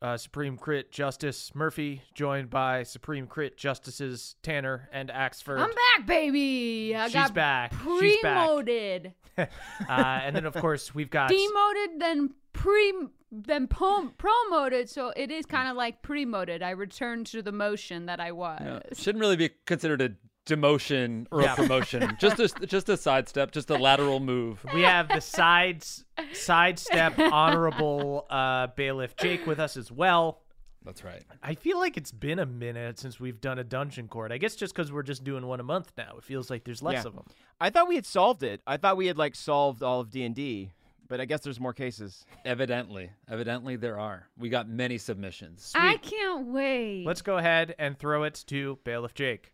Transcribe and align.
uh, 0.02 0.18
Supreme 0.18 0.58
Crit 0.58 0.91
Justice 0.91 1.53
Murphy, 1.56 2.02
joined 2.13 2.50
by 2.50 2.84
Supreme 2.84 3.28
Crit 3.28 3.58
Justices 3.58 4.35
Tanner 4.44 4.90
and 4.91 5.09
Axford. 5.09 5.59
I'm 5.59 5.69
back, 5.69 6.06
baby. 6.06 6.96
I 6.96 7.06
She's 7.06 7.13
got 7.13 7.34
back. 7.34 7.74
She's 8.00 8.22
back. 8.22 8.46
Promoted. 8.46 9.13
uh, 9.38 9.46
and 9.90 10.35
then, 10.35 10.46
of 10.46 10.53
course, 10.53 10.94
we've 10.94 11.09
got. 11.09 11.30
Demoted, 11.30 12.00
then 12.00 12.34
pre, 12.53 12.94
then 13.31 13.68
pom- 13.68 14.13
promoted. 14.18 14.90
So 14.90 15.12
it 15.16 15.31
is 15.31 15.46
kind 15.46 15.69
of 15.69 15.75
like 15.75 16.02
premoted. 16.02 16.62
I 16.62 16.72
returned 16.72 17.28
to 17.28 17.41
the 17.41 17.52
motion 17.52 18.06
that 18.06 18.19
I 18.19 18.31
was. 18.31 18.59
Yeah. 18.62 18.79
Shouldn't 18.94 19.22
really 19.22 19.35
be 19.35 19.50
considered 19.66 20.02
a 20.02 20.09
demotion 20.47 21.28
or 21.31 21.41
Yeah. 21.41 21.53
a 21.53 21.56
promotion. 21.56 22.16
just 22.19 22.40
a 22.40 22.47
just 22.66 22.90
a 22.90 22.97
sidestep, 22.97 23.52
just 23.52 23.69
a 23.69 23.78
lateral 23.78 24.19
move. 24.19 24.66
we 24.74 24.81
have 24.81 25.08
the 25.09 25.19
sides 25.22 26.06
sidestep 26.34 27.19
honorable 27.19 28.25
uh, 28.30 28.68
bailiff 28.75 29.16
Jake 29.18 29.46
with 29.46 29.59
us 29.59 29.78
as 29.78 29.91
well. 29.91 30.41
That's 30.85 31.03
right. 31.03 31.24
I 31.44 31.56
feel 31.56 31.80
like 31.80 31.97
it's 31.97 32.13
been 32.13 32.40
a 32.40 32.46
minute 32.46 32.97
since 32.97 33.19
we've 33.19 33.41
done 33.41 33.59
a 33.59 33.63
dungeon 33.63 34.08
court. 34.08 34.31
I 34.31 34.38
guess 34.38 34.56
just 34.56 34.74
because 34.74 34.90
we're 34.91 35.03
just 35.03 35.24
doing 35.24 35.46
one 35.46 35.59
a 35.59 35.63
month 35.63 35.91
now, 35.97 36.16
it 36.18 36.24
feels 36.24 36.50
like 36.50 36.64
there's 36.64 36.81
less 36.81 37.03
Yeah. 37.03 37.08
of 37.09 37.16
them. 37.16 37.25
I 37.59 37.69
thought 37.69 37.90
we 37.90 37.96
had 37.96 38.06
solved 38.06 38.41
it. 38.44 38.62
I 38.66 38.78
thought 38.78 38.96
we 38.96 39.08
had 39.08 39.18
like 39.18 39.35
solved 39.35 39.84
all 39.84 40.00
of 40.00 40.09
D 40.09 40.24
and 40.24 40.34
D, 40.34 40.72
but 41.09 41.19
I 41.19 41.25
guess 41.25 41.41
there's 41.41 41.59
more 41.59 41.74
cases. 41.74 42.25
Evidently, 42.46 43.09
evidently 43.29 43.75
there 43.75 44.00
are. 44.00 44.28
We 44.38 44.47
got 44.47 44.69
many 44.69 44.97
submissions. 44.97 45.74
I 45.75 45.97
can't 45.97 46.47
wait. 46.47 47.03
Let's 47.06 47.22
go 47.22 47.38
ahead 47.38 47.75
and 47.78 48.00
throw 48.00 48.24
it 48.24 48.46
to 48.47 48.79
bailiff 48.85 49.14
Jake. 49.14 49.52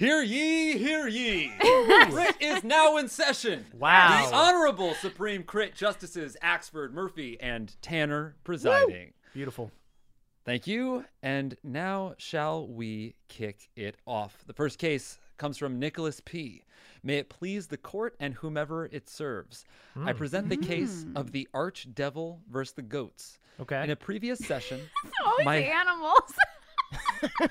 Hear 0.00 0.22
ye, 0.22 0.78
hear 0.78 1.06
ye. 1.08 1.52
Crit 1.58 2.34
is 2.40 2.64
now 2.64 2.96
in 2.96 3.06
session. 3.06 3.66
Wow. 3.78 4.30
The 4.30 4.34
Honorable 4.34 4.94
Supreme 4.94 5.42
Crit 5.42 5.74
Justices 5.74 6.38
Axford, 6.42 6.92
Murphy, 6.94 7.36
and 7.38 7.76
Tanner 7.82 8.34
presiding. 8.42 9.12
Beautiful. 9.34 9.70
Thank 10.46 10.66
you. 10.66 11.04
And 11.22 11.54
now 11.62 12.14
shall 12.16 12.66
we 12.66 13.14
kick 13.28 13.68
it 13.76 13.98
off? 14.06 14.42
The 14.46 14.54
first 14.54 14.78
case 14.78 15.18
comes 15.36 15.58
from 15.58 15.78
Nicholas 15.78 16.22
P. 16.24 16.64
May 17.02 17.18
it 17.18 17.28
please 17.28 17.66
the 17.66 17.76
court 17.76 18.16
and 18.18 18.32
whomever 18.32 18.86
it 18.86 19.06
serves. 19.06 19.66
I 19.94 20.12
hmm. 20.12 20.16
present 20.16 20.48
the 20.48 20.56
case 20.56 21.02
hmm. 21.02 21.14
of 21.14 21.32
the 21.32 21.46
Archdevil 21.52 22.38
versus 22.50 22.72
the 22.72 22.80
Goats. 22.80 23.38
Okay. 23.60 23.84
In 23.84 23.90
a 23.90 23.96
previous 23.96 24.38
session, 24.38 24.80
Always 25.26 25.44
my- 25.44 25.56
animals. 25.56 26.32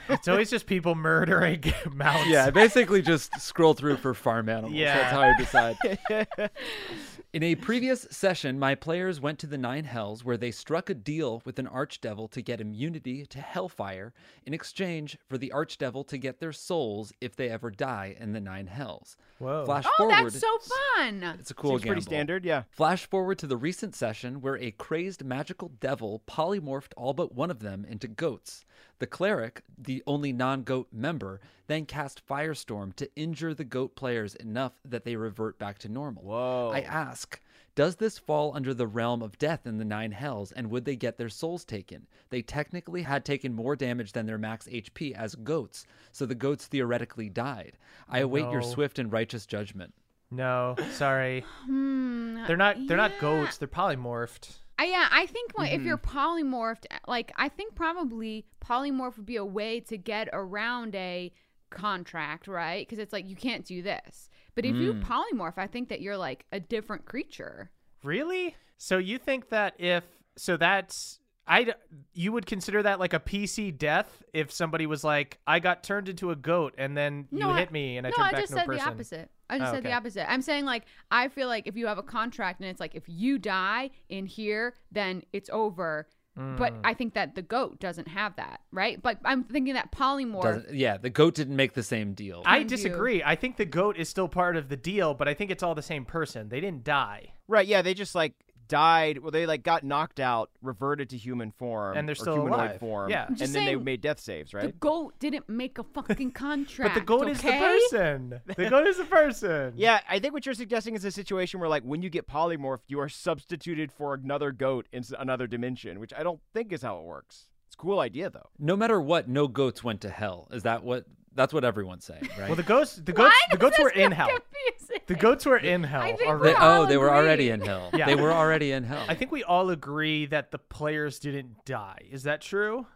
It's 0.09 0.27
always 0.27 0.49
just 0.49 0.65
people 0.65 0.95
murdering 0.95 1.63
mounts. 1.93 2.27
yeah, 2.29 2.45
I 2.45 2.49
basically 2.49 3.01
just 3.01 3.39
scroll 3.39 3.73
through 3.73 3.97
for 3.97 4.13
farm 4.13 4.49
animals. 4.49 4.73
Yeah. 4.73 4.97
That's 4.97 5.11
how 5.11 5.21
I 5.21 5.37
decide. 5.37 6.49
In 7.31 7.43
a 7.43 7.53
previous 7.53 8.07
session, 8.09 8.57
my 8.57 8.73
players 8.73 9.21
went 9.21 9.37
to 9.39 9.47
the 9.47 9.57
Nine 9.57 9.83
Hells 9.83 10.25
where 10.25 10.35
they 10.35 10.49
struck 10.49 10.89
a 10.89 10.95
deal 10.95 11.43
with 11.45 11.59
an 11.59 11.67
archdevil 11.67 12.31
to 12.31 12.41
get 12.41 12.59
immunity 12.59 13.23
to 13.27 13.39
hellfire 13.39 14.13
in 14.47 14.53
exchange 14.55 15.15
for 15.27 15.37
the 15.37 15.51
archdevil 15.53 16.07
to 16.07 16.17
get 16.17 16.39
their 16.39 16.51
souls 16.51 17.13
if 17.21 17.35
they 17.35 17.49
ever 17.49 17.69
die 17.69 18.15
in 18.19 18.33
the 18.33 18.39
Nine 18.39 18.65
Hells. 18.65 19.15
Whoa. 19.37 19.63
Flash 19.63 19.85
oh, 19.85 19.91
forward. 19.97 20.33
that's 20.33 20.39
so 20.39 20.57
fun. 20.97 21.21
It's 21.39 21.51
a 21.51 21.53
cool 21.53 21.77
Seems 21.77 21.85
pretty 21.85 22.01
standard, 22.01 22.43
yeah. 22.43 22.63
Flash 22.71 23.05
forward 23.05 23.37
to 23.39 23.47
the 23.47 23.57
recent 23.57 23.93
session 23.93 24.41
where 24.41 24.57
a 24.57 24.71
crazed 24.71 25.23
magical 25.23 25.69
devil 25.79 26.23
polymorphed 26.27 26.93
all 26.97 27.13
but 27.13 27.35
one 27.35 27.51
of 27.51 27.59
them 27.59 27.85
into 27.87 28.07
goats. 28.07 28.65
The 28.99 29.07
cleric, 29.07 29.63
the 29.77 30.03
only 30.05 30.33
non 30.33 30.63
goat 30.63 30.87
member, 30.91 31.39
then 31.67 31.85
cast 31.85 32.25
Firestorm 32.27 32.93
to 32.97 33.09
injure 33.15 33.53
the 33.53 33.63
goat 33.63 33.95
players 33.95 34.35
enough 34.35 34.73
that 34.85 35.05
they 35.05 35.15
revert 35.15 35.57
back 35.57 35.79
to 35.79 35.89
normal. 35.89 36.23
Whoa. 36.23 36.71
I 36.73 36.81
ask, 36.81 37.39
does 37.75 37.95
this 37.95 38.17
fall 38.19 38.53
under 38.55 38.73
the 38.73 38.87
realm 38.87 39.21
of 39.21 39.37
death 39.37 39.65
in 39.65 39.77
the 39.77 39.85
Nine 39.85 40.11
Hells, 40.11 40.51
and 40.51 40.69
would 40.69 40.83
they 40.83 40.97
get 40.97 41.17
their 41.17 41.29
souls 41.29 41.63
taken? 41.63 42.07
They 42.29 42.41
technically 42.41 43.03
had 43.03 43.23
taken 43.23 43.53
more 43.53 43.75
damage 43.77 44.11
than 44.11 44.25
their 44.25 44.37
max 44.37 44.67
HP 44.67 45.13
as 45.13 45.35
goats, 45.35 45.85
so 46.11 46.25
the 46.25 46.35
goats 46.35 46.67
theoretically 46.67 47.29
died. 47.29 47.77
I 48.09 48.19
await 48.19 48.51
your 48.51 48.61
swift 48.63 48.99
and 48.99 49.11
righteous 49.11 49.45
judgment. 49.45 49.93
No, 50.31 50.75
sorry. 50.91 51.45
Hmm, 51.65 52.45
They're 52.47 52.57
not. 52.57 52.75
They're 52.87 52.97
not 52.97 53.17
goats. 53.19 53.57
They're 53.57 53.67
polymorphed. 53.67 54.57
Yeah, 54.85 55.07
I 55.11 55.25
think 55.25 55.57
when, 55.57 55.67
Mm-hmm. 55.67 55.75
if 55.81 55.85
you're 55.85 55.97
polymorphed, 55.97 56.85
like 57.07 57.31
I 57.37 57.49
think 57.49 57.75
probably 57.75 58.45
polymorph 58.63 59.17
would 59.17 59.25
be 59.25 59.35
a 59.37 59.45
way 59.45 59.79
to 59.81 59.97
get 59.97 60.29
around 60.33 60.95
a 60.95 61.31
contract, 61.69 62.47
right? 62.47 62.87
Because 62.87 62.99
it's 62.99 63.13
like 63.13 63.27
you 63.27 63.35
can't 63.35 63.65
do 63.65 63.81
this. 63.81 64.29
But 64.55 64.65
if 64.65 64.75
Mm. 64.75 64.81
you 64.81 64.93
polymorph, 64.95 65.57
I 65.57 65.67
think 65.67 65.89
that 65.89 66.01
you're 66.01 66.17
like 66.17 66.45
a 66.51 66.59
different 66.59 67.05
creature. 67.05 67.71
Really? 68.03 68.55
So 68.77 68.97
you 68.97 69.17
think 69.17 69.49
that 69.49 69.75
if 69.77 70.03
so 70.35 70.57
that's 70.57 71.19
I 71.47 71.73
you 72.13 72.31
would 72.31 72.45
consider 72.45 72.83
that 72.83 72.99
like 72.99 73.13
a 73.13 73.19
PC 73.19 73.77
death 73.77 74.23
if 74.33 74.51
somebody 74.51 74.85
was 74.85 75.03
like 75.03 75.39
I 75.47 75.59
got 75.59 75.83
turned 75.83 76.07
into 76.09 76.31
a 76.31 76.35
goat 76.35 76.73
and 76.77 76.95
then 76.95 77.27
you 77.31 77.39
no, 77.39 77.49
I- 77.51 77.59
hit 77.59 77.71
me 77.71 77.97
and 77.97 78.07
I 78.07 78.11
no, 78.11 78.15
turned 78.17 78.27
I 78.27 78.31
back 78.31 78.41
into 78.41 78.53
a 78.53 78.57
said 78.57 78.65
person. 78.67 78.85
the 78.85 78.91
opposite. 78.91 79.31
I 79.49 79.57
just 79.57 79.71
Oh, 79.71 79.75
said 79.75 79.83
the 79.83 79.91
opposite. 79.93 80.29
I'm 80.31 80.41
saying 80.41 80.65
like 80.65 80.83
I 81.11 81.27
feel 81.27 81.47
like 81.47 81.67
if 81.67 81.75
you 81.75 81.87
have 81.87 81.97
a 81.97 82.03
contract 82.03 82.59
and 82.61 82.69
it's 82.69 82.79
like 82.79 82.95
if 82.95 83.03
you 83.07 83.37
die 83.39 83.89
in 84.09 84.25
here, 84.25 84.75
then 84.91 85.23
it's 85.33 85.49
over. 85.51 86.07
But 86.35 86.71
Mm. 86.73 86.81
I 86.85 86.93
think 86.93 87.15
that 87.15 87.35
the 87.35 87.41
goat 87.41 87.81
doesn't 87.81 88.07
have 88.07 88.37
that, 88.37 88.61
right? 88.71 89.01
But 89.01 89.17
I'm 89.25 89.43
thinking 89.43 89.73
that 89.73 89.91
polymorph. 89.91 90.43
Doesn't, 90.43 90.73
yeah, 90.73 90.95
the 90.95 91.09
goat 91.09 91.35
didn't 91.35 91.57
make 91.57 91.73
the 91.73 91.83
same 91.83 92.13
deal. 92.13 92.43
I 92.45 92.59
Mind 92.59 92.71
you. 92.71 92.77
disagree. 92.77 93.21
I 93.21 93.35
think 93.35 93.57
the 93.57 93.65
goat 93.65 93.97
is 93.97 94.07
still 94.07 94.29
part 94.29 94.55
of 94.55 94.69
the 94.69 94.77
deal, 94.77 95.13
but 95.13 95.27
I 95.27 95.33
think 95.33 95.51
it's 95.51 95.63
all 95.63 95.75
the 95.75 95.81
same 95.81 96.05
person. 96.05 96.47
They 96.47 96.61
didn't 96.61 96.85
die. 96.85 97.33
Right? 97.49 97.67
Yeah, 97.67 97.81
they 97.81 97.93
just 97.93 98.15
like 98.15 98.35
died. 98.69 99.17
Well, 99.17 99.31
they 99.31 99.45
like 99.45 99.63
got 99.63 99.83
knocked 99.83 100.21
out, 100.21 100.49
reverted 100.61 101.09
to 101.09 101.17
human 101.17 101.51
form, 101.51 101.97
And 101.97 102.07
they're 102.07 102.13
or 102.13 102.15
still 102.15 102.33
humanoid 102.35 102.59
alive. 102.59 102.79
form. 102.79 103.09
Yeah. 103.09 103.27
And 103.27 103.37
just 103.37 103.51
then 103.51 103.65
they 103.65 103.75
made 103.75 103.99
death 103.99 104.21
saves, 104.21 104.53
right? 104.53 104.67
The 104.67 104.71
goat 104.71 105.15
didn't 105.19 105.49
make 105.49 105.77
a 105.77 105.83
fucking 105.83 106.31
contract. 106.45 106.93
But 106.93 106.99
the 106.99 107.05
goat 107.05 107.27
is 107.27 107.41
the 107.41 107.51
person. 107.51 108.39
The 108.55 108.69
goat 108.69 108.87
is 108.87 108.97
the 108.97 109.03
person. 109.05 109.73
Yeah, 109.75 109.99
I 110.09 110.19
think 110.19 110.33
what 110.33 110.45
you're 110.45 110.55
suggesting 110.55 110.95
is 110.95 111.03
a 111.03 111.11
situation 111.11 111.59
where, 111.59 111.67
like, 111.69 111.83
when 111.83 112.01
you 112.01 112.09
get 112.09 112.27
polymorphed, 112.27 112.83
you 112.87 112.99
are 112.99 113.09
substituted 113.09 113.91
for 113.91 114.13
another 114.13 114.51
goat 114.51 114.87
in 114.91 115.03
another 115.17 115.47
dimension, 115.47 115.99
which 115.99 116.13
I 116.13 116.23
don't 116.23 116.39
think 116.53 116.71
is 116.71 116.81
how 116.81 116.99
it 116.99 117.03
works. 117.03 117.47
It's 117.67 117.75
a 117.75 117.77
cool 117.77 117.99
idea, 117.99 118.29
though. 118.29 118.49
no 118.57 118.75
matter 118.75 118.99
what, 119.01 119.27
no 119.27 119.47
goats 119.47 119.83
went 119.83 120.01
to 120.01 120.09
hell. 120.09 120.47
Is 120.51 120.63
that 120.63 120.83
what? 120.83 121.05
That's 121.35 121.53
what 121.53 121.63
everyone's 121.63 122.05
saying, 122.05 122.27
right? 122.39 122.47
Well, 122.47 122.55
the 122.55 122.63
ghosts, 122.63 122.95
the 122.97 123.13
goats, 123.13 123.29
Why 123.33 123.39
the 123.51 123.57
goats 123.57 123.79
were 123.79 123.89
in 123.89 124.11
hell. 124.11 124.27
confusing? 124.29 125.01
The 125.07 125.15
goats 125.15 125.45
were 125.45 125.57
in 125.57 125.83
hell 125.83 126.01
I 126.01 126.15
They- 126.17 126.25
already. 126.25 126.53
we're 126.53 126.59
all 126.59 126.81
oh, 126.81 126.85
they 126.85 126.97
were 126.97 127.11
already 127.11 127.49
in 127.49 127.61
hell. 127.61 127.89
Yeah. 127.93 128.05
They 128.07 128.15
were 128.15 128.31
already 128.33 128.71
in 128.71 128.83
hell. 128.83 129.05
I 129.07 129.15
think 129.15 129.31
we 129.31 129.43
all 129.43 129.69
agree 129.69 130.25
that 130.27 130.51
the 130.51 130.57
players 130.59 131.19
didn't 131.19 131.65
die. 131.65 131.99
Is 132.11 132.23
that 132.23 132.41
true? 132.41 132.87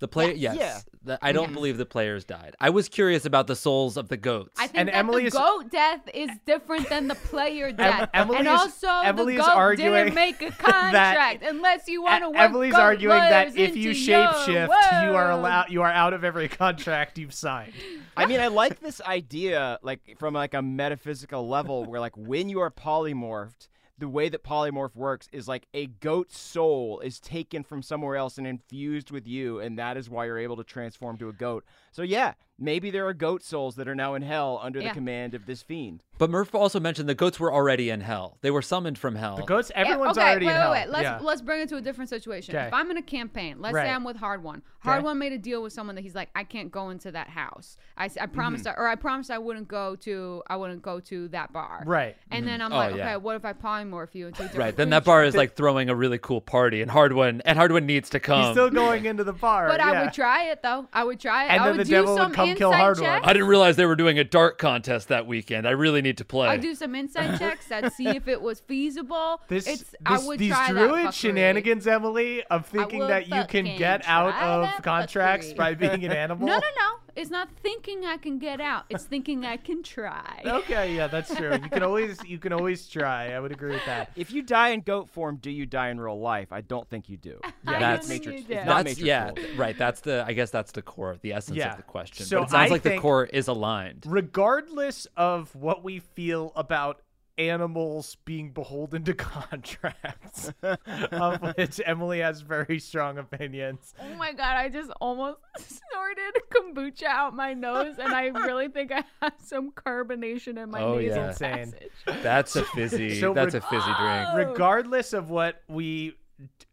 The 0.00 0.08
player, 0.08 0.32
yes. 0.32 0.56
Yeah. 0.58 0.80
The- 1.02 1.18
I 1.22 1.32
don't 1.32 1.52
believe 1.54 1.78
the 1.78 1.86
players 1.86 2.24
died. 2.26 2.56
I 2.60 2.68
was 2.70 2.88
curious 2.88 3.24
about 3.24 3.46
the 3.46 3.56
souls 3.56 3.96
of 3.96 4.08
the 4.08 4.16
goats. 4.18 4.58
I 4.58 4.66
think 4.66 4.78
And 4.78 4.88
that 4.88 4.96
Emily 4.96 5.22
the 5.22 5.26
is- 5.28 5.32
goat 5.34 5.70
death 5.70 6.00
is 6.12 6.28
different 6.44 6.88
than 6.90 7.06
the 7.08 7.14
player 7.14 7.72
death. 7.72 8.10
Emily 8.12 8.38
and 8.38 8.46
is- 8.48 8.52
also 8.52 8.88
Emily 8.88 9.36
the 9.36 9.40
is 9.42 9.46
goat 9.46 9.56
arguing 9.56 9.92
didn't 9.94 10.14
make 10.14 10.42
a 10.42 10.50
contract 10.58 11.42
unless 11.42 11.86
you 11.88 12.02
want 12.02 12.24
to 12.24 12.30
work 12.30 12.38
Emily's 12.38 12.72
goat 12.72 12.80
arguing 12.80 13.18
that 13.18 13.56
if 13.56 13.76
you 13.76 13.90
shapeshift, 13.92 15.04
you 15.04 15.14
are 15.14 15.30
allowed, 15.30 15.70
you 15.70 15.80
are 15.82 15.90
out 15.92 16.12
of 16.12 16.24
every 16.24 16.48
contract 16.48 17.16
you've 17.18 17.32
signed. 17.34 17.72
I 18.16 18.26
mean, 18.26 18.40
I 18.40 18.48
like 18.48 18.80
this 18.80 19.00
idea, 19.02 19.78
like 19.82 20.16
from 20.18 20.34
like 20.34 20.52
a 20.54 20.60
metaphysical 20.62 21.48
level, 21.48 21.84
where 21.84 22.00
like 22.00 22.16
when 22.16 22.48
you 22.50 22.60
are 22.60 22.70
polymorphed, 22.70 23.68
the 24.00 24.08
way 24.08 24.28
that 24.28 24.42
polymorph 24.42 24.96
works 24.96 25.28
is 25.30 25.46
like 25.46 25.66
a 25.74 25.86
goat's 25.86 26.38
soul 26.38 27.00
is 27.00 27.20
taken 27.20 27.62
from 27.62 27.82
somewhere 27.82 28.16
else 28.16 28.38
and 28.38 28.46
infused 28.46 29.10
with 29.10 29.26
you, 29.26 29.60
and 29.60 29.78
that 29.78 29.96
is 29.96 30.10
why 30.10 30.24
you're 30.24 30.38
able 30.38 30.56
to 30.56 30.64
transform 30.64 31.18
to 31.18 31.28
a 31.28 31.32
goat. 31.32 31.64
So 31.92 32.02
yeah, 32.02 32.34
maybe 32.60 32.90
there 32.90 33.06
are 33.08 33.14
goat 33.14 33.42
souls 33.42 33.74
that 33.76 33.88
are 33.88 33.94
now 33.94 34.14
in 34.14 34.22
hell 34.22 34.60
under 34.62 34.80
Yeah. 34.80 34.88
the 34.88 34.94
command 34.94 35.34
of 35.34 35.46
this 35.46 35.62
fiend. 35.62 36.02
but 36.18 36.28
Murph 36.28 36.54
also 36.54 36.78
mentioned 36.78 37.08
the 37.08 37.14
goats 37.14 37.40
were 37.40 37.50
already 37.50 37.88
in 37.88 38.02
hell. 38.02 38.36
They 38.42 38.50
were 38.50 38.60
summoned 38.60 38.98
from 38.98 39.14
hell. 39.14 39.36
The 39.36 39.42
goats, 39.44 39.70
Yeah, 39.74 39.80
everyone's 39.80 40.18
okay, 40.18 40.26
already 40.28 40.44
wait, 40.46 40.52
in 40.52 40.58
wait, 40.58 40.62
hell. 40.62 40.72
Wait, 40.72 40.88
Let's 40.90 41.02
yeah. 41.04 41.18
let's 41.22 41.40
bring 41.40 41.62
it 41.62 41.68
to 41.70 41.76
a 41.76 41.80
different 41.80 42.10
situation. 42.10 42.54
Okay. 42.54 42.66
If 42.66 42.74
I'm 42.74 42.90
in 42.90 42.98
a 42.98 43.02
campaign, 43.02 43.56
let's 43.58 43.74
Right. 43.74 43.86
say 43.86 43.90
I'm 43.90 44.04
with 44.04 44.18
Hardwon. 44.18 44.60
Hard 44.80 44.98
Okay. 44.98 45.04
One 45.06 45.18
made 45.18 45.32
a 45.32 45.38
deal 45.38 45.62
with 45.62 45.72
someone 45.72 45.94
that 45.96 46.02
he's 46.02 46.14
like, 46.14 46.28
I 46.36 46.44
can't 46.44 46.70
go 46.70 46.90
into 46.90 47.10
that 47.12 47.28
house. 47.30 47.78
I, 47.96 48.04
s- 48.04 48.18
I 48.18 48.24
Mm-hmm. 48.26 48.34
promised, 48.34 48.66
I, 48.66 48.72
or 48.74 48.86
I 48.86 48.96
promised 48.96 49.30
I 49.30 49.38
wouldn't 49.38 49.66
go 49.68 49.96
to 49.96 50.42
I 50.46 50.56
wouldn't 50.56 50.82
go 50.82 51.00
to 51.00 51.28
that 51.28 51.52
bar. 51.54 51.84
Right. 51.86 52.16
And 52.30 52.46
then 52.46 52.60
I'm 52.60 52.70
Oh, 52.72 52.76
like, 52.76 52.96
yeah. 52.96 53.06
okay, 53.08 53.16
what 53.16 53.36
if 53.36 53.44
I 53.46 53.54
polymorph 53.54 54.14
you 54.14 54.26
into 54.26 54.42
a 54.42 54.44
different 54.44 54.58
Right. 54.58 54.76
Then 54.76 54.90
that 54.90 55.04
bar 55.04 55.24
is 55.24 55.34
like 55.34 55.54
throwing 55.56 55.88
a 55.88 55.94
really 55.94 56.18
cool 56.18 56.42
party, 56.42 56.82
and 56.82 56.90
Hardwon, 56.90 57.40
and 57.46 57.58
Hardwon 57.58 57.84
needs 57.84 58.10
to 58.10 58.20
come. 58.20 58.42
He's 58.42 58.50
still 58.52 58.68
going 58.70 59.06
into 59.06 59.24
the 59.24 59.32
bar. 59.32 59.68
But 59.68 59.80
yeah. 59.80 59.90
I 59.90 60.02
would 60.04 60.12
try 60.12 60.50
it 60.50 60.62
though. 60.62 60.86
I 60.92 61.02
would 61.04 61.18
try 61.18 61.44
it. 61.46 61.48
And 61.52 61.62
I 61.62 61.64
then 61.64 61.76
would 61.78 61.86
the 61.86 61.88
do 61.88 61.96
devil 61.96 62.12
would 62.14 62.20
some 62.20 62.32
come 62.50 62.72
kill 62.72 62.72
Hardwon. 62.72 63.00
checks. 63.00 63.26
I 63.26 63.32
didn't 63.32 63.48
realize 63.48 63.76
they 63.76 63.86
were 63.86 63.96
doing 63.96 64.18
a 64.18 64.24
dart 64.24 64.58
contest 64.58 65.08
that 65.08 65.26
weekend. 65.26 65.66
I 65.66 65.72
really 65.72 66.02
need 66.02 66.18
to 66.18 66.24
play. 66.24 66.48
I 66.48 66.56
do 66.56 66.74
some 66.74 66.94
inside 66.94 67.38
checks. 67.38 67.70
I'd 67.70 67.92
see 67.92 68.08
if 68.08 68.28
it 68.28 68.40
was 68.40 68.60
feasible. 68.60 69.40
This, 69.48 69.66
it's 69.66 69.82
this 69.82 69.94
I 70.06 70.18
would 70.18 70.38
these 70.38 70.52
try 70.52 70.70
druid 70.70 71.06
that 71.06 71.14
shenanigans, 71.14 71.86
Emily, 71.86 72.44
of 72.44 72.66
thinking 72.66 73.00
that 73.00 73.28
you 73.28 73.44
can 73.48 73.76
get 73.76 74.06
out 74.06 74.34
of 74.34 74.82
contracts 74.82 75.48
fuckery. 75.52 75.56
by 75.56 75.74
being 75.74 76.04
an 76.04 76.12
animal. 76.24 76.46
No, 76.46 76.54
no, 76.54 76.60
no. 76.60 76.96
It's 77.16 77.30
not 77.30 77.48
thinking 77.62 78.04
I 78.06 78.16
can 78.16 78.38
get 78.38 78.60
out. 78.60 78.84
It's 78.90 79.04
thinking 79.04 79.44
I 79.44 79.56
can 79.56 79.82
try. 79.82 80.42
Okay, 80.60 80.94
yeah, 80.94 81.06
that's 81.06 81.34
true. 81.34 81.52
You 81.52 81.68
can 81.70 81.82
always 81.82 82.18
you 82.26 82.38
can 82.38 82.52
always 82.52 82.86
try. 82.88 83.32
I 83.32 83.40
would 83.40 83.52
agree 83.52 83.70
with 83.72 83.84
that. 83.86 84.10
If 84.16 84.30
you 84.32 84.42
die 84.42 84.70
in 84.70 84.80
goat 84.80 85.08
form, 85.08 85.36
do 85.36 85.50
you 85.50 85.64
die 85.66 85.88
in 85.90 86.00
real 86.00 86.20
life? 86.20 86.48
I 86.52 86.60
don't 86.60 86.88
think 86.88 87.08
you 87.08 87.16
do. 87.16 87.40
I 87.44 87.50
That's- 87.64 88.00
don't 88.00 88.08
think 88.08 88.26
Matrix. 88.26 88.40
you 88.42 88.46
do. 88.48 88.54
It's 88.54 88.66
not 88.66 88.84
That's 88.84 88.98
Matrix 89.00 89.06
yeah, 89.06 89.30
rules. 89.36 89.58
right. 89.58 89.78
That's 89.78 90.00
the. 90.00 90.24
I 90.26 90.32
guess 90.32 90.50
that's 90.50 90.72
the 90.72 90.82
core, 90.82 91.16
the 91.22 91.32
essence 91.32 91.56
Yeah. 91.56 91.70
of 91.72 91.76
the 91.76 91.82
question. 91.82 92.26
So 92.26 92.38
but 92.40 92.44
it 92.48 92.50
sounds 92.50 92.70
I 92.70 92.72
like 92.72 92.82
the 92.82 92.98
core 92.98 93.24
is 93.26 93.48
aligned. 93.48 94.04
Regardless 94.06 95.06
of 95.16 95.54
what 95.54 95.82
we 95.84 95.98
feel 96.00 96.52
about 96.56 97.00
animals 97.40 98.16
being 98.26 98.50
beholden 98.52 99.02
to 99.04 99.14
contracts, 99.74 100.52
of 100.62 101.40
which 101.56 101.80
Emily 101.84 102.20
has 102.20 102.42
very 102.42 102.78
strong 102.78 103.18
opinions. 103.18 103.94
Oh 104.00 104.14
my 104.16 104.32
god, 104.32 104.56
I 104.56 104.68
just 104.68 104.90
almost 105.00 105.38
snorted 105.58 106.42
kombucha 106.52 107.04
out 107.04 107.34
my 107.34 107.54
nose 107.54 107.96
and 107.98 108.12
I 108.12 108.26
really 108.26 108.68
think 108.68 108.92
I 108.92 109.04
have 109.22 109.34
some 109.42 109.72
carbonation 109.72 110.62
in 110.62 110.70
my 110.70 110.82
Oh, 110.82 110.98
nasal 110.98 111.16
yeah. 111.16 111.28
Insane. 111.28 111.72
passage. 111.72 112.22
That's 112.22 112.56
a 112.56 112.64
fizzy. 112.74 113.18
So 113.20 113.32
that's 113.32 113.54
reg- 113.54 113.62
a 113.62 113.66
fizzy 113.66 113.92
drink. 113.98 114.28
Oh. 114.28 114.36
Regardless 114.36 115.12
of 115.12 115.30
what 115.30 115.62
we 115.68 116.14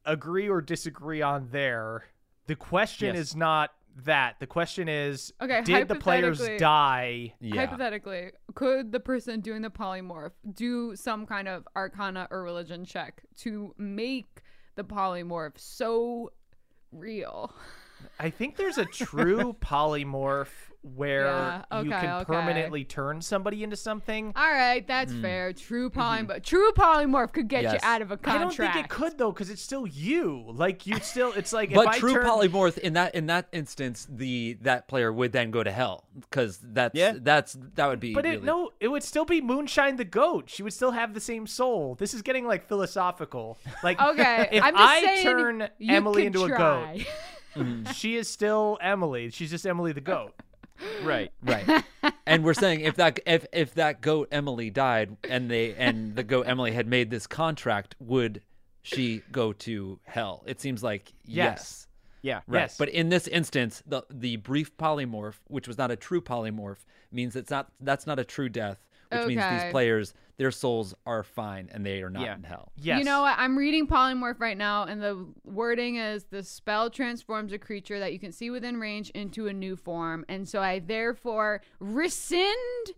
agree 0.06 0.50
or 0.50 0.62
disagree 0.62 1.22
on 1.22 1.48
there, 1.52 2.04
the 2.48 2.56
question 2.56 3.16
Yes. 3.16 3.30
is 3.30 3.36
not 3.36 3.72
that. 4.06 4.40
The 4.40 4.48
question 4.48 4.88
is 4.88 5.34
Okay, 5.42 5.62
did 5.62 5.88
the 5.88 5.96
players 5.96 6.42
die? 6.58 7.34
Yeah. 7.40 7.66
Hypothetically, 7.66 8.32
could 8.56 8.92
the 8.92 9.00
person 9.00 9.42
doing 9.42 9.62
the 9.62 9.70
polymorph 9.70 10.32
do 10.54 10.96
some 10.96 11.26
kind 11.26 11.48
of 11.48 11.68
arcana 11.76 12.28
or 12.32 12.44
religion 12.44 12.86
check 12.86 13.24
to 13.38 13.74
make 13.78 14.44
the 14.76 14.84
polymorph 14.84 15.58
so 15.58 16.32
real? 16.92 17.54
I 18.20 18.30
think 18.30 18.56
there's 18.56 18.78
a 18.78 18.86
true 18.86 19.56
polymorph 19.62 20.67
where 20.96 21.26
Yeah, 21.26 21.82
you 21.84 21.90
can 21.90 22.10
okay. 22.22 22.26
permanently 22.26 22.84
turn 22.84 23.22
somebody 23.22 23.64
into 23.64 23.76
something. 23.76 24.34
All 24.36 24.52
right, 24.52 24.86
that's 24.88 25.12
Hmm. 25.12 25.22
fair. 25.22 25.54
True 25.54 25.90
poly, 25.90 26.18
Mm-hmm. 26.20 26.28
but 26.28 26.44
true 26.44 26.72
polymorph 26.74 27.34
could 27.34 27.48
get 27.48 27.64
you 27.64 27.80
out 27.84 28.02
of 28.02 28.12
a 28.12 28.18
contract. 28.18 28.36
I 28.36 28.44
don't 28.66 28.74
think 28.74 28.86
it 28.86 28.90
could 28.90 29.18
though, 29.18 29.32
because 29.32 29.50
it's 29.50 29.62
still 29.62 29.86
you. 29.88 30.44
Like 30.48 30.88
you 30.88 31.00
still, 31.00 31.34
it's 31.34 31.52
like 31.54 31.74
But 31.74 31.88
I 31.88 32.00
true 32.00 32.14
turn, 32.14 32.26
polymorph 32.26 32.78
in 32.78 32.94
that 32.94 33.14
in 33.16 33.26
that 33.28 33.48
instance, 33.52 34.08
the 34.10 34.58
that 34.62 34.88
player 34.88 35.12
would 35.12 35.32
then 35.32 35.52
go 35.52 35.64
to 35.64 35.72
hell 35.72 36.06
because 36.20 36.60
that's 36.64 36.96
Yeah. 36.96 37.14
that's 37.18 37.58
that 37.76 37.88
would 37.88 38.00
be. 38.00 38.14
But 38.14 38.26
it 38.26 38.44
no, 38.44 38.72
it 38.80 38.88
would 38.88 39.04
still 39.04 39.26
be 39.26 39.42
Moonshine 39.42 39.96
the 39.98 40.06
goat. 40.06 40.50
She 40.50 40.64
would 40.64 40.74
still 40.74 40.92
have 40.92 41.14
the 41.14 41.20
same 41.22 41.48
soul. 41.48 41.96
This 41.96 42.14
is 42.14 42.22
getting 42.22 42.46
like 42.46 42.68
philosophical. 42.68 43.58
Like 43.84 44.02
Okay, 44.02 44.50
if 44.54 44.64
I'm 44.64 44.74
just 44.76 44.84
I 44.90 45.02
saying 45.02 45.24
turn 45.24 45.70
Emily 45.82 46.24
could 46.24 46.36
into 46.36 46.44
a 46.46 46.58
goat, 46.58 47.06
she 47.94 48.16
is 48.16 48.28
still 48.30 48.78
Emily. 48.82 49.30
She's 49.32 49.50
just 49.50 49.66
Emily 49.66 49.92
the 49.92 50.02
goat. 50.02 50.34
Right. 51.04 51.32
right. 51.44 51.84
and 52.26 52.44
we're 52.44 52.54
saying 52.54 52.82
if 52.82 52.96
that 52.96 53.20
if 53.26 53.46
if 53.52 53.74
that 53.76 54.02
goat 54.02 54.30
Emily 54.32 54.70
died 54.70 55.18
and 55.28 55.50
they 55.50 55.74
and 55.76 56.16
the 56.16 56.24
goat 56.24 56.44
Emily 56.48 56.72
had 56.72 56.88
made 56.88 57.10
this 57.10 57.28
contract, 57.28 57.96
would 58.00 58.42
she 58.84 59.22
go 59.32 59.54
to 59.54 60.00
hell? 60.06 60.44
It 60.46 60.62
seems 60.62 60.84
like 60.84 61.14
yes. 61.26 61.88
Yeah. 62.22 62.42
Right. 62.48 62.62
Yes. 62.62 62.78
But 62.78 62.90
in 62.90 63.10
this 63.10 63.28
instance, 63.28 63.84
the 63.86 64.04
the 64.10 64.38
brief 64.38 64.76
polymorph, 64.78 65.36
which 65.48 65.68
was 65.68 65.78
not 65.78 65.92
a 65.92 65.96
true 65.96 66.22
polymorph, 66.22 66.86
means 67.12 67.36
it's 67.36 67.52
not 67.52 67.72
that's 67.80 68.08
not 68.08 68.20
a 68.20 68.24
true 68.24 68.50
death, 68.50 68.80
which 69.12 69.28
means 69.28 69.44
these 69.50 69.72
players, 69.72 70.14
their 70.38 70.52
souls 70.52 70.94
are 71.06 71.24
fine 71.24 71.68
and 71.72 71.86
they 71.86 72.02
are 72.04 72.10
not 72.10 72.22
Yeah. 72.24 72.36
in 72.36 72.44
hell. 72.44 72.72
Yes. 72.78 73.00
You 73.00 73.06
know 73.06 73.22
what? 73.24 73.36
I'm 73.38 73.58
reading 73.58 73.88
polymorph 73.88 74.40
right 74.40 74.58
now, 74.58 74.84
and 74.84 75.02
the 75.02 75.26
wording 75.44 75.96
is 75.98 76.26
the 76.26 76.44
spell 76.44 76.90
transforms 76.90 77.54
a 77.54 77.58
creature 77.58 78.00
that 78.00 78.14
you 78.14 78.20
can 78.20 78.32
see 78.32 78.50
within 78.50 78.80
range 78.80 79.10
into 79.12 79.48
a 79.48 79.54
new 79.54 79.76
form, 79.76 80.26
and 80.30 80.48
so 80.48 80.62
I 80.62 80.80
therefore 80.80 81.62
rescind 81.80 82.54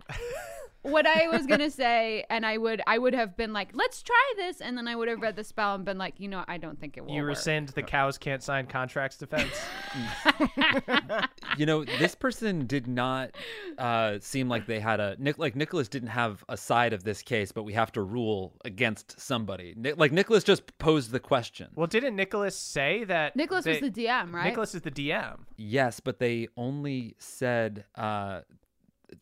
what 0.82 1.06
I 1.06 1.28
was 1.28 1.46
gonna 1.46 1.70
say, 1.70 2.26
and 2.30 2.46
I 2.46 2.58
would 2.58 2.82
I 2.88 2.98
would 2.98 3.14
have 3.14 3.36
been 3.38 3.54
like, 3.54 3.70
let's 3.74 4.02
try 4.04 4.34
this, 4.38 4.60
and 4.62 4.78
then 4.78 4.88
I 4.88 4.96
would 4.96 5.08
have 5.08 5.22
read 5.22 5.36
the 5.36 5.44
spell 5.44 5.76
and 5.76 5.86
been 5.86 5.98
like, 5.98 6.20
you 6.20 6.28
know, 6.28 6.44
I 6.48 6.58
don't 6.58 6.80
think 6.80 6.98
it 6.98 7.06
will. 7.06 7.14
You 7.14 7.22
work. 7.22 7.30
rescind 7.30 7.70
the 7.70 7.84
cows 7.84 8.18
can't 8.18 8.44
sign 8.44 8.66
contracts 8.68 9.18
defense. 9.18 9.52
you 11.58 11.66
know, 11.66 11.84
this 11.84 12.16
person 12.16 12.66
did 12.66 12.88
not 12.88 13.32
uh, 13.78 14.18
seem 14.22 14.48
like 14.50 14.66
they 14.66 14.80
had 14.80 15.00
a 15.00 15.16
Nick. 15.20 15.38
Like 15.38 15.56
Nicholas 15.56 15.88
didn't 15.88 16.10
have 16.10 16.44
a 16.50 16.58
side 16.58 16.94
of 16.94 17.04
this 17.04 17.22
case, 17.30 17.52
but 17.52 17.64
we 17.64 17.74
have 17.74 17.92
to 17.92 18.02
rule 18.02 18.56
against 18.66 19.20
somebody. 19.20 19.74
Ni- 19.78 19.94
like 19.94 20.12
Nicholas 20.12 20.44
just 20.44 20.78
posed 20.80 21.12
the 21.12 21.20
question. 21.20 21.68
well, 21.76 21.88
didn't 21.88 22.16
Nicholas 22.16 22.58
say 22.58 23.04
that? 23.06 23.36
Nicholas 23.36 23.66
was 23.66 23.80
the 23.80 23.92
DM, 23.92 24.34
right? 24.34 24.46
Nicholas 24.46 24.74
is 24.76 24.82
the 24.82 24.92
DM. 24.92 25.38
Yes, 25.56 26.00
but 26.00 26.20
they 26.20 26.48
only 26.58 27.16
said 27.20 27.86
uh, 27.96 28.42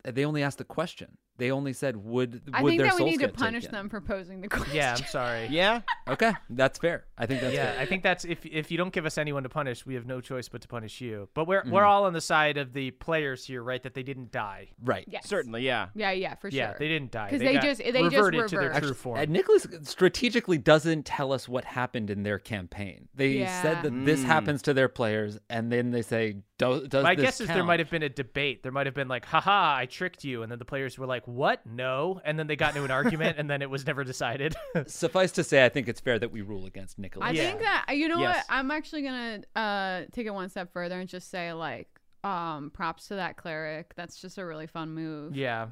they 0.04 0.24
only 0.24 0.42
asked 0.42 0.58
the 0.58 0.64
question. 0.64 1.18
They 1.38 1.50
only 1.52 1.72
said 1.72 1.96
would 1.96 2.42
I 2.52 2.62
would 2.62 2.70
think 2.70 2.80
their 2.80 2.88
that 2.90 2.94
we 2.94 2.98
souls 2.98 3.10
need 3.12 3.18
to 3.20 3.26
get 3.26 3.34
punish 3.34 3.62
taken? 3.62 3.74
them 3.76 3.88
for 3.88 4.00
posing 4.00 4.40
the 4.40 4.48
question. 4.48 4.74
Yeah, 4.76 4.96
I'm 4.98 5.04
sorry. 5.06 5.46
Yeah. 5.50 5.80
Okay, 6.08 6.32
that's 6.50 6.78
fair. 6.78 7.04
I 7.16 7.26
think 7.26 7.40
that's 7.40 7.54
yeah, 7.54 7.72
fair. 7.72 7.80
I 7.80 7.86
think 7.86 8.02
that's 8.02 8.24
if 8.24 8.44
if 8.44 8.70
you 8.70 8.76
don't 8.78 8.92
give 8.92 9.06
us 9.06 9.18
anyone 9.18 9.42
to 9.44 9.48
punish, 9.48 9.86
we 9.86 9.94
have 9.94 10.04
no 10.06 10.20
choice 10.20 10.48
but 10.48 10.60
to 10.62 10.68
punish 10.68 11.00
you. 11.00 11.28
But 11.34 11.46
we're 11.46 11.62
Mm-hmm. 11.62 11.70
we're 11.70 11.84
all 11.84 12.04
on 12.04 12.12
the 12.12 12.20
side 12.20 12.56
of 12.56 12.72
the 12.72 12.90
players 12.92 13.44
here, 13.44 13.62
right? 13.62 13.82
That 13.82 13.94
they 13.94 14.02
didn't 14.02 14.30
die. 14.32 14.68
Right. 14.84 15.04
Yes. 15.08 15.26
Certainly, 15.28 15.62
yeah. 15.62 15.88
Yeah, 15.94 16.10
yeah, 16.12 16.34
for 16.36 16.50
sure. 16.50 16.58
Yeah, 16.58 16.74
they 16.78 16.88
didn't 16.88 17.10
die 17.12 17.26
because 17.30 17.40
they 17.40 17.54
got 17.54 17.62
just- 17.62 17.80
they 17.82 17.92
just 17.92 18.14
reverted 18.16 18.48
to 18.48 18.56
their 18.56 18.68
reversed. 18.68 18.82
true 18.84 18.94
form. 18.94 19.18
And 19.18 19.30
Nicholas 19.30 19.66
strategically 19.82 20.58
doesn't 20.58 21.04
tell 21.06 21.32
us 21.32 21.48
what 21.48 21.64
happened 21.64 22.10
in 22.10 22.22
their 22.22 22.38
campaign. 22.38 23.08
They 23.14 23.38
Yeah. 23.38 23.62
said 23.62 23.82
that 23.82 24.04
this 24.04 24.22
happens 24.24 24.62
to 24.62 24.74
their 24.74 24.88
players, 24.88 25.38
and 25.48 25.70
then 25.72 25.90
they 25.90 26.02
say, 26.02 26.36
"Do- 26.58 26.86
"Does 26.86 27.02
My 27.04 27.14
this 27.14 27.24
guess 27.24 27.40
is 27.40 27.48
there 27.48 27.62
might 27.64 27.78
have 27.78 27.90
been 27.90 28.02
a 28.02 28.08
debate. 28.08 28.62
There 28.62 28.72
might 28.72 28.86
have 28.86 28.94
been 28.94 29.08
like, 29.08 29.24
haha, 29.24 29.76
I 29.76 29.86
tricked 29.86 30.24
you. 30.24 30.42
And 30.42 30.50
then 30.52 30.58
the 30.58 30.64
players 30.64 30.98
were 30.98 31.06
like, 31.06 31.26
what? 31.26 31.64
No. 31.66 32.20
And 32.24 32.38
then 32.38 32.46
they 32.48 32.56
got 32.56 32.70
into 32.70 32.84
an 32.84 32.90
argument 32.90 33.38
and 33.38 33.48
then 33.48 33.62
it 33.62 33.70
was 33.70 33.86
never 33.86 34.02
decided. 34.04 34.54
Suffice 34.86 35.32
to 35.32 35.44
say, 35.44 35.64
I 35.64 35.68
think 35.68 35.88
it's 35.88 36.00
fair 36.00 36.18
that 36.18 36.30
we 36.32 36.42
rule 36.42 36.66
against 36.66 36.98
Nicholas. 36.98 37.26
I 37.28 37.32
Yeah. 37.32 37.48
think 37.48 37.60
that 37.60 37.86
you 37.90 38.08
know 38.08 38.18
Yes. 38.20 38.36
what? 38.36 38.44
I'm 38.48 38.70
actually 38.70 39.02
gonna 39.02 39.40
uh 39.56 40.02
take 40.12 40.26
it 40.26 40.34
one 40.34 40.48
step 40.48 40.72
further 40.72 40.98
and 40.98 41.08
just 41.08 41.30
say 41.30 41.52
like 41.52 41.88
um 42.24 42.70
props 42.74 43.08
to 43.08 43.14
that 43.14 43.36
cleric. 43.36 43.94
That's 43.94 44.20
just 44.20 44.38
a 44.38 44.44
really 44.44 44.66
fun 44.66 44.90
move. 44.90 45.36
yeah. 45.36 45.68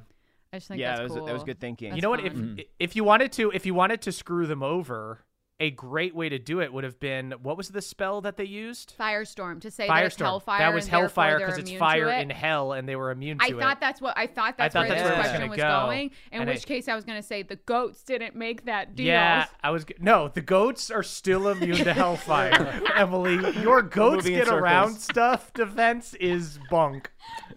I 0.53 0.59
just 0.59 0.69
think 0.69 0.81
Yeah, 0.81 0.91
that's 0.91 0.99
that 1.01 1.03
was, 1.05 1.13
cool. 1.17 1.27
that 1.27 1.33
was 1.33 1.43
good 1.43 1.59
thinking. 1.59 1.91
That's 1.91 1.97
you 1.97 2.03
know 2.03 2.11
what? 2.11 2.25
If 2.25 2.33
fun. 2.33 2.61
if 2.79 2.95
you 2.95 3.03
wanted 3.03 3.33
to, 3.33 3.51
if 3.51 3.67
you 3.67 3.75
wanted 3.75 4.01
to 4.03 4.13
screw 4.13 4.47
them 4.47 4.63
over, 4.63 5.25
a 5.59 5.71
great 5.71 6.15
way 6.15 6.29
to 6.29 6.39
do 6.39 6.61
it 6.61 6.71
would 6.73 6.85
have 6.85 7.01
been 7.01 7.33
what 7.43 7.57
was 7.57 7.71
the 7.71 7.81
spell 7.81 8.21
that 8.21 8.37
they 8.37 8.45
used? 8.45 8.95
Firestorm 8.99 9.61
to 9.63 9.71
say 9.71 9.87
that 9.87 10.05
it's 10.05 10.17
Firestorm. 10.17 10.21
hellfire. 10.25 10.59
that 10.59 10.75
was 10.75 10.87
hellfire 10.87 11.39
because 11.39 11.57
it's 11.59 11.73
fire 11.73 12.09
it. 12.11 12.21
in 12.21 12.31
hell, 12.31 12.73
and 12.73 12.87
they 12.87 12.95
were 12.95 13.11
immune 13.11 13.39
to 13.39 13.45
it. 13.45 13.55
I 13.55 13.57
it. 13.57 13.61
thought 13.61 13.81
that's 13.81 14.01
what 14.01 14.17
I 14.19 14.27
thought 14.27 14.59
that's 14.59 14.75
thought 14.75 14.89
where 14.89 14.89
that's 14.91 15.03
this 15.03 15.11
where 15.11 15.15
it 15.15 15.19
was 15.19 15.27
question 15.31 15.51
was 15.51 15.57
go, 15.57 15.87
going. 15.87 16.11
In 16.31 16.41
and 16.43 16.51
which 16.51 16.59
I- 16.63 16.65
case, 16.65 16.89
I 16.89 16.95
was 16.95 17.05
going 17.05 17.21
to 17.21 17.27
say 17.27 17.43
the 17.43 17.57
goats 17.57 18.03
didn't 18.03 18.37
make 18.37 18.67
that 18.67 18.95
deal. 18.95 19.07
Yeah, 19.07 19.47
I 19.63 19.71
was. 19.71 19.87
No, 19.99 20.29
the 20.29 20.43
goats 20.43 20.91
are 20.91 21.03
still 21.03 21.49
immune 21.53 21.77
to 21.79 21.93
hellfire. 21.95 22.83
Emily, 22.97 23.37
your 23.61 23.81
goats 23.81 24.29
get 24.29 24.49
around 24.49 24.97
stuff 24.99 25.53
defense 25.55 26.13
is 26.15 26.59
bunk. 26.71 27.11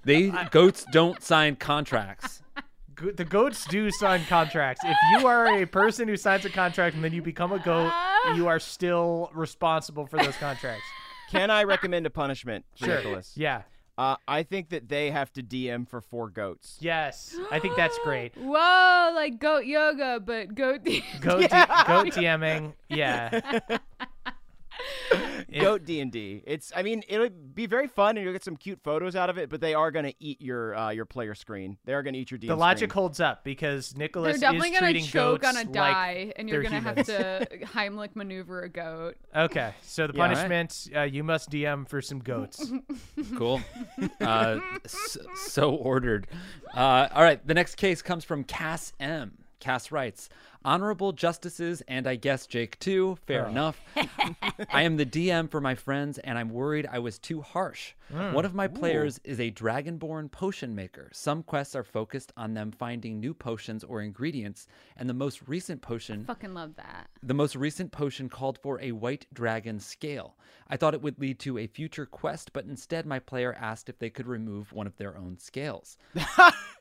They 0.05 0.31
goats 0.51 0.85
don't 0.91 1.21
sign 1.21 1.57
contracts. 1.57 2.41
Go- 2.99 3.11
The 3.11 3.25
goats 3.25 3.65
do 3.65 3.89
sign 3.91 4.25
contracts. 4.25 4.83
If 4.85 4.97
you 5.11 5.27
are 5.27 5.61
a 5.61 5.65
person 5.65 6.07
who 6.07 6.17
signs 6.17 6.45
a 6.45 6.49
contract 6.49 6.95
and 6.95 7.03
then 7.03 7.13
you 7.13 7.21
become 7.21 7.51
a 7.51 7.59
goat, 7.59 7.91
you 8.35 8.47
are 8.47 8.59
still 8.59 9.29
responsible 9.33 10.05
for 10.05 10.17
those 10.17 10.35
contracts. 10.37 10.83
Can 11.31 11.49
I 11.51 11.63
recommend 11.63 12.05
a 12.05 12.09
punishment 12.09 12.65
for 12.77 12.87
Nicholas? 12.87 13.33
Yeah. 13.35 13.63
Uh, 13.97 14.15
I 14.27 14.43
think 14.43 14.69
that 14.69 14.87
they 14.87 15.11
have 15.11 15.31
to 15.33 15.43
DM 15.43 15.85
for 15.87 15.99
four 15.99 16.29
goats. 16.29 16.77
Yes. 16.79 17.35
I 17.51 17.59
think 17.59 17.75
that's 17.75 17.97
great. 18.03 18.33
Whoa, 18.37 19.11
like 19.13 19.39
goat 19.39 19.65
yoga, 19.65 20.21
but 20.25 20.55
goat. 20.55 20.85
Goat, 21.19 21.41
D- 21.41 21.47
goat 21.51 22.07
DMing. 22.15 22.73
Yeah. 22.87 23.59
If- 25.51 25.61
Goat 25.63 25.83
D 25.85 25.99
and 25.99 26.11
D. 26.11 26.43
It's. 26.45 26.71
I 26.75 26.83
mean, 26.83 27.01
it'll 27.07 27.29
be 27.29 27.65
very 27.65 27.87
fun, 27.87 28.17
and 28.17 28.23
you'll 28.23 28.33
get 28.33 28.43
some 28.43 28.55
cute 28.55 28.79
photos 28.83 29.15
out 29.15 29.29
of 29.31 29.37
it. 29.39 29.49
But 29.49 29.61
they 29.61 29.73
are 29.73 29.89
going 29.89 30.05
to 30.05 30.13
eat 30.19 30.39
your 30.41 30.75
uh, 30.75 30.89
your 30.91 31.05
player 31.05 31.33
screen. 31.33 31.77
They 31.85 31.93
are 31.93 32.03
going 32.03 32.13
to 32.13 32.19
eat 32.19 32.29
your 32.29 32.39
DM 32.39 32.47
the 32.47 32.55
logic 32.55 32.91
screen. 32.91 33.01
holds 33.01 33.19
up 33.19 33.43
because 33.43 33.95
Nicholas 33.95 34.39
They're 34.39 34.51
Nicholas 34.51 34.69
definitely 34.71 34.99
is 34.99 35.09
gonna 35.11 35.39
choke 35.39 35.43
on 35.47 35.55
a 35.55 35.61
like 35.61 35.73
die, 35.73 36.33
and 36.35 36.47
you're 36.47 36.61
gonna 36.61 36.79
have 36.81 37.03
to 37.07 37.47
Heimlich 37.73 38.15
maneuver 38.15 38.61
a 38.61 38.69
goat. 38.69 39.15
Okay, 39.35 39.73
so 39.81 40.05
the 40.07 40.13
Yeah. 40.13 40.21
All 40.23 40.27
right. 40.29 40.35
punishment 40.35 40.87
uh, 40.95 41.01
you 41.01 41.23
must 41.23 41.49
DM 41.49 41.87
for 41.89 42.01
some 42.01 42.19
goats. 42.19 42.71
Cool. 43.35 43.61
Uh, 44.21 44.59
s- 44.85 45.17
so 45.45 45.71
ordered. 45.71 46.27
Uh, 46.75 47.07
all 47.13 47.23
right. 47.23 47.45
The 47.45 47.53
next 47.53 47.75
case 47.75 48.01
comes 48.01 48.23
from 48.23 48.43
Cass 48.43 48.93
M. 48.99 49.37
Cass 49.59 49.91
writes, 49.91 50.29
Honorable 50.65 51.13
Justices, 51.13 51.81
and 51.87 52.05
I 52.05 52.15
guess 52.15 52.45
Jake 52.45 52.77
too. 52.79 53.17
Fair 53.25 53.45
oh. 53.45 53.49
enough. 53.49 53.81
I 54.71 54.83
am 54.83 54.97
the 54.97 55.05
DM 55.05 55.49
for 55.49 55.61
my 55.61 55.75
friends, 55.75 56.17
and 56.19 56.37
I'm 56.37 56.49
worried 56.49 56.87
I 56.91 56.99
was 56.99 57.17
too 57.17 57.41
harsh. 57.41 57.93
Mm. 58.13 58.33
One 58.33 58.45
of 58.45 58.53
my 58.53 58.67
players 58.67 59.19
is 59.23 59.39
a 59.39 59.51
dragonborn 59.51 60.31
potion 60.31 60.75
maker. 60.75 61.09
Some 61.13 61.43
quests 61.43 61.75
are 61.75 61.83
focused 61.83 62.33
on 62.35 62.53
them 62.53 62.71
finding 62.71 63.19
new 63.19 63.33
potions 63.33 63.83
or 63.83 64.01
ingredients, 64.01 64.67
and 64.97 65.07
the 65.07 65.13
most 65.13 65.47
recent 65.47 65.81
potion 65.81 66.25
Fucking 66.25 66.53
love 66.53 66.75
that. 66.75 67.07
the 67.23 67.33
most 67.33 67.55
recent 67.55 67.91
potion 67.91 68.27
called 68.27 68.59
for 68.61 68.81
a 68.81 68.91
white 68.91 69.27
dragon 69.33 69.79
scale. 69.79 70.35
I 70.67 70.77
thought 70.77 70.93
it 70.93 71.01
would 71.01 71.19
lead 71.19 71.39
to 71.39 71.57
a 71.57 71.67
future 71.67 72.05
quest, 72.05 72.51
but 72.51 72.65
instead 72.65 73.05
my 73.05 73.19
player 73.19 73.55
asked 73.59 73.89
if 73.89 73.97
they 73.99 74.09
could 74.09 74.27
remove 74.27 74.73
one 74.73 74.87
of 74.87 74.97
their 74.97 75.17
own 75.17 75.37
scales. 75.37 75.97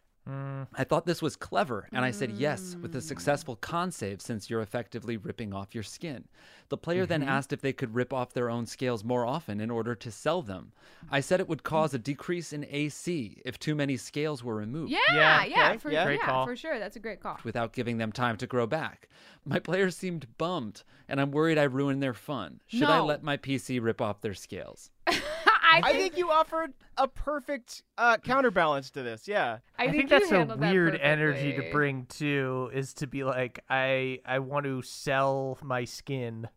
I 0.75 0.85
thought 0.85 1.07
this 1.07 1.23
was 1.23 1.37
clever, 1.37 1.89
and 1.93 2.05
I 2.05 2.11
said 2.11 2.33
yes 2.33 2.77
with 2.81 2.95
a 2.95 2.99
mm. 2.99 3.03
successful 3.03 3.57
con 3.57 3.91
save 3.91 4.21
since 4.21 4.51
you're 4.51 4.61
effectively 4.61 5.17
ripping 5.17 5.55
off 5.55 5.75
your 5.75 5.83
skin. 5.83 6.25
The 6.69 6.77
player 6.77 7.07
then 7.07 7.21
mm-hmm. 7.21 7.31
asked 7.31 7.53
if 7.53 7.63
they 7.63 7.73
could 7.73 7.95
rip 7.95 8.13
off 8.13 8.35
their 8.35 8.51
own 8.51 8.67
scales 8.67 9.03
more 9.03 9.25
often 9.25 9.61
in 9.61 9.71
order 9.71 9.95
to 9.95 10.11
sell 10.11 10.43
them. 10.43 10.73
I 11.11 11.21
said 11.21 11.41
it 11.41 11.49
would 11.49 11.61
mm. 11.61 11.65
cause 11.65 11.95
a 11.95 11.99
decrease 11.99 12.53
in 12.53 12.67
AC 12.69 13.41
if 13.45 13.59
too 13.59 13.75
many 13.75 13.97
scales 13.97 14.45
were 14.45 14.57
removed. 14.57 14.91
Yeah, 14.91 14.99
Yeah, 15.13 15.45
yeah, 15.45 15.69
okay, 15.71 15.79
for, 15.79 15.91
yeah. 15.91 16.05
Great 16.05 16.21
yeah, 16.21 16.45
for 16.45 16.57
sure. 16.57 16.79
That's 16.79 16.97
a 16.97 17.01
great 17.01 17.21
call. 17.21 17.39
without 17.45 17.73
giving 17.73 17.99
them 17.99 18.13
time 18.13 18.37
to 18.39 18.47
grow 18.47 18.67
back. 18.67 19.09
My 19.45 19.59
players 19.59 19.97
seemed 19.97 20.27
bummed, 20.37 20.83
and 21.09 21.21
I'm 21.21 21.31
worried 21.31 21.57
I 21.57 21.63
ruined 21.63 22.03
their 22.03 22.13
fun. 22.13 22.61
Should 22.67 22.85
I 22.85 23.01
let 23.01 23.23
my 23.23 23.39
PC 23.39 23.83
rip 23.83 24.03
off 24.03 24.21
their 24.21 24.35
scales? 24.35 24.91
I 25.71 25.79
I 25.79 25.93
think, 25.93 25.99
think 25.99 26.19
you 26.19 26.31
offered 26.31 26.73
a 26.97 27.07
perfect 27.09 27.83
uh, 27.97 28.17
counterbalance 28.19 28.91
to 28.93 29.03
this. 29.03 29.29
Yeah. 29.29 29.59
I, 29.79 29.85
I 29.85 29.91
think 29.91 30.05
you 30.05 30.09
that's 30.09 30.31
a 30.31 30.37
handled 30.37 30.61
that 30.61 30.73
weird 30.73 30.99
energy 31.01 31.53
to 31.55 31.71
bring 31.71 32.07
too, 32.07 32.71
is 32.73 32.95
to 32.95 33.07
be 33.07 33.25
like, 33.25 33.63
I 33.69 34.21
I 34.25 34.39
want 34.39 34.65
to 34.65 34.83
sell 34.83 35.59
my 35.63 35.85
skin. 35.85 36.49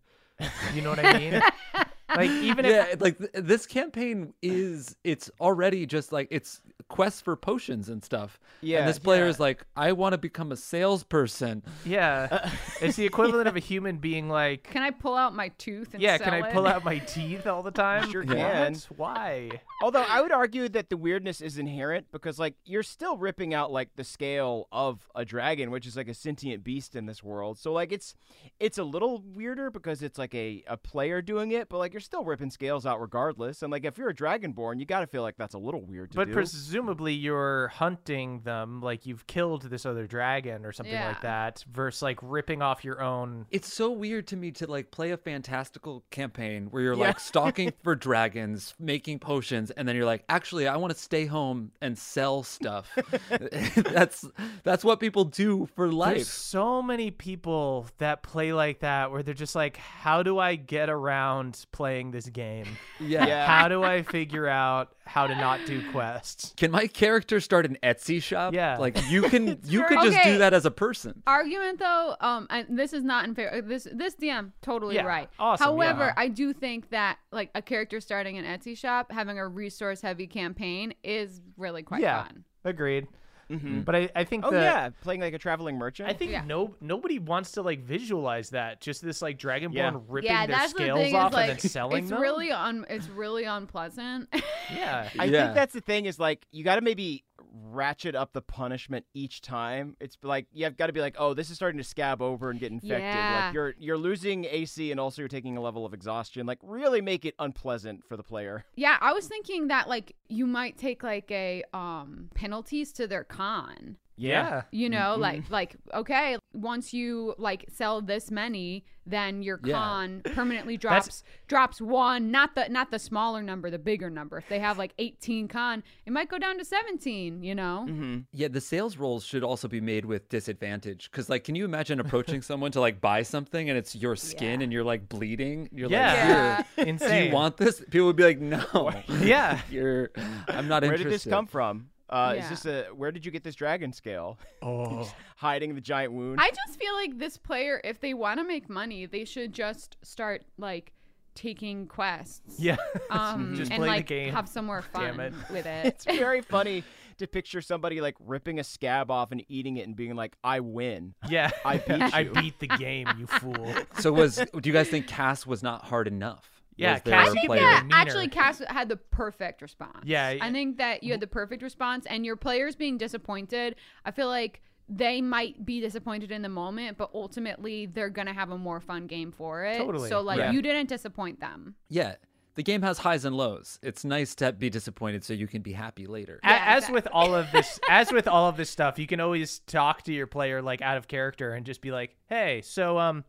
You 0.74 0.82
know 0.82 0.90
what 0.90 1.06
I 1.06 1.18
mean? 1.20 1.42
like 2.16 2.30
even 2.30 2.66
if 2.66 3.02
like 3.02 3.18
th- 3.18 3.32
this 3.34 3.66
campaign 3.66 4.34
is 4.42 4.96
it's 5.04 5.30
already 5.40 5.86
just 5.86 6.12
like 6.12 6.28
it's 6.32 6.62
quests 6.92 7.22
for 7.22 7.36
potions 7.36 7.90
and 7.90 8.04
stuff. 8.04 8.40
Yeah, 8.62 8.80
and 8.82 8.88
this 8.90 9.00
player 9.00 9.24
yeah. 9.24 9.30
is 9.30 9.40
like, 9.40 9.66
I 9.76 9.94
want 9.94 10.14
to 10.14 10.18
become 10.20 10.52
a 10.52 10.56
salesperson. 10.58 11.64
yeah, 11.86 12.52
it's 12.82 12.98
the 12.98 13.06
equivalent 13.06 13.48
of 13.48 13.56
a 13.56 13.60
human 13.60 13.98
being 13.98 14.30
like, 14.30 14.64
Can 14.64 14.84
I 14.84 14.92
pull 14.92 15.16
out 15.16 15.34
my 15.34 15.48
tooth 15.58 15.94
and 15.94 16.02
yeah, 16.04 16.18
sell 16.18 16.26
can 16.26 16.44
I 16.44 16.50
it? 16.50 16.54
pull 16.54 16.68
out 16.68 16.84
my 16.84 17.00
teeth 17.00 17.48
all 17.48 17.64
the 17.64 17.72
time? 17.72 18.10
Sure 18.12 18.24
What? 18.24 18.36
can. 18.38 18.76
Why? 18.98 19.50
Although 19.82 20.04
I 20.08 20.22
would 20.22 20.32
argue 20.32 20.70
that 20.70 20.90
the 20.90 20.98
weirdness 20.98 21.42
is 21.42 21.58
inherent 21.58 22.08
because 22.12 22.38
like 22.38 22.56
you're 22.66 22.84
still 22.84 23.18
ripping 23.18 23.54
out 23.54 23.72
like 23.72 23.90
the 23.96 24.04
scale 24.04 24.68
of 24.72 25.08
a 25.16 25.24
dragon, 25.26 25.72
which 25.72 25.88
is 25.88 25.96
like 25.96 26.08
a 26.10 26.14
sentient 26.14 26.64
beast 26.64 26.96
in 26.96 27.06
this 27.06 27.24
world. 27.24 27.58
So 27.58 27.72
like 27.74 27.92
it's 27.92 28.14
it's 28.60 28.78
a 28.78 28.84
little 28.84 29.24
weirder 29.34 29.72
because 29.72 30.04
it's 30.04 30.20
like 30.20 30.36
a, 30.36 30.64
a 30.68 30.78
player 30.78 31.22
doing 31.22 31.52
it, 31.52 31.70
but 31.70 31.78
like 31.78 31.94
you're 31.94 32.00
still 32.02 32.24
ripping 32.26 32.52
scales 32.52 32.86
out 32.86 33.00
regardless. 33.02 33.64
And 33.64 33.72
like 33.72 33.86
if 33.86 33.98
you're 33.98 34.10
a 34.10 34.14
dragonborn, 34.14 34.80
you 34.80 34.86
gotta 34.86 35.08
feel 35.08 35.22
like 35.24 35.38
that's 35.38 35.54
a 35.56 35.60
little 35.60 35.82
weird 35.82 36.12
to 36.12 36.18
But 36.18 36.28
do. 36.28 36.34
presumably 36.34 36.81
you're 36.90 37.68
hunting 37.70 38.42
them, 38.42 38.82
like 38.82 39.06
you've 39.06 39.28
killed 39.28 39.64
this 39.64 39.86
other 39.86 40.08
dragon 40.08 40.66
or 40.66 40.72
something 40.72 40.94
like 40.96 41.22
that, 41.22 41.64
versus 41.72 42.02
like 42.02 42.20
ripping 42.22 42.62
off 42.62 42.84
your 42.84 43.02
own. 43.02 43.46
It's 43.52 43.72
so 43.74 43.92
weird 43.92 44.28
to 44.28 44.38
me 44.38 44.52
to 44.52 44.68
like 44.68 44.92
play 44.92 45.12
a 45.12 45.18
fantastical 45.18 46.04
campaign 46.12 46.68
where 46.72 46.82
you're 46.84 46.94
Yeah. 46.94 47.08
like 47.08 47.20
stalking 47.20 47.74
for 47.84 47.96
dragons, 47.96 48.74
making 48.80 49.20
potions, 49.20 49.72
and 49.72 49.88
then 49.88 49.96
you're 49.96 50.06
like, 50.06 50.24
actually, 50.30 50.68
I 50.68 50.78
want 50.78 50.94
to 50.94 51.00
stay 51.00 51.26
home 51.26 51.72
and 51.82 51.98
sell 51.98 52.44
stuff. 52.44 52.90
that's 53.76 54.26
that's 54.64 54.84
what 54.84 55.00
people 55.00 55.26
do 55.26 55.68
for 55.76 55.86
There's 55.88 55.96
life. 55.96 56.24
so 56.28 56.82
many 56.82 57.12
people 57.12 57.88
that 57.98 58.24
play 58.24 58.54
like 58.54 58.80
that, 58.80 59.12
where 59.12 59.24
they're 59.24 59.34
just 59.34 59.56
like, 59.56 59.78
"How 59.78 60.24
do 60.24 60.40
I 60.40 60.56
get 60.56 60.90
around 60.90 61.66
playing 61.72 62.12
this 62.12 62.28
game? 62.28 62.66
Yeah. 63.00 63.26
Yeah. 63.26 63.46
How 63.46 63.68
do 63.68 63.84
I 63.84 64.04
figure 64.04 64.48
out 64.48 64.94
how 65.12 65.28
to 65.28 65.36
not 65.36 65.66
do 65.66 65.82
quests?" 65.92 66.54
Can 66.58 66.72
my 66.72 66.88
character 66.88 67.40
start 67.40 67.66
an 67.66 67.78
Etsy 67.84 68.22
shop? 68.22 68.54
Yeah. 68.54 68.78
Like 68.78 68.98
you 69.10 69.22
can 69.24 69.60
you 69.66 69.84
could 69.86 70.00
just 70.02 70.18
Okay. 70.18 70.32
do 70.34 70.38
that 70.40 70.54
as 70.54 70.66
a 70.66 70.72
person. 70.72 71.22
Argument 71.28 71.80
though, 71.80 72.16
um, 72.22 72.48
and 72.50 72.78
this 72.78 72.94
is 72.94 73.04
not 73.04 73.26
in 73.26 73.36
favor. 73.36 73.62
This 73.62 73.88
this 73.94 74.16
DM 74.16 74.52
totally 74.62 74.96
Yeah, 74.96 75.04
right. 75.04 75.30
awesome, 75.40 75.64
However, 75.66 76.06
yeah. 76.08 76.14
I 76.18 76.28
do 76.28 76.54
think 76.54 76.90
that 76.90 77.18
like 77.32 77.50
a 77.56 77.62
character 77.62 78.00
starting 78.02 78.38
an 78.38 78.46
Etsy 78.46 78.78
shop, 78.78 79.12
having 79.12 79.38
a 79.38 79.48
resource 79.48 80.02
heavy 80.02 80.28
campaign 80.28 80.94
is 81.04 81.42
really 81.58 81.84
quite 81.84 82.02
yeah, 82.02 82.24
fun. 82.24 82.44
agreed. 82.66 83.08
Mhm. 83.52 83.84
But 83.86 83.96
I, 83.96 84.10
I 84.16 84.24
think 84.24 84.46
Oh 84.46 84.52
the, 84.52 84.58
yeah, 84.62 84.90
playing 85.02 85.22
like 85.22 85.34
a 85.34 85.38
traveling 85.38 85.78
merchant. 85.78 86.10
I 86.10 86.14
think 86.14 86.32
Yeah. 86.32 86.44
no 86.46 86.74
nobody 86.80 87.20
wants 87.20 87.52
to 87.54 87.62
like 87.62 87.82
visualize 87.84 88.52
that. 88.52 88.80
Just 88.82 89.02
this 89.04 89.22
like 89.22 89.38
dragonborn 89.38 89.74
Yeah. 89.74 89.92
ripping 90.08 90.32
yeah, 90.32 90.48
their 90.48 90.56
that's 90.56 90.74
the 90.74 90.80
scales 90.84 91.00
thing. 91.00 91.16
off 91.16 91.32
is 91.32 91.36
like 91.36 91.50
and 91.50 91.60
then 91.60 91.70
selling 91.70 92.04
it's 92.04 92.10
them. 92.10 92.22
really 92.22 92.52
un 92.52 92.86
it's 92.90 93.08
really 93.10 93.44
unpleasant. 93.44 94.30
yeah. 94.74 95.10
I 95.20 95.30
think 95.30 95.54
that's 95.54 95.74
the 95.74 95.82
thing 95.82 96.06
is 96.06 96.18
like 96.20 96.46
you 96.52 96.64
got 96.64 96.76
to 96.76 96.82
maybe 96.82 97.24
ratchet 97.52 98.16
up 98.16 98.34
the 98.34 98.42
punishment 98.42 99.06
each 99.14 99.42
time. 99.42 99.96
It's 100.00 100.18
like 100.24 100.48
you've 100.54 100.78
got 100.78 100.88
to 100.88 100.94
be 100.94 101.02
like, 101.02 101.16
oh, 101.18 101.34
this 101.34 101.50
is 101.50 101.56
starting 101.56 101.78
to 101.78 101.84
scab 101.84 102.22
over 102.22 102.50
and 102.50 102.60
get 102.60 102.72
infected. 102.72 103.02
Yeah. 103.02 103.46
Like 103.46 103.54
you're 103.54 103.76
you're 103.78 103.98
losing 103.98 104.46
AC 104.46 104.92
and 104.92 105.00
also 105.00 105.22
you're 105.22 105.30
taking 105.30 105.58
a 105.58 105.62
level 105.62 105.86
of 105.86 105.94
exhaustion. 105.94 106.46
Like 106.46 106.60
really 106.62 107.02
make 107.02 107.26
it 107.26 107.36
unpleasant 107.40 108.04
for 108.08 108.18
the 108.18 108.24
player. 108.24 108.66
yeah, 108.76 108.98
I 109.02 109.14
was 109.14 109.28
thinking 109.28 109.68
that 109.68 109.90
like 109.90 110.16
you 110.30 110.48
might 110.48 110.78
take 110.78 111.04
like 111.04 111.30
a 111.32 111.64
um 111.74 112.30
penalties 112.34 112.92
to 112.94 113.08
their 113.08 113.24
con. 113.24 113.98
Yeah. 114.18 114.64
You 114.72 114.90
know, 114.90 115.16
like 115.18 115.50
like 115.50 115.76
okay, 115.94 116.38
once 116.54 116.94
you 116.94 117.34
like 117.38 117.66
sell 117.74 118.02
this 118.02 118.30
many, 118.30 118.86
then 119.06 119.42
your 119.42 119.60
Yeah. 119.64 119.74
con 119.78 120.22
permanently 120.36 120.78
drops 120.78 121.24
drops 121.48 121.82
one, 121.82 122.30
not 122.30 122.54
the 122.56 122.68
not 122.70 122.92
the 122.92 123.00
smaller 123.00 123.42
number, 123.42 123.70
the 123.72 123.80
bigger 123.80 124.10
number. 124.10 124.38
If 124.38 124.48
they 124.50 124.60
have 124.60 124.78
like 124.78 124.94
18 125.00 125.48
con, 125.48 125.82
it 126.06 126.12
might 126.14 126.30
go 126.30 126.38
down 126.38 126.58
to 126.60 126.66
17, 126.66 127.42
you 127.44 127.56
know? 127.56 127.86
Mm-hmm. 127.90 128.18
Yeah, 128.34 128.48
the 128.50 128.62
sales 128.62 128.98
rolls 128.98 129.26
should 129.26 129.44
also 129.44 129.68
be 129.68 129.82
made 129.82 130.06
with 130.06 130.30
disadvantage. 130.30 131.10
Because, 131.12 131.30
like, 131.30 131.44
can 131.44 131.56
you 131.56 131.66
imagine 131.66 132.00
approaching 132.00 132.42
someone 132.42 132.72
to 132.74 132.80
like 132.82 133.02
buy 133.02 133.24
something 133.24 133.70
and 133.70 133.78
it's 133.78 133.96
your 133.96 134.16
skin 134.16 134.60
Yeah. 134.60 134.64
and 134.66 134.74
you're 134.74 134.84
like 134.84 135.10
bleeding? 135.10 135.70
You're 135.72 135.90
Yeah. 135.90 136.58
like, 136.58 136.66
Yeah. 136.78 136.86
"Here, 136.86 136.98
do 137.22 137.26
you 137.28 137.32
want 137.34 137.58
this? 137.58 137.80
People 137.90 138.08
would 138.08 138.16
be 138.16 138.24
like, 138.24 138.40
no. 138.40 138.92
Yeah. 139.22 139.60
You're. 139.72 140.12
I'm 140.48 140.68
not 140.68 140.84
Where 140.84 140.92
interested. 140.94 141.04
did 141.04 141.12
this 141.14 141.26
come 141.26 141.48
from? 141.48 141.90
Uh, 142.12 142.34
Yeah. 142.38 142.44
Is 142.44 142.50
this 142.50 142.66
a 142.66 142.84
where 142.94 143.12
did 143.12 143.26
you 143.26 143.32
get 143.32 143.44
this 143.44 143.56
dragon 143.56 143.94
scale? 143.94 144.38
Oh. 144.64 145.12
Hiding 145.38 145.74
the 145.76 145.82
giant 145.82 146.14
wound. 146.14 146.40
I 146.40 146.50
just 146.50 146.80
feel 146.80 146.94
like 146.94 147.18
this 147.18 147.38
player, 147.38 147.82
if 147.84 148.00
they 148.00 148.14
want 148.14 148.40
to 148.40 148.44
make 148.44 148.70
money, 148.70 149.06
they 149.08 149.26
should 149.26 149.54
just 149.54 149.98
start 150.04 150.44
like 150.58 150.92
taking 151.34 151.88
quests. 151.88 152.60
Yeah. 152.60 152.78
Um, 153.10 153.56
Just 153.56 153.72
and 153.72 153.80
play 153.80 153.88
the 153.88 153.96
like 153.96 154.06
game. 154.08 154.34
have 154.34 154.48
some 154.48 154.66
more 154.66 154.82
fun 154.82 155.20
it. 155.20 155.34
with 155.52 155.66
it. 155.66 155.86
it's 155.86 156.06
very 156.06 156.42
funny 156.42 156.84
to 157.18 157.28
picture 157.28 157.62
somebody 157.62 158.00
like 158.02 158.16
ripping 158.20 158.60
a 158.60 158.64
scab 158.64 159.12
off 159.12 159.32
and 159.32 159.44
eating 159.50 159.78
it 159.78 159.86
and 159.88 159.96
being 159.96 160.16
like, 160.16 160.36
"I 160.44 160.60
win." 160.62 161.14
Yeah. 161.28 161.50
I 161.66 161.78
beat 161.78 162.14
I 162.14 162.24
beat 162.24 162.60
the 162.60 162.68
game, 162.68 163.08
you 163.18 163.28
fool. 163.28 163.74
So 164.00 164.12
was 164.14 164.36
do 164.38 164.62
you 164.70 164.72
guys 164.74 164.88
think 164.90 165.08
Cass 165.08 165.46
was 165.46 165.62
not 165.64 165.86
hard 165.86 166.08
enough? 166.08 166.61
Yeah, 166.82 166.94
Was 166.94 167.02
there 167.04 167.14
Cass 167.14 167.28
a 167.28 167.30
I 167.30 167.34
think 167.34 167.46
player- 167.48 167.62
that- 167.62 167.86
Yeah, 167.90 167.96
actually, 167.96 168.28
Cass 168.28 168.62
had 168.68 168.90
the 168.90 168.98
perfect 168.98 169.62
response. 169.62 170.00
Yeah, 170.04 170.36
I 170.42 170.52
think 170.52 170.78
that 170.78 171.04
you 171.04 171.12
had 171.12 171.22
the 171.22 171.28
perfect 171.28 171.62
response, 171.64 172.06
and 172.08 172.26
your 172.26 172.36
players 172.36 172.76
being 172.76 172.98
disappointed. 172.98 173.76
I 174.06 174.12
feel 174.12 174.28
like 174.28 174.62
they 174.90 175.22
might 175.22 175.66
be 175.66 175.80
disappointed 175.80 176.32
in 176.32 176.42
the 176.42 176.50
moment, 176.50 176.98
but 176.98 177.10
ultimately 177.14 177.86
they're 177.86 178.10
gonna 178.10 178.34
have 178.34 178.52
a 178.52 178.58
more 178.58 178.82
fun 178.82 179.08
game 179.08 179.32
for 179.32 179.64
it. 179.64 179.78
Totally. 179.78 180.10
So 180.10 180.20
like, 180.22 180.40
Yeah. 180.40 180.52
you 180.52 180.62
didn't 180.62 180.90
disappoint 180.90 181.40
them. 181.40 181.76
Yeah, 181.88 182.16
the 182.56 182.64
game 182.64 182.82
has 182.82 182.98
highs 182.98 183.24
and 183.24 183.34
lows. 183.38 183.80
It's 183.82 184.04
nice 184.04 184.36
to 184.36 184.52
be 184.52 184.70
disappointed 184.70 185.24
so 185.24 185.32
you 185.34 185.48
can 185.48 185.62
be 185.62 185.72
happy 185.72 186.08
later. 186.08 186.42
A- 186.44 186.50
Yeah, 186.50 186.64
as 186.76 186.90
with 186.90 187.08
all 187.14 187.34
of 187.34 187.50
this 187.54 187.80
as 187.90 188.12
with 188.12 188.28
all 188.28 188.50
of 188.50 188.58
this 188.58 188.70
stuff 188.70 189.00
you 189.00 189.08
can 189.08 189.22
always 189.22 189.60
talk 189.60 190.02
to 190.04 190.14
your 190.14 190.28
player 190.28 190.62
like 190.62 190.82
out 190.82 190.98
of 190.98 191.08
character 191.08 191.54
and 191.54 191.66
just 191.66 191.80
be 191.80 191.92
like 191.92 192.18
hey 192.28 192.62
so 192.62 192.98
um 193.00 193.24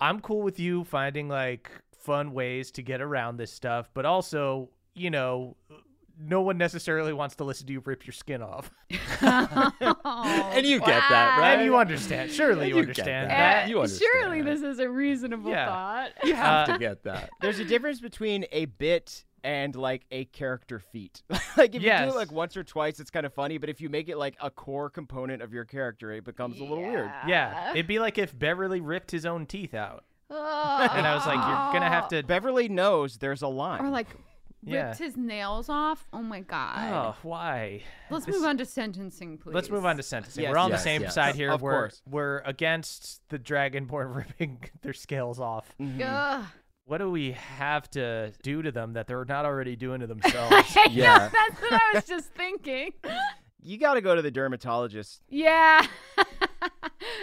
i'm 0.00 0.20
cool 0.20 0.42
with 0.42 0.58
you 0.60 0.84
finding 0.84 1.28
like 1.28 1.70
fun 2.04 2.32
ways 2.32 2.70
to 2.70 2.82
get 2.82 3.00
around 3.00 3.36
this 3.38 3.50
stuff 3.52 3.88
but 3.94 4.04
also 4.04 4.68
you 4.94 5.10
know 5.10 5.56
no 6.20 6.42
one 6.42 6.56
necessarily 6.56 7.12
wants 7.12 7.34
to 7.36 7.44
listen 7.44 7.66
to 7.66 7.72
you 7.72 7.82
rip 7.84 8.06
your 8.06 8.12
skin 8.12 8.40
off 8.42 8.70
And 9.20 10.66
you 10.66 10.78
get 10.78 11.02
that, 11.08 11.36
right? 11.38 11.54
and 11.54 11.64
you 11.64 11.76
understand 11.76 12.30
surely 12.30 12.68
you, 12.68 12.76
You 12.76 12.82
get 12.82 12.88
understand 12.90 13.30
that. 13.30 13.36
that, 13.36 13.64
Uh, 13.64 13.68
You 13.68 13.80
understand. 13.80 14.10
surely 14.14 14.42
this 14.42 14.62
is 14.62 14.78
a 14.78 14.88
reasonable 14.88 15.50
Yeah. 15.50 15.66
thought. 15.66 16.10
You 16.24 16.34
have 16.34 16.68
Uh, 16.68 16.72
to 16.74 16.78
get 16.78 17.02
that. 17.04 17.30
There's 17.40 17.58
a 17.58 17.64
difference 17.64 18.00
between 18.00 18.46
a 18.52 18.66
bit 18.66 19.24
and 19.42 19.74
like 19.74 20.04
a 20.10 20.24
character 20.26 20.78
feat. 20.78 21.22
like 21.56 21.74
if 21.74 21.82
you 21.82 21.90
do 21.90 22.04
it 22.10 22.14
like 22.14 22.32
once 22.32 22.56
or 22.56 22.64
twice, 22.64 23.00
it's 23.00 23.10
kind 23.10 23.26
of 23.26 23.34
funny. 23.34 23.58
But 23.58 23.68
if 23.68 23.80
you 23.80 23.88
make 23.88 24.08
it 24.08 24.16
like 24.16 24.36
a 24.40 24.50
core 24.50 24.88
component 24.90 25.42
of 25.42 25.52
your 25.52 25.64
character, 25.64 26.12
it 26.12 26.24
becomes 26.24 26.60
a 26.60 26.64
little 26.64 26.78
weird. 26.84 27.10
yeah 27.26 27.72
it'd 27.72 27.86
be 27.88 27.98
like 27.98 28.18
if 28.18 28.36
beverly 28.38 28.80
ripped 28.80 29.10
his 29.10 29.26
own 29.26 29.46
teeth 29.46 29.74
out 29.74 30.04
Ugh. 30.34 30.90
and 30.94 31.06
i 31.06 31.14
was 31.14 31.26
like 31.26 31.36
you're 31.36 31.72
gonna 31.72 31.88
have 31.88 32.08
to 32.08 32.22
Beverly 32.26 32.68
knows 32.68 33.18
there's 33.18 33.42
a 33.42 33.48
line. 33.48 33.80
or 33.84 33.90
like 33.90 34.08
Yeah. 34.62 34.86
ripped 34.88 34.98
his 34.98 35.16
nails 35.16 35.68
off. 35.68 36.06
Oh 36.12 36.22
my 36.22 36.40
god. 36.40 36.92
oh 36.92 37.16
why 37.22 37.82
Let's 38.10 38.24
this- 38.26 38.34
move 38.34 38.44
on 38.44 38.56
to 38.58 38.64
sentencing, 38.64 39.38
please. 39.38 39.54
Let's 39.54 39.68
move 39.70 39.84
on 39.84 39.96
to 39.98 40.02
sentencing. 40.02 40.42
Yes, 40.44 40.52
we're 40.52 40.58
on 40.58 40.70
yes, 40.70 40.80
the 40.80 40.84
same 40.84 41.02
yes. 41.02 41.14
side 41.14 41.34
here. 41.34 41.50
Of 41.52 41.60
we're 41.62 41.72
course. 41.72 42.02
we're 42.08 42.38
against 42.46 43.20
the 43.28 43.38
dragonborn 43.38 44.14
ripping 44.20 44.64
their 44.82 44.92
scales 44.94 45.38
off. 45.40 45.66
Mm-hmm. 45.80 46.00
Ugh. 46.02 46.44
What 46.86 46.98
do 46.98 47.10
we 47.10 47.32
have 47.32 47.88
to 47.92 48.32
do 48.42 48.60
to 48.62 48.70
them 48.70 48.92
that 48.94 49.06
they're 49.06 49.24
not 49.24 49.44
already 49.46 49.74
doing 49.76 50.00
to 50.00 50.06
themselves? 50.14 50.76
Yeah. 50.90 51.28
That's 51.30 51.60
what 51.62 51.72
I 51.72 51.90
was 51.94 52.04
just 52.04 52.28
thinking. 52.34 52.92
You 53.64 53.78
got 53.78 53.94
to 53.94 54.00
go 54.00 54.14
to 54.14 54.22
the 54.22 54.30
dermatologist. 54.30 55.22
Yeah. 55.28 55.84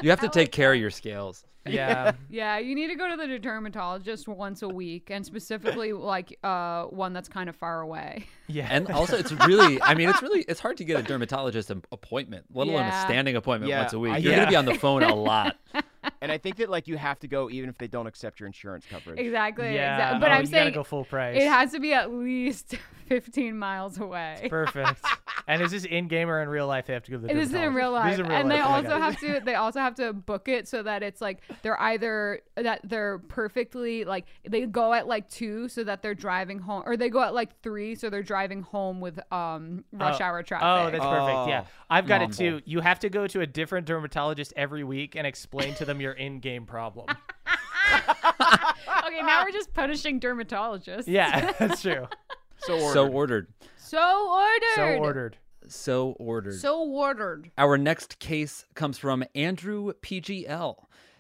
You 0.02 0.10
have 0.10 0.20
to 0.22 0.30
take 0.34 0.52
care 0.52 0.74
of 0.74 0.80
your 0.80 0.90
scales. 0.90 1.46
yeah. 1.68 2.14
yeah, 2.28 2.58
you 2.58 2.74
need 2.74 2.88
to 2.88 2.96
go 2.96 3.08
to 3.08 3.16
the 3.16 3.38
dermatologist 3.38 4.28
once 4.28 4.64
a 4.64 4.68
week 4.68 5.12
and 5.12 5.24
specifically 5.24 5.94
like 5.94 6.36
uh 6.44 6.86
one 6.86 7.14
that's 7.14 7.30
kind 7.30 7.48
of 7.50 7.56
far 7.56 7.82
away. 7.82 8.26
Yeah. 8.48 8.68
And 8.70 8.90
also, 8.92 9.16
it's 9.16 9.32
really, 9.32 9.82
I 9.82 9.94
mean, 9.96 10.10
it's 10.10 10.22
really, 10.22 10.42
it's 10.42 10.60
hard 10.60 10.76
to 10.78 10.84
get 10.84 11.00
a 11.00 11.04
dermatologist 11.04 11.72
appointment, 11.94 12.44
let 12.54 12.68
alone 12.68 12.84
a 12.84 13.02
standing 13.04 13.38
appointment 13.38 13.70
Yeah, 13.70 13.80
once 13.80 13.94
a 13.94 14.00
week. 14.00 14.12
You're 14.22 14.34
Yeah. 14.34 14.40
going 14.40 14.46
to 14.48 14.50
be 14.52 14.56
on 14.58 14.66
the 14.66 14.74
phone 14.74 15.04
a 15.04 15.16
lot. 15.16 15.56
And 16.22 16.30
I 16.34 16.38
think 16.38 16.58
that 16.58 16.70
like 16.70 16.86
you 16.90 16.98
have 16.98 17.18
to 17.20 17.30
go 17.30 17.50
even 17.50 17.70
if 17.70 17.78
they 17.78 17.88
don't 17.88 18.08
accept 18.08 18.42
your 18.42 18.48
insurance 18.48 18.86
coverage. 18.90 19.20
Exactly. 19.20 19.74
yeah. 19.74 19.94
Exactly. 19.94 20.20
But 20.20 20.32
oh, 20.32 20.34
I'm 20.34 20.42
you 20.42 20.48
saying 20.48 20.64
gotta 20.66 20.76
go 20.76 20.84
full 20.84 21.06
price. 21.06 21.38
it 21.42 21.48
has 21.48 21.72
to 21.72 21.80
be 21.80 21.94
at 21.94 22.12
least 22.12 22.76
15 23.12 23.60
miles 23.60 24.00
away. 24.00 24.48
Perfect. 24.50 25.04
and 25.50 25.62
is 25.62 25.72
this 25.72 25.84
in 25.84 26.08
game 26.08 26.30
or 26.30 26.42
in 26.42 26.48
real 26.48 26.66
life? 26.66 26.86
They 26.86 26.94
have 26.94 27.04
to 27.04 27.12
go 27.12 27.18
to 27.18 27.24
the 27.24 27.30
It 27.32 27.38
is 27.38 27.54
in 27.54 27.74
real 27.74 27.92
life, 27.92 28.06
This 28.06 28.14
is 28.14 28.20
in 28.22 28.28
real 28.28 28.38
and 28.38 28.48
life. 28.48 28.58
they 28.58 28.64
Oh 28.64 28.68
also 28.94 29.00
have 29.02 29.20
to. 29.20 29.42
They 29.44 29.56
also 29.56 29.80
have 29.82 29.96
to 29.96 30.14
book 30.14 30.48
it 30.48 30.66
so 30.70 30.82
that 30.84 31.04
it's 31.04 31.20
like 31.20 31.42
they're 31.62 31.78
either 31.82 32.40
that 32.56 32.80
they're 32.86 33.20
perfectly 33.20 34.06
like 34.06 34.28
they 34.48 34.66
go 34.66 34.94
at 34.94 35.08
like 35.08 35.28
two 35.30 35.68
so 35.68 35.84
that 35.84 36.02
they're 36.02 36.16
driving 36.16 36.60
home, 36.60 36.84
or 36.86 36.96
they 36.96 37.10
go 37.10 37.22
at 37.22 37.34
like 37.34 37.60
three 37.62 37.96
so 37.96 38.10
they're 38.10 38.24
driving 38.24 38.62
home 38.62 39.02
with 39.02 39.20
um 39.34 39.84
rush 39.92 40.22
Oh. 40.22 40.24
hour 40.24 40.42
traffic. 40.42 40.66
Oh, 40.66 40.90
that's 40.90 41.04
perfect. 41.04 41.50
Yeah, 41.50 41.64
Oh, 41.66 41.72
I've 41.90 42.08
got 42.08 42.22
it 42.22 42.30
mumble. 42.40 42.60
too. 42.60 42.62
You 42.66 42.80
have 42.80 43.00
to 43.00 43.10
go 43.10 43.28
to 43.28 43.42
a 43.42 43.46
different 43.46 43.88
dermatologist 43.88 44.54
every 44.56 44.86
week 44.86 45.16
and 45.18 45.28
explain 45.28 45.74
to 45.76 45.84
them 45.84 46.00
your 46.00 46.14
in-game 46.14 46.66
problem. 46.66 47.08
okay. 49.06 49.22
Now 49.22 49.44
we're 49.44 49.52
just 49.52 49.74
punishing 49.74 50.20
dermatologists. 50.20 51.04
Yeah, 51.08 51.52
that's 51.60 51.82
true. 51.82 52.08
So 52.64 52.74
ordered. 52.80 52.94
So 52.94 53.12
ordered. 53.12 53.48
So 53.78 54.30
ordered. 54.30 54.68
So 54.68 54.94
ordered. 55.00 55.38
So 55.68 56.12
ordered. 56.20 56.60
So 56.60 56.84
ordered. 56.84 57.52
Our 57.58 57.78
next 57.78 58.20
case 58.20 58.66
comes 58.76 58.98
from 58.98 59.24
Andrew 59.36 59.94
PGL. 60.02 60.76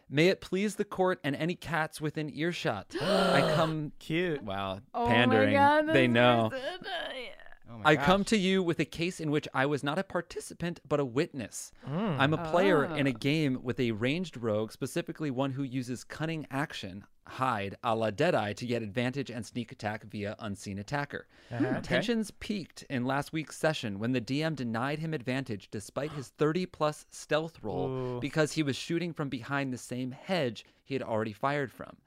May 0.09 0.27
it 0.27 0.41
please 0.41 0.75
the 0.75 0.83
court 0.83 1.19
and 1.23 1.35
any 1.35 1.55
cats 1.55 2.01
within 2.01 2.29
earshot. 2.35 2.93
I 3.01 3.53
come. 3.55 3.93
Cute. 3.99 4.43
Wow, 4.43 4.81
Oh 4.93 5.07
pandering. 5.07 5.53
my 5.53 5.59
God, 5.83 5.87
they 5.93 6.07
know. 6.07 6.51
Oh 6.53 7.81
I 7.85 7.95
gosh. 7.95 8.05
come 8.05 8.23
to 8.25 8.37
you 8.37 8.61
with 8.61 8.79
a 8.81 8.85
case 8.85 9.21
in 9.21 9.31
which 9.31 9.47
I 9.53 9.65
was 9.65 9.81
not 9.83 9.97
a 9.97 10.03
participant 10.03 10.81
but 10.89 10.99
a 10.99 11.05
witness. 11.05 11.71
I'm 11.87 12.33
a 12.33 12.49
player 12.51 12.83
in 12.83 13.07
a 13.07 13.11
Ah. 13.11 13.17
game 13.17 13.59
with 13.63 13.79
a 13.79 13.91
ranged 13.91 14.35
rogue, 14.35 14.73
specifically 14.73 15.31
one 15.31 15.51
who 15.51 15.63
uses 15.63 16.03
cunning 16.03 16.45
action, 16.51 17.05
hide, 17.31 17.75
a 17.83 17.95
la 17.95 18.09
Deadeye, 18.09 18.53
to 18.53 18.65
get 18.65 18.83
advantage 18.83 19.29
and 19.29 19.45
sneak 19.45 19.71
attack 19.71 20.03
via 20.05 20.35
unseen 20.39 20.79
attacker. 20.79 21.27
Uh-huh. 21.51 21.79
Tensions 21.81 22.31
peaked 22.31 22.83
in 22.89 23.05
last 23.05 23.33
week's 23.33 23.57
session 23.57 23.99
when 23.99 24.11
the 24.11 24.21
DM 24.21 24.55
denied 24.55 24.99
him 24.99 25.13
advantage 25.13 25.69
despite 25.71 26.11
his 26.11 26.29
30 26.29 26.65
plus 26.67 27.05
stealth 27.09 27.59
roll 27.61 27.89
Ooh. 27.89 28.19
because 28.19 28.53
he 28.53 28.63
was 28.63 28.75
shooting 28.75 29.13
from 29.13 29.29
behind 29.29 29.71
the 29.71 29.77
same 29.77 30.11
hedge 30.11 30.65
he 30.83 30.95
had 30.95 31.03
already 31.03 31.33
fired 31.33 31.71
from. 31.71 31.97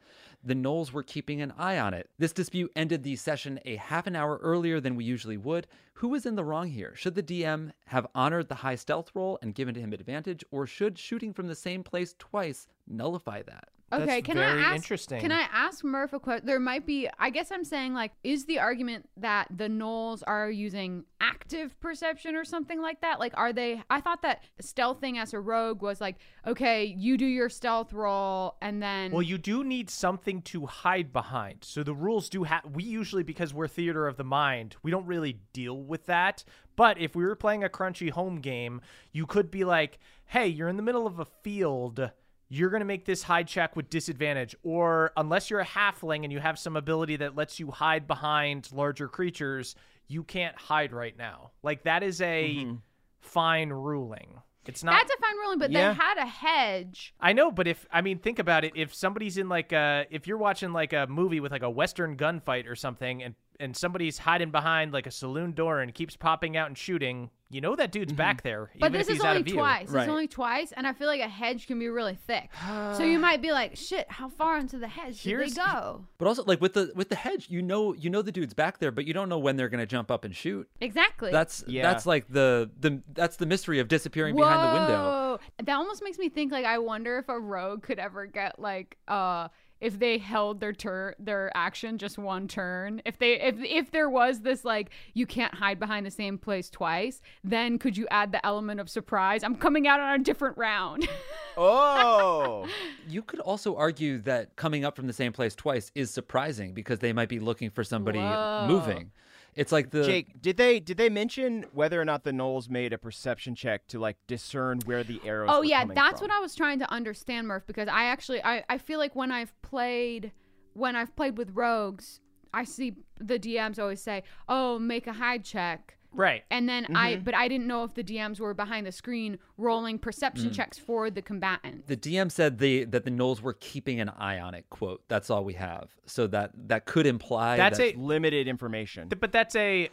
The 0.46 0.54
gnolls 0.54 0.92
were 0.92 1.02
keeping 1.02 1.40
an 1.40 1.54
eye 1.56 1.78
on 1.78 1.94
it. 1.94 2.10
This 2.18 2.34
dispute 2.34 2.70
ended 2.76 3.02
the 3.02 3.16
session 3.16 3.58
a 3.64 3.76
half 3.76 4.06
an 4.06 4.14
hour 4.14 4.38
earlier 4.42 4.78
than 4.78 4.94
we 4.94 5.04
usually 5.04 5.38
would. 5.38 5.66
Who 5.94 6.08
was 6.08 6.26
in 6.26 6.34
the 6.34 6.44
wrong 6.44 6.68
here? 6.68 6.94
Should 6.94 7.14
the 7.14 7.22
DM 7.22 7.72
have 7.86 8.06
honored 8.14 8.48
the 8.48 8.56
high 8.56 8.74
stealth 8.74 9.10
roll 9.14 9.38
and 9.40 9.54
given 9.54 9.74
to 9.74 9.80
him 9.80 9.94
advantage, 9.94 10.44
or 10.50 10.66
should 10.66 10.98
shooting 10.98 11.32
from 11.32 11.46
the 11.46 11.54
same 11.54 11.82
place 11.82 12.14
twice 12.18 12.66
nullify 12.86 13.40
that? 13.42 13.70
Okay, 14.02 14.06
That's 14.06 14.26
can 14.26 14.38
I 14.38 14.60
ask? 14.60 14.76
interesting. 14.76 15.20
Can 15.20 15.32
I 15.32 15.46
ask 15.52 15.84
Murph 15.84 16.12
a 16.12 16.20
question? 16.20 16.46
There 16.46 16.60
might 16.60 16.86
be. 16.86 17.08
I 17.18 17.30
guess 17.30 17.50
I'm 17.50 17.64
saying 17.64 17.94
like, 17.94 18.12
is 18.22 18.44
the 18.46 18.58
argument 18.58 19.08
that 19.16 19.48
the 19.54 19.68
gnolls 19.68 20.22
are 20.26 20.50
using 20.50 21.04
active 21.20 21.78
perception 21.80 22.34
or 22.36 22.44
something 22.44 22.80
like 22.80 23.00
that? 23.00 23.20
Like, 23.20 23.32
are 23.36 23.52
they? 23.52 23.82
I 23.90 24.00
thought 24.00 24.22
that 24.22 24.44
stealthing 24.62 25.18
as 25.18 25.32
a 25.32 25.40
rogue 25.40 25.82
was 25.82 26.00
like, 26.00 26.16
okay, 26.46 26.84
you 26.84 27.16
do 27.16 27.26
your 27.26 27.48
stealth 27.48 27.92
roll 27.92 28.56
and 28.60 28.82
then. 28.82 29.12
Well, 29.12 29.22
you 29.22 29.38
do 29.38 29.64
need 29.64 29.90
something 29.90 30.42
to 30.42 30.66
hide 30.66 31.12
behind. 31.12 31.58
So 31.62 31.82
the 31.82 31.94
rules 31.94 32.28
do 32.28 32.44
have. 32.44 32.64
We 32.72 32.84
usually, 32.84 33.22
because 33.22 33.54
we're 33.54 33.68
theater 33.68 34.06
of 34.06 34.16
the 34.16 34.24
mind, 34.24 34.76
we 34.82 34.90
don't 34.90 35.06
really 35.06 35.40
deal 35.52 35.82
with 35.82 36.06
that. 36.06 36.44
But 36.76 36.98
if 36.98 37.14
we 37.14 37.24
were 37.24 37.36
playing 37.36 37.62
a 37.62 37.68
crunchy 37.68 38.10
home 38.10 38.40
game, 38.40 38.80
you 39.12 39.26
could 39.26 39.50
be 39.50 39.64
like, 39.64 39.98
"Hey, 40.26 40.48
you're 40.48 40.68
in 40.68 40.76
the 40.76 40.82
middle 40.82 41.06
of 41.06 41.18
a 41.20 41.24
field." 41.24 42.10
You're 42.48 42.70
going 42.70 42.80
to 42.80 42.86
make 42.86 43.04
this 43.04 43.22
hide 43.22 43.48
check 43.48 43.74
with 43.76 43.90
disadvantage. 43.90 44.54
Or 44.62 45.12
unless 45.16 45.50
you're 45.50 45.60
a 45.60 45.66
halfling 45.66 46.24
and 46.24 46.32
you 46.32 46.40
have 46.40 46.58
some 46.58 46.76
ability 46.76 47.16
that 47.16 47.34
lets 47.34 47.58
you 47.58 47.70
hide 47.70 48.06
behind 48.06 48.70
larger 48.72 49.08
creatures, 49.08 49.74
you 50.08 50.22
can't 50.22 50.56
hide 50.56 50.92
right 50.92 51.16
now. 51.16 51.50
Like, 51.62 51.84
that 51.84 52.02
is 52.02 52.20
a 52.20 52.56
mm-hmm. 52.56 52.74
fine 53.20 53.70
ruling. 53.70 54.40
It's 54.66 54.82
not. 54.82 54.92
that's 54.92 55.12
a 55.12 55.20
fine 55.20 55.36
ruling, 55.36 55.58
but 55.58 55.70
Yeah. 55.70 55.92
they 55.92 55.94
had 55.94 56.18
a 56.18 56.26
hedge. 56.26 57.14
I 57.20 57.32
know, 57.32 57.50
but 57.50 57.66
if 57.66 57.86
I 57.92 58.00
mean, 58.00 58.18
think 58.18 58.38
about 58.38 58.64
it. 58.64 58.72
If 58.74 58.94
somebody's 58.94 59.36
in 59.36 59.48
like 59.48 59.72
a, 59.72 60.06
if 60.10 60.26
you're 60.26 60.38
watching 60.38 60.72
like 60.72 60.92
a 60.92 61.06
movie 61.06 61.40
with 61.40 61.52
like 61.52 61.62
a 61.62 61.70
western 61.70 62.16
gunfight 62.16 62.66
or 62.66 62.74
something, 62.74 63.22
and 63.22 63.34
and 63.60 63.76
somebody's 63.76 64.18
hiding 64.18 64.50
behind 64.50 64.92
like 64.92 65.06
a 65.06 65.10
saloon 65.10 65.52
door 65.52 65.80
and 65.80 65.94
keeps 65.94 66.16
popping 66.16 66.56
out 66.56 66.68
and 66.68 66.78
shooting, 66.78 67.30
you 67.54 67.60
know 67.60 67.76
that 67.76 67.92
dude's 67.92 68.12
back 68.12 68.42
there, 68.42 68.70
But 68.80 68.86
even 68.88 68.92
this 68.98 69.08
if 69.08 69.12
he's 69.14 69.18
is 69.20 69.24
out 69.24 69.28
only 69.30 69.40
of 69.40 69.46
view. 69.46 69.54
twice. 69.54 69.88
Right. 69.88 70.02
It's 70.02 70.10
only 70.10 70.26
twice, 70.28 70.72
and 70.72 70.86
I 70.86 70.92
feel 70.92 71.06
like 71.06 71.20
a 71.20 71.28
hedge 71.28 71.66
can 71.66 71.78
be 71.78 71.88
really 71.88 72.16
thick. 72.26 72.50
so 72.96 73.02
you 73.02 73.18
might 73.28 73.40
be 73.40 73.52
like, 73.52 73.76
"Shit, 73.76 74.10
how 74.10 74.28
far 74.28 74.58
into 74.58 74.78
the 74.78 74.88
hedge 74.88 75.22
did 75.22 75.30
Here's- 75.30 75.54
they 75.54 75.62
go?" 75.62 76.04
But 76.18 76.28
also, 76.28 76.44
like 76.44 76.60
with 76.60 76.74
the 76.74 76.92
with 76.94 77.08
the 77.08 77.16
hedge, 77.16 77.48
you 77.48 77.62
know, 77.62 77.94
you 77.94 78.10
know 78.10 78.22
the 78.22 78.32
dude's 78.32 78.54
back 78.54 78.78
there, 78.78 78.90
but 78.90 79.04
you 79.06 79.14
don't 79.14 79.28
know 79.28 79.38
when 79.38 79.56
they're 79.56 79.68
gonna 79.68 79.86
jump 79.86 80.10
up 80.10 80.24
and 80.24 80.34
shoot. 80.34 80.68
Exactly. 80.80 81.30
That's 81.30 81.62
Yeah. 81.66 81.82
that's 81.82 82.06
like 82.06 82.26
the 82.28 82.70
the 82.80 83.02
that's 83.12 83.36
the 83.36 83.46
mystery 83.46 83.78
of 83.78 83.88
disappearing 83.88 84.34
behind 84.36 84.60
the 84.68 84.80
window. 84.80 85.02
Whoa. 85.04 85.38
That 85.64 85.74
almost 85.76 86.02
makes 86.02 86.18
me 86.18 86.28
think 86.28 86.50
like 86.52 86.64
I 86.64 86.78
wonder 86.78 87.18
if 87.18 87.28
a 87.28 87.38
rogue 87.38 87.82
could 87.82 87.98
ever 87.98 88.26
get 88.26 88.58
like 88.58 88.96
uh 89.08 89.48
if 89.84 89.98
they 89.98 90.16
held 90.16 90.60
their 90.60 90.72
turn 90.72 91.14
their 91.18 91.52
action 91.54 91.98
just 91.98 92.16
one 92.16 92.48
turn. 92.48 93.02
If 93.04 93.18
they 93.18 93.38
if 93.38 93.56
if 93.58 93.90
there 93.90 94.08
was 94.08 94.40
this 94.40 94.64
like 94.64 94.90
you 95.12 95.26
can't 95.26 95.54
hide 95.54 95.78
behind 95.78 96.06
the 96.06 96.10
same 96.10 96.38
place 96.38 96.70
twice, 96.70 97.20
then 97.44 97.78
could 97.78 97.94
you 97.94 98.06
add 98.10 98.32
the 98.32 98.44
element 98.46 98.80
of 98.80 98.88
surprise? 98.88 99.44
I'm 99.44 99.56
coming 99.56 99.86
out 99.86 100.00
on 100.00 100.20
a 100.20 100.24
different 100.24 100.56
round. 100.56 101.06
Oh, 101.56 102.66
You 103.08 103.22
could 103.22 103.38
also 103.38 103.76
argue 103.76 104.18
that 104.22 104.56
coming 104.56 104.84
up 104.84 104.96
from 104.96 105.06
the 105.06 105.12
same 105.12 105.32
place 105.32 105.54
twice 105.54 105.92
is 105.94 106.10
surprising 106.10 106.74
because 106.74 106.98
they 106.98 107.12
might 107.12 107.28
be 107.28 107.38
looking 107.38 107.70
for 107.70 107.84
somebody 107.84 108.18
Whoa. 108.18 108.66
moving. 108.66 109.12
It's 109.56 109.72
like 109.72 109.90
the 109.90 110.04
Jake, 110.04 110.40
did 110.40 110.56
they 110.56 110.80
did 110.80 110.96
they 110.96 111.08
mention 111.08 111.66
whether 111.72 112.00
or 112.00 112.04
not 112.04 112.24
the 112.24 112.32
gnolls 112.32 112.68
made 112.68 112.92
a 112.92 112.98
perception 112.98 113.54
check 113.54 113.86
to 113.88 113.98
like 113.98 114.16
discern 114.26 114.80
where 114.84 115.04
the 115.04 115.20
arrows? 115.24 115.50
oh 115.52 115.58
were 115.60 115.64
yeah, 115.64 115.80
coming 115.82 115.94
that's 115.94 116.20
from? 116.20 116.28
what 116.28 116.36
I 116.36 116.40
was 116.40 116.54
trying 116.54 116.78
to 116.80 116.90
understand, 116.90 117.46
Murph, 117.46 117.66
because 117.66 117.88
I 117.88 118.04
actually 118.06 118.42
I, 118.42 118.64
I 118.68 118.78
feel 118.78 118.98
like 118.98 119.14
when 119.14 119.30
I've 119.30 119.52
played 119.62 120.32
when 120.72 120.96
I've 120.96 121.14
played 121.14 121.38
with 121.38 121.50
rogues, 121.54 122.20
I 122.52 122.64
see 122.64 122.94
the 123.18 123.38
DMs 123.38 123.78
always 123.78 124.02
say, 124.02 124.24
"Oh, 124.48 124.78
make 124.78 125.06
a 125.06 125.12
hide 125.12 125.44
check." 125.44 125.98
Right. 126.14 126.44
And 126.50 126.68
then 126.68 126.86
I, 126.96 127.14
mm-hmm. 127.14 127.24
but 127.24 127.34
I 127.34 127.48
didn't 127.48 127.66
know 127.66 127.84
if 127.84 127.94
the 127.94 128.04
DMs 128.04 128.40
were 128.40 128.54
behind 128.54 128.86
the 128.86 128.92
screen 128.92 129.38
rolling 129.56 129.98
perception 129.98 130.50
mm. 130.50 130.54
checks 130.54 130.78
for 130.78 131.10
the 131.10 131.22
combatant. 131.22 131.86
the 131.86 131.96
DM 131.96 132.30
said 132.30 132.58
the 132.58 132.84
that 132.84 133.04
the 133.04 133.10
gnolls 133.10 133.42
were 133.42 133.54
keeping 133.54 134.00
an 134.00 134.08
eye 134.08 134.38
on 134.38 134.54
it. 134.54 134.66
Quote. 134.70 135.02
That's 135.08 135.30
all 135.30 135.44
we 135.44 135.54
have. 135.54 135.90
So 136.06 136.26
that 136.28 136.52
that 136.68 136.86
could 136.86 137.06
imply 137.06 137.56
That's 137.56 137.78
that 137.78 137.96
a 137.96 137.98
limited 137.98 138.48
information. 138.48 139.08
Th- 139.08 139.20
But 139.20 139.32
that's 139.32 139.56
a 139.56 139.90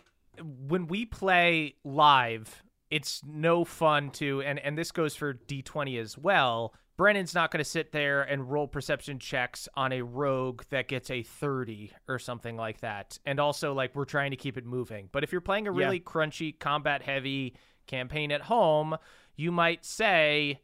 when 0.67 0.88
we 0.88 1.05
play 1.05 1.75
live, 1.84 2.63
it's 2.89 3.21
no 3.25 3.65
fun 3.65 4.12
to 4.12 4.41
and 4.41 4.60
and 4.60 4.77
this 4.77 4.91
goes 4.91 5.15
for 5.15 5.34
D20 5.34 5.99
as 5.99 6.17
well. 6.17 6.73
Brennan's 7.01 7.33
not 7.33 7.49
going 7.49 7.63
to 7.63 7.67
sit 7.67 7.91
there 7.91 8.21
and 8.21 8.51
roll 8.51 8.67
perception 8.67 9.17
checks 9.17 9.67
on 9.73 9.91
a 9.91 10.03
rogue 10.03 10.61
that 10.69 10.87
gets 10.87 11.09
a 11.09 11.23
30 11.23 11.91
or 12.07 12.19
something 12.19 12.55
like 12.55 12.81
that. 12.81 13.17
And 13.25 13.39
also 13.39 13.73
like 13.73 13.95
we're 13.95 14.05
trying 14.05 14.29
to 14.29 14.37
keep 14.37 14.55
it 14.55 14.67
moving. 14.67 15.09
But 15.11 15.23
if 15.23 15.31
you're 15.31 15.41
playing 15.41 15.67
a 15.67 15.73
Yeah. 15.73 15.79
really 15.85 15.99
crunchy 15.99 16.59
combat 16.59 17.01
heavy 17.01 17.55
campaign 17.87 18.31
at 18.31 18.41
home, 18.41 18.97
you 19.35 19.51
might 19.51 19.83
say, 19.83 20.61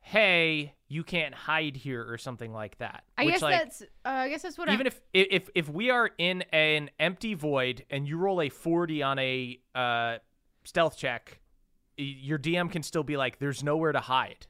"Hey, 0.00 0.74
you 0.88 1.04
can't 1.04 1.36
hide 1.36 1.76
here" 1.76 2.04
or 2.10 2.18
something 2.18 2.52
like 2.52 2.78
that. 2.78 3.04
I 3.16 3.26
Which, 3.26 3.34
guess 3.34 3.42
like, 3.42 3.58
that's, 3.60 3.82
uh, 3.82 3.86
I 4.08 4.28
guess 4.28 4.42
that's 4.42 4.58
what 4.58 4.68
even 4.68 4.88
I. 4.88 4.90
if 4.90 5.00
if 5.12 5.50
if 5.54 5.68
we 5.68 5.90
are 5.90 6.10
in 6.18 6.42
an 6.50 6.90
empty 6.98 7.34
void 7.34 7.84
and 7.90 8.08
you 8.08 8.16
roll 8.18 8.42
a 8.42 8.48
40 8.48 9.04
on 9.04 9.20
a 9.20 9.60
uh, 9.72 10.18
stealth 10.64 10.96
check 10.98 11.38
your 11.96 12.38
dm 12.38 12.70
can 12.70 12.82
still 12.82 13.04
be 13.04 13.16
like 13.16 13.38
there's 13.38 13.62
nowhere 13.62 13.92
to 13.92 14.00
hide 14.00 14.46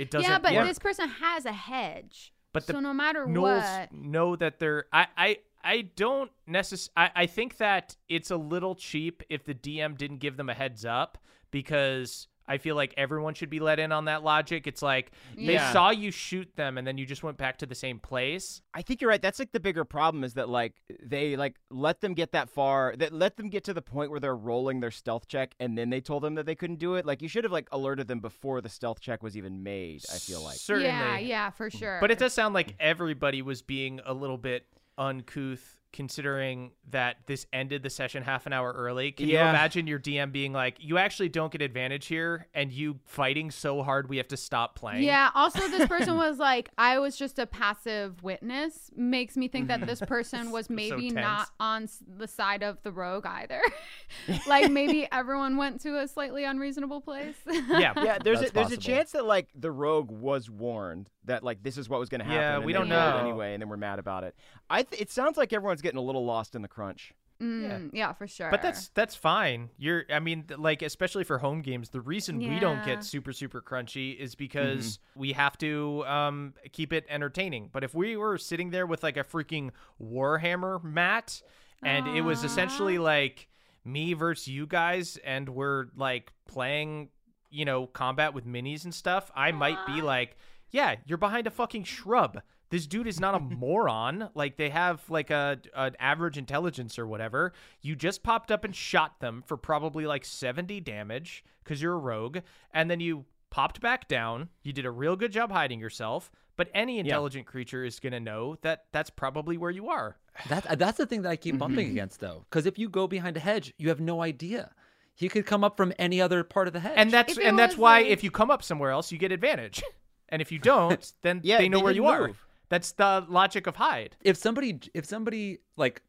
it 0.00 0.10
doesn't 0.10 0.30
yeah, 0.30 0.38
but 0.38 0.54
work. 0.54 0.66
this 0.66 0.78
person 0.78 1.08
has 1.08 1.44
a 1.44 1.52
hedge. 1.52 2.32
But 2.52 2.66
the 2.66 2.72
so 2.72 2.80
no 2.80 2.94
matter 2.94 3.26
gnolls 3.26 3.80
what, 3.80 3.92
know 3.92 4.34
that 4.34 4.58
they're 4.58 4.86
I 4.92 5.06
I 5.16 5.36
I 5.62 5.82
don't 5.94 6.30
necess 6.48 6.88
I, 6.96 7.10
I 7.14 7.26
think 7.26 7.58
that 7.58 7.96
it's 8.08 8.30
a 8.30 8.36
little 8.36 8.74
cheap 8.74 9.22
if 9.28 9.44
the 9.44 9.54
DM 9.54 9.96
didn't 9.98 10.18
give 10.18 10.36
them 10.36 10.48
a 10.48 10.54
heads 10.54 10.84
up 10.84 11.18
because 11.50 12.28
I 12.48 12.58
feel 12.58 12.74
like 12.74 12.92
everyone 12.96 13.34
should 13.34 13.50
be 13.50 13.60
let 13.60 13.78
in 13.78 13.92
on 13.92 14.06
that 14.06 14.24
logic. 14.24 14.66
It's 14.66 14.82
like 14.82 15.12
they 15.36 15.52
Yeah. 15.54 15.72
saw 15.72 15.90
you 15.90 16.10
shoot 16.10 16.56
them 16.56 16.78
and 16.78 16.86
then 16.86 16.98
you 16.98 17.06
just 17.06 17.22
went 17.22 17.36
back 17.36 17.58
to 17.58 17.66
the 17.66 17.74
same 17.76 17.98
place. 18.00 18.60
I 18.74 18.82
think 18.82 19.00
you're 19.00 19.10
right. 19.10 19.22
That's 19.22 19.38
like 19.38 19.52
the 19.52 19.60
bigger 19.60 19.84
problem 19.84 20.24
is 20.24 20.34
that 20.34 20.48
like 20.48 20.74
they 21.02 21.36
like 21.36 21.56
let 21.70 22.00
them 22.00 22.14
get 22.14 22.32
that 22.32 22.48
far, 22.48 22.94
that 22.96 23.12
let 23.12 23.36
them 23.36 23.50
get 23.50 23.62
to 23.64 23.74
the 23.74 23.82
point 23.82 24.10
where 24.10 24.18
they're 24.20 24.34
rolling 24.36 24.80
their 24.80 24.90
stealth 24.90 25.28
check, 25.28 25.54
and 25.60 25.78
then 25.78 25.90
they 25.90 26.00
told 26.00 26.22
them 26.24 26.34
that 26.34 26.46
they 26.46 26.54
couldn't 26.56 26.78
do 26.80 26.94
it. 26.96 27.06
Like 27.06 27.22
you 27.22 27.28
should 27.28 27.44
have 27.44 27.52
like 27.52 27.68
alerted 27.70 28.08
them 28.08 28.20
before 28.20 28.60
the 28.60 28.68
stealth 28.68 29.00
check 29.00 29.22
was 29.22 29.36
even 29.36 29.62
made. 29.62 30.02
I 30.12 30.16
feel 30.18 30.42
like. 30.42 30.56
Certainly. 30.56 30.88
yeah, 30.88 31.18
yeah, 31.18 31.50
for 31.50 31.70
sure. 31.70 31.98
But 32.00 32.10
it 32.10 32.18
does 32.18 32.32
sound 32.34 32.54
like 32.54 32.74
everybody 32.80 33.42
was 33.42 33.62
being 33.62 34.00
a 34.04 34.12
little 34.14 34.38
bit 34.38 34.66
uncouth 34.98 35.79
considering 35.92 36.72
that 36.90 37.16
this 37.26 37.46
ended 37.52 37.82
the 37.82 37.90
session 37.90 38.22
half 38.22 38.46
an 38.46 38.52
hour 38.52 38.72
early. 38.72 39.12
Can 39.12 39.28
you 39.28 39.38
imagine 39.38 39.86
your 39.86 39.98
DM 39.98 40.32
being 40.32 40.52
like, 40.52 40.76
you 40.78 40.98
actually 40.98 41.28
don't 41.28 41.50
get 41.50 41.62
advantage 41.62 42.06
here 42.06 42.46
and 42.54 42.72
you 42.72 42.98
fighting 43.06 43.50
so 43.50 43.82
hard 43.82 44.08
we 44.08 44.16
have 44.18 44.28
to 44.28 44.36
stop 44.36 44.76
playing? 44.76 45.02
Yeah. 45.02 45.30
Also, 45.34 45.66
this 45.68 45.88
person 45.88 46.16
was 46.16 46.38
like, 46.38 46.70
I 46.78 46.98
was 46.98 47.16
just 47.16 47.38
a 47.38 47.46
passive 47.46 48.22
witness. 48.22 48.90
Makes 48.94 49.36
me 49.36 49.48
think 49.48 49.68
that 49.68 49.86
this 49.86 50.00
person 50.06 50.50
was 50.50 50.70
maybe 50.70 51.10
tense. 51.10 51.14
not 51.14 51.48
on 51.58 51.88
the 52.06 52.28
side 52.28 52.62
of 52.62 52.82
the 52.82 52.92
rogue 52.92 53.26
either. 53.26 53.60
like 54.46 54.70
maybe 54.70 55.08
everyone 55.10 55.56
went 55.56 55.80
to 55.82 55.98
a 55.98 56.06
slightly 56.08 56.44
unreasonable 56.44 57.00
place. 57.00 57.36
Yeah. 57.46 57.92
Yeah, 57.96 58.18
there's 58.22 58.38
a, 58.38 58.42
That's 58.42 58.52
there's 58.52 58.72
a 58.72 58.76
chance 58.76 59.12
that 59.12 59.24
like 59.24 59.48
the 59.54 59.70
rogue 59.70 60.10
was 60.10 60.48
warned 60.48 61.08
that 61.24 61.42
like 61.42 61.62
this 61.62 61.76
is 61.76 61.88
what 61.88 62.00
was 62.00 62.08
going 62.08 62.20
to 62.20 62.24
happen. 62.24 62.40
Yeah, 62.40 62.56
and 62.56 62.64
we 62.64 62.72
don't 62.72 62.88
know. 62.88 63.18
anyway, 63.18 63.52
and 63.54 63.60
then 63.62 63.68
we're 63.68 63.76
mad 63.76 63.98
about 63.98 64.24
it. 64.24 64.34
I 64.68 64.82
th- 64.82 65.00
it 65.00 65.10
sounds 65.10 65.36
like 65.36 65.52
everyone's 65.52 65.82
getting 65.82 65.98
a 65.98 66.02
little 66.02 66.24
lost 66.24 66.54
in 66.54 66.62
the 66.62 66.68
crunch. 66.68 67.12
Mm, 67.42 67.90
yeah. 67.94 68.12
for 68.12 68.26
sure. 68.26 68.50
But 68.50 68.60
that's 68.60 68.88
that's 68.88 69.14
fine. 69.14 69.70
You're 69.78 70.04
I 70.12 70.18
mean 70.20 70.44
like 70.58 70.82
especially 70.82 71.24
for 71.24 71.38
home 71.38 71.62
games, 71.62 71.88
the 71.88 72.02
reason 72.02 72.38
we 72.38 72.58
don't 72.58 72.84
get 72.84 73.02
super 73.02 73.32
super 73.32 73.62
crunchy 73.62 74.14
is 74.14 74.34
because 74.34 74.98
we 75.14 75.32
have 75.32 75.56
to 75.58 76.04
um 76.06 76.52
keep 76.72 76.92
it 76.92 77.06
entertaining. 77.08 77.70
But 77.72 77.82
if 77.82 77.94
we 77.94 78.16
were 78.18 78.36
sitting 78.36 78.68
there 78.70 78.86
with 78.86 79.02
like 79.02 79.16
a 79.16 79.24
freaking 79.24 79.70
Warhammer 80.02 80.82
mat 80.84 81.40
and 81.82 82.06
it 82.08 82.20
was 82.20 82.44
essentially 82.44 82.98
like 82.98 83.48
me 83.86 84.12
versus 84.12 84.46
you 84.48 84.66
guys 84.66 85.16
and 85.24 85.48
we're 85.48 85.86
like 85.96 86.32
playing, 86.46 87.08
you 87.48 87.64
know, 87.64 87.86
combat 87.86 88.34
with 88.34 88.46
minis 88.46 88.84
and 88.84 88.94
stuff, 88.94 89.30
I 89.34 89.52
might 89.52 89.86
be 89.86 90.02
like, 90.02 90.36
yeah, 90.70 90.96
you're 91.06 91.18
behind 91.18 91.46
a 91.46 91.50
fucking 91.50 91.84
shrub. 91.84 92.40
This 92.70 92.86
dude 92.86 93.06
is 93.08 93.18
not 93.18 93.34
a 93.34 93.40
moron. 93.40 94.28
Like 94.34 94.56
they 94.56 94.70
have 94.70 95.02
like 95.08 95.30
a 95.30 95.58
an 95.74 95.96
average 95.98 96.38
intelligence 96.38 96.98
or 96.98 97.06
whatever. 97.06 97.52
You 97.82 97.96
just 97.96 98.22
popped 98.22 98.50
up 98.52 98.64
and 98.64 98.74
shot 98.74 99.20
them 99.20 99.42
for 99.46 99.56
probably 99.56 100.06
like 100.06 100.24
70 100.24 100.80
damage 100.80 101.44
cuz 101.64 101.82
you're 101.82 101.94
a 101.94 101.98
rogue 101.98 102.38
and 102.72 102.90
then 102.90 103.00
you 103.00 103.24
popped 103.50 103.80
back 103.80 104.06
down. 104.06 104.48
You 104.62 104.72
did 104.72 104.86
a 104.86 104.90
real 104.92 105.16
good 105.16 105.32
job 105.32 105.50
hiding 105.50 105.80
yourself, 105.80 106.30
but 106.56 106.68
any 106.72 107.00
intelligent 107.00 107.46
creature 107.46 107.82
is 107.84 107.98
going 107.98 108.12
to 108.12 108.20
know 108.20 108.56
that 108.62 108.84
that's 108.92 109.10
probably 109.10 109.56
where 109.58 109.72
you 109.72 109.88
are. 109.88 110.16
That 110.48 110.78
that's 110.78 110.98
the 110.98 111.06
thing 111.06 111.22
that 111.22 111.30
I 111.30 111.36
keep 111.36 111.58
bumping 111.58 111.86
Mm-hmm. 111.86 111.92
against 111.96 112.20
though, 112.20 112.44
because 112.48 112.66
if 112.66 112.78
you 112.78 112.88
go 112.88 113.08
behind 113.08 113.36
a 113.36 113.40
hedge, 113.40 113.74
you 113.78 113.88
have 113.88 114.00
no 114.00 114.22
idea. 114.22 114.70
He 115.16 115.28
could 115.28 115.44
come 115.44 115.64
up 115.64 115.76
from 115.76 115.92
any 115.98 116.20
other 116.20 116.44
part 116.44 116.68
of 116.68 116.72
the 116.72 116.78
hedge. 116.80 116.94
And 116.94 117.10
that's 117.10 117.36
and 117.36 117.58
that's 117.58 117.76
why 117.76 118.02
like- 118.02 118.06
if 118.10 118.22
you 118.22 118.30
come 118.30 118.52
up 118.52 118.62
somewhere 118.62 118.92
else, 118.92 119.10
you 119.10 119.18
get 119.18 119.32
advantage. 119.32 119.82
And 120.30 120.40
if 120.40 120.52
you 120.52 120.58
don't, 120.58 121.12
then 121.22 121.40
Yeah, 121.42 121.58
they 121.58 121.68
know 121.68 121.78
they 121.78 121.84
where 121.84 121.92
didn't 121.92 122.04
you 122.04 122.10
are. 122.10 122.32
That's 122.68 122.92
the 122.92 123.26
logic 123.28 123.66
of 123.66 123.76
hide. 123.76 124.16
if 124.22 124.36
somebody 124.36 124.80
if 124.94 125.04
somebody 125.04 125.58
like 125.76 126.02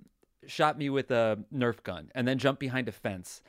shot 0.48 0.78
me 0.78 0.90
with 0.90 1.12
a 1.12 1.40
Nerf 1.54 1.82
gun 1.84 2.12
and 2.14 2.28
then 2.28 2.38
jumped 2.38 2.60
behind 2.60 2.88
a 2.88 2.92
fence, 2.92 3.42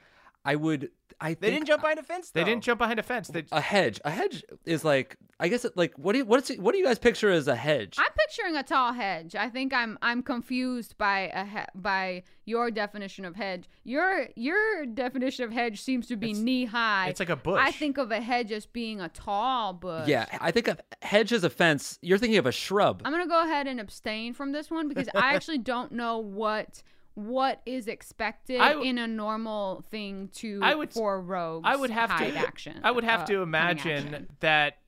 I 0.44 0.56
would. 0.56 0.90
I 1.20 1.34
They 1.34 1.34
think 1.34 1.54
didn't 1.54 1.66
jump 1.66 1.82
behind 1.82 1.98
a 2.00 2.02
fence. 2.02 2.30
They 2.30 2.42
didn't 2.42 2.64
jump 2.64 2.78
behind 2.78 2.98
a 2.98 3.02
fence. 3.04 3.28
They, 3.28 3.44
a 3.52 3.60
hedge. 3.60 4.00
A 4.04 4.10
hedge 4.10 4.42
is 4.64 4.84
like 4.84 5.16
I 5.38 5.46
guess 5.46 5.64
it, 5.64 5.76
like 5.76 5.92
what 5.96 6.12
do 6.12 6.18
you 6.18 6.24
what's 6.24 6.50
it, 6.50 6.58
what 6.58 6.72
do 6.72 6.78
you 6.78 6.84
guys 6.84 6.98
picture 6.98 7.30
as 7.30 7.46
a 7.46 7.54
hedge? 7.54 7.96
I'm 7.98 8.10
picturing 8.26 8.56
a 8.56 8.62
tall 8.64 8.92
hedge. 8.92 9.36
I 9.36 9.48
think 9.48 9.72
I'm 9.72 9.98
I'm 10.02 10.22
confused 10.24 10.98
by 10.98 11.30
a 11.32 11.44
he- 11.44 11.80
by 11.80 12.24
your 12.44 12.72
definition 12.72 13.24
of 13.24 13.36
hedge. 13.36 13.68
Your 13.84 14.26
your 14.34 14.84
definition 14.86 15.44
of 15.44 15.52
hedge 15.52 15.80
seems 15.80 16.08
to 16.08 16.16
be 16.16 16.32
knee 16.32 16.64
high. 16.64 17.08
it's 17.08 17.20
like 17.20 17.28
a 17.30 17.36
bush. 17.36 17.60
I 17.62 17.70
think 17.70 17.98
of 17.98 18.10
a 18.10 18.20
hedge 18.20 18.50
as 18.50 18.66
being 18.66 19.00
a 19.00 19.08
tall 19.08 19.74
bush. 19.74 20.08
yeah, 20.08 20.26
I 20.40 20.50
think 20.50 20.66
of 20.66 20.80
hedge 21.02 21.32
as 21.32 21.44
a 21.44 21.50
fence. 21.50 22.00
You're 22.02 22.18
thinking 22.18 22.38
of 22.38 22.46
a 22.46 22.52
shrub. 22.52 23.00
I'm 23.04 23.12
gonna 23.12 23.28
go 23.28 23.42
ahead 23.44 23.68
and 23.68 23.78
abstain 23.78 24.34
from 24.34 24.50
this 24.50 24.72
one 24.72 24.88
because 24.88 25.08
I 25.14 25.34
actually 25.34 25.58
don't 25.58 25.92
know 25.92 26.18
what 26.18 26.82
what 27.14 27.60
is 27.66 27.88
expected 27.88 28.60
I 28.60 28.70
w- 28.70 28.88
in 28.88 28.98
a 28.98 29.06
normal 29.06 29.84
thing 29.90 30.28
to 30.34 30.60
I 30.62 30.74
would- 30.74 30.92
for 30.92 31.20
rogues. 31.20 31.64
I 31.66 31.76
would 31.76 31.90
have 31.90 32.10
hide 32.10 32.32
to 32.32 32.36
action. 32.38 32.80
I 32.82 32.90
would 32.90 33.04
have 33.04 33.22
uh, 33.22 33.26
to 33.26 33.42
imagine 33.42 34.28
that 34.40 34.78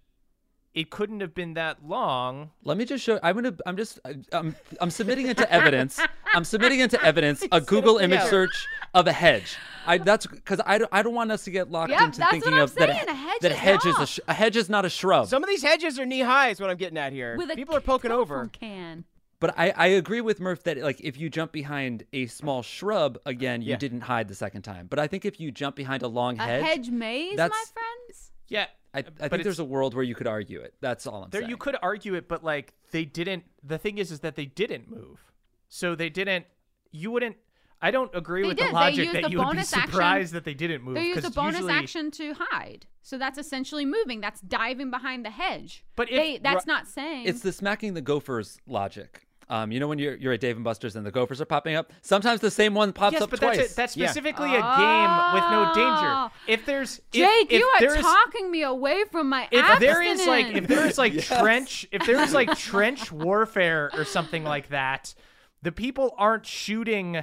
it 0.75 0.91
couldn't 0.91 1.21
have 1.21 1.35
been 1.35 1.55
that 1.55 1.87
long. 1.87 2.51
Let 2.65 2.77
me 2.77 2.85
just 2.85 3.05
show. 3.05 3.21
I'm 3.23 3.37
gonna. 3.37 3.55
I'm 3.65 3.77
just. 3.77 4.01
I'm. 4.33 4.57
I'm 4.81 4.91
submitting 4.91 5.29
into 5.29 5.49
evidence. 5.53 6.01
I'm 6.35 6.43
submitting 6.43 6.81
into 6.81 7.01
evidence 7.05 7.45
a 7.53 7.61
Google 7.61 7.99
image 7.99 8.19
Yeah. 8.19 8.29
search 8.31 8.67
of 8.93 9.07
a 9.07 9.13
hedge. 9.13 9.57
I. 9.87 9.99
That's 9.99 10.27
because 10.27 10.61
I 10.67 10.79
don't. 10.79 10.89
I 10.93 11.03
don't 11.05 11.15
want 11.15 11.31
us 11.31 11.45
to 11.45 11.53
get 11.53 11.71
locked 11.71 11.91
Yep, 11.93 12.01
into 12.01 12.19
that's 12.19 12.31
thinking 12.33 12.51
what 12.51 12.57
I'm 12.59 12.65
of 12.65 12.75
that. 12.75 12.89
saying, 12.91 13.09
a 13.09 13.15
hedge 13.15 13.41
that 13.43 13.53
is 13.53 13.59
hedge 13.59 13.87
is 13.87 13.99
a, 14.01 14.07
sh- 14.07 14.21
a 14.27 14.35
hedge 14.35 14.57
is 14.57 14.69
not 14.69 14.85
a 14.85 14.91
shrub. 14.91 15.29
Some 15.29 15.45
of 15.45 15.49
these 15.49 15.63
hedges 15.63 15.97
are 16.01 16.07
knee 16.07 16.23
high. 16.23 16.49
Is 16.49 16.61
what 16.61 16.71
I'm 16.71 16.77
getting 16.77 16.99
at 16.99 17.13
here. 17.13 17.37
with 17.37 17.53
a 17.53 17.55
People 17.55 17.77
are 17.77 17.81
poking 17.81 18.11
over. 18.11 18.49
Can 18.53 19.05
But 19.41 19.55
I, 19.59 19.71
I 19.77 19.87
agree 19.89 20.21
with 20.21 20.41
Murph 20.41 20.63
that 20.65 20.79
like 20.79 21.01
if 21.01 21.19
you 21.19 21.29
jump 21.29 21.53
behind 21.53 22.05
a 22.13 22.27
small 22.27 22.63
shrub 22.63 23.19
again, 23.27 23.63
you 23.63 23.71
Yeah. 23.71 23.77
didn't 23.77 24.03
hide 24.03 24.29
the 24.29 24.35
second 24.35 24.63
time. 24.63 24.87
But 24.89 24.99
I 24.99 25.07
think 25.07 25.25
if 25.25 25.39
you 25.41 25.51
jump 25.51 25.77
behind 25.77 26.03
a 26.03 26.09
long 26.09 26.39
A 26.39 26.45
hedge, 26.45 26.65
hedge 26.65 26.91
maze, 26.91 27.37
my 27.37 27.49
friends. 27.49 28.31
Yeah, 28.49 28.67
I, 28.95 29.05
I 29.21 29.29
think 29.29 29.43
there's 29.43 29.59
a 29.59 29.65
world 29.65 29.95
where 29.95 30.05
you 30.05 30.15
could 30.15 30.27
argue 30.27 30.61
it. 30.61 30.75
That's 30.81 31.07
all 31.07 31.25
I'm 31.25 31.31
there 31.31 31.41
saying. 31.43 31.51
you 31.51 31.57
could 31.57 31.77
argue 31.83 32.15
it, 32.15 32.29
but 32.29 32.45
like 32.45 32.75
they 32.91 33.05
didn't. 33.05 33.45
The 33.63 33.79
thing 33.79 33.99
is, 33.99 34.11
is 34.13 34.21
that 34.21 34.37
they 34.37 34.47
didn't 34.47 34.91
move, 34.91 35.21
so 35.69 35.95
they 35.95 36.11
didn't. 36.11 36.47
You 36.93 37.11
wouldn't. 37.11 37.37
I 37.85 37.91
don't 37.91 38.11
agree 38.15 38.43
They 38.43 38.49
with 38.49 38.57
did. 38.57 38.69
the 38.69 38.73
logic 38.73 39.13
that 39.13 39.23
the 39.25 39.31
you 39.31 39.39
would 39.39 39.45
be 39.45 39.49
bonus 39.49 39.73
action- 39.75 39.91
surprised 39.91 40.33
that 40.33 40.45
they 40.45 40.55
didn't 40.55 40.83
move. 40.83 40.95
They 40.95 41.05
used 41.09 41.19
a 41.19 41.23
'cause 41.25 41.35
bonus 41.35 41.55
usually- 41.57 41.73
action 41.75 42.11
to 42.13 42.35
hide. 42.39 42.87
So 43.03 43.19
that's 43.19 43.37
essentially 43.39 43.85
moving. 43.85 44.21
That's 44.23 44.41
diving 44.41 44.91
behind 44.91 45.25
the 45.25 45.31
hedge. 45.31 45.85
But 45.95 46.11
if- 46.11 46.17
they, 46.17 46.39
that's 46.39 46.67
Ru- 46.67 46.73
not 46.73 46.89
saying. 46.89 47.27
It's 47.27 47.41
the 47.41 47.53
smacking 47.53 47.93
the 47.95 48.01
gophers 48.01 48.59
logic. 48.67 49.27
Um, 49.51 49.71
you 49.71 49.79
know 49.79 49.89
when 49.89 49.99
you're 49.99 50.15
you're 50.17 50.33
at 50.33 50.41
Dave 50.41 50.57
and 50.57 50.65
Buster's 50.65 50.97
and 50.97 51.05
the 51.05 51.11
gophers 51.11 51.39
are 51.39 51.45
popping 51.45 51.75
up. 51.77 51.93
Sometimes 52.01 52.41
the 52.41 52.51
same 52.51 52.73
one 52.73 52.95
pops 52.95 53.13
Yes, 53.13 53.21
up 53.23 53.29
but 53.29 53.41
twice. 53.41 53.59
that's 53.59 53.73
a, 53.73 53.77
that's 53.77 53.97
Yeah. 53.99 54.07
specifically 54.07 54.49
a 54.49 54.63
game 54.63 55.35
with 55.35 55.45
no 55.51 55.65
danger. 55.75 56.09
Oh. 56.11 56.31
If 56.49 56.65
there's 56.65 56.99
if- 56.99 57.05
Jake, 57.13 57.53
if 57.53 57.59
you 57.61 57.67
are 57.67 57.81
there 57.81 57.95
is- 57.95 58.01
talking 58.01 58.51
me 58.51 58.63
away 58.63 59.05
from 59.13 59.29
my 59.29 59.47
if 59.51 59.79
there 59.81 60.01
is 60.01 60.27
like 60.27 60.47
if 60.57 60.67
there 60.67 60.87
is 60.87 60.97
like 60.97 61.21
trench 61.27 61.87
if 61.93 62.07
there 62.07 62.23
is 62.23 62.33
like 62.33 62.57
trench 62.59 63.13
warfare 63.13 63.91
or 63.93 64.07
something 64.07 64.45
like 64.45 64.69
that 64.71 65.15
the 65.61 65.73
people 65.73 66.15
aren't 66.17 66.47
shooting 66.47 67.23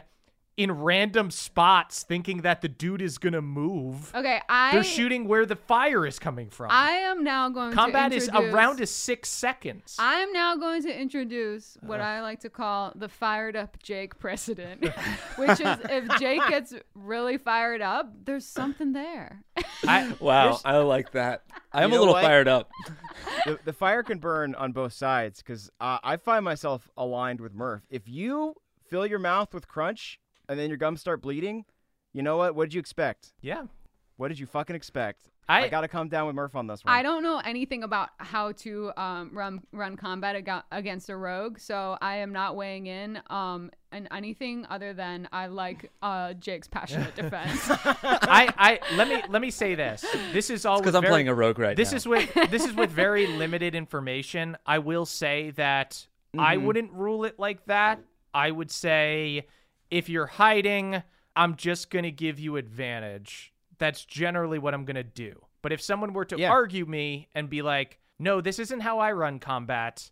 in 0.62 0.72
random 0.72 1.32
spots 1.32 2.04
thinking 2.04 2.42
that 2.42 2.62
the 2.62 2.70
dude 2.70 3.02
is 3.02 3.18
gonna 3.18 3.42
move 3.42 4.14
Okay, 4.16 4.42
I 4.50 4.72
they're 4.72 4.84
shooting 4.84 5.28
where 5.28 5.46
the 5.46 5.56
fire 5.56 6.06
is 6.06 6.20
coming 6.20 6.50
from 6.50 6.70
I 6.72 6.92
am 6.92 7.24
now 7.24 7.50
going 7.50 7.74
combat 7.74 8.12
to 8.12 8.18
is 8.18 8.28
introduce, 8.28 8.54
around 8.54 8.78
to 8.78 8.88
six 8.88 9.30
seconds 9.30 9.96
I 10.00 10.16
am 10.16 10.32
now 10.32 10.56
going 10.56 10.84
to 10.84 11.02
introduce 11.02 11.78
what 11.82 12.02
I 12.02 12.22
like 12.22 12.40
to 12.42 12.50
call 12.50 12.92
the 12.96 13.10
fired 13.10 13.56
up 13.56 13.78
Jake 13.82 14.18
precedent, 14.20 14.88
which 15.36 15.60
is 15.60 15.78
if 15.90 16.20
Jake 16.20 16.42
gets 16.50 16.74
really 16.94 17.38
fired 17.38 17.82
up, 17.82 18.14
there's 18.26 18.46
something 18.46 18.94
there. 18.94 19.44
I, 19.88 20.14
wow, 20.20 20.60
I 20.64 20.78
like 20.78 21.12
that. 21.12 21.44
I 21.72 21.84
am 21.84 21.92
You 21.92 21.98
a 21.98 22.00
little 22.00 22.14
what? 22.14 22.24
fired 22.24 22.48
up. 22.48 22.70
the, 23.46 23.60
the 23.66 23.74
fire 23.74 24.04
can 24.04 24.20
burn 24.20 24.56
on 24.56 24.72
both 24.72 24.94
sides 24.94 25.42
because 25.42 25.70
uh, 25.80 26.00
I 26.04 26.18
find 26.18 26.44
myself 26.46 26.90
aligned 26.98 27.42
with 27.42 27.54
Murph. 27.54 27.84
If 27.90 28.08
you 28.08 28.56
fill 28.90 29.06
your 29.06 29.20
mouth 29.20 29.54
with 29.54 29.68
crunch 29.68 30.20
and 30.50 30.60
then 30.60 30.70
your 30.70 30.78
gums 30.78 31.02
start 31.02 31.22
bleeding, 31.22 31.66
you 32.14 32.22
know 32.24 32.38
what? 32.38 32.56
What 32.56 32.66
did 32.66 32.74
you 32.74 32.80
expect? 32.80 33.34
yeah 33.42 33.64
What 34.18 34.28
did 34.30 34.40
you 34.40 34.46
fucking 34.46 34.76
expect? 34.76 35.28
I- 35.50 35.64
I, 35.66 35.68
gotta 35.70 35.88
come 35.90 36.08
down 36.08 36.28
with 36.28 36.36
Murph 36.36 36.56
on 36.56 36.68
this 36.68 36.86
one. 36.86 36.94
I 36.94 37.04
don't 37.04 37.24
know 37.24 37.40
anything 37.44 37.84
about 37.84 38.10
how 38.20 38.54
to 38.54 38.92
um, 38.96 39.32
run 39.34 39.62
run 39.74 39.98
combat 39.98 40.36
ag- 40.38 40.64
against 40.72 41.10
a 41.10 41.18
rogue, 41.18 41.60
so 41.60 41.98
I 42.00 42.18
am 42.18 42.32
not 42.32 42.56
weighing 42.56 42.86
in 42.88 43.20
um, 43.30 43.70
in 43.92 44.08
anything 44.14 44.66
other 44.70 44.94
than 44.94 45.28
I 45.34 45.48
like 45.48 45.92
uh, 46.02 46.34
Jake's 46.36 46.70
passionate 46.70 47.16
defense. 47.22 47.60
I, 47.70 48.54
I 48.58 48.96
let 48.96 49.10
me 49.10 49.22
let 49.30 49.42
me 49.42 49.52
say 49.52 49.76
this 49.76 50.06
this 50.32 50.50
is 50.50 50.66
all 50.66 50.80
Because 50.80 50.96
I'm 50.96 51.02
very- 51.02 51.12
playing 51.12 51.28
a 51.28 51.34
rogue 51.36 51.60
right 51.60 51.76
this 51.76 51.92
now. 51.92 51.98
is 51.98 52.08
with 52.08 52.34
this 52.50 52.64
is 52.66 52.74
with 52.74 52.92
very 52.92 53.28
limited 53.28 53.76
information. 53.76 54.56
I 54.66 54.80
will 54.80 55.06
say 55.06 55.52
that 55.52 56.08
I 56.38 56.56
Mm-hmm. 56.56 56.66
wouldn't 56.66 56.92
rule 56.94 57.26
it 57.26 57.38
like 57.40 57.66
that. 57.66 58.00
I 58.34 58.52
would 58.52 58.72
say 58.72 59.48
if 59.92 60.10
you're 60.10 60.26
hiding, 60.26 61.04
I'm 61.36 61.56
just 61.56 61.90
going 61.90 62.04
to 62.04 62.12
give 62.12 62.40
you 62.40 62.56
advantage. 62.58 63.54
That's 63.78 64.04
generally 64.06 64.58
what 64.60 64.74
I'm 64.74 64.86
going 64.86 64.96
to 64.96 65.04
do. 65.04 65.46
But 65.62 65.72
if 65.72 65.82
someone 65.82 66.14
were 66.14 66.26
to 66.26 66.38
Yeah. 66.40 66.50
argue 66.50 66.86
me 66.86 67.28
and 67.36 67.50
be 67.50 67.62
like, 67.62 68.00
"No, 68.18 68.42
this 68.42 68.58
isn't 68.58 68.80
how 68.82 69.00
I 69.00 69.12
run 69.12 69.38
combat." 69.40 70.10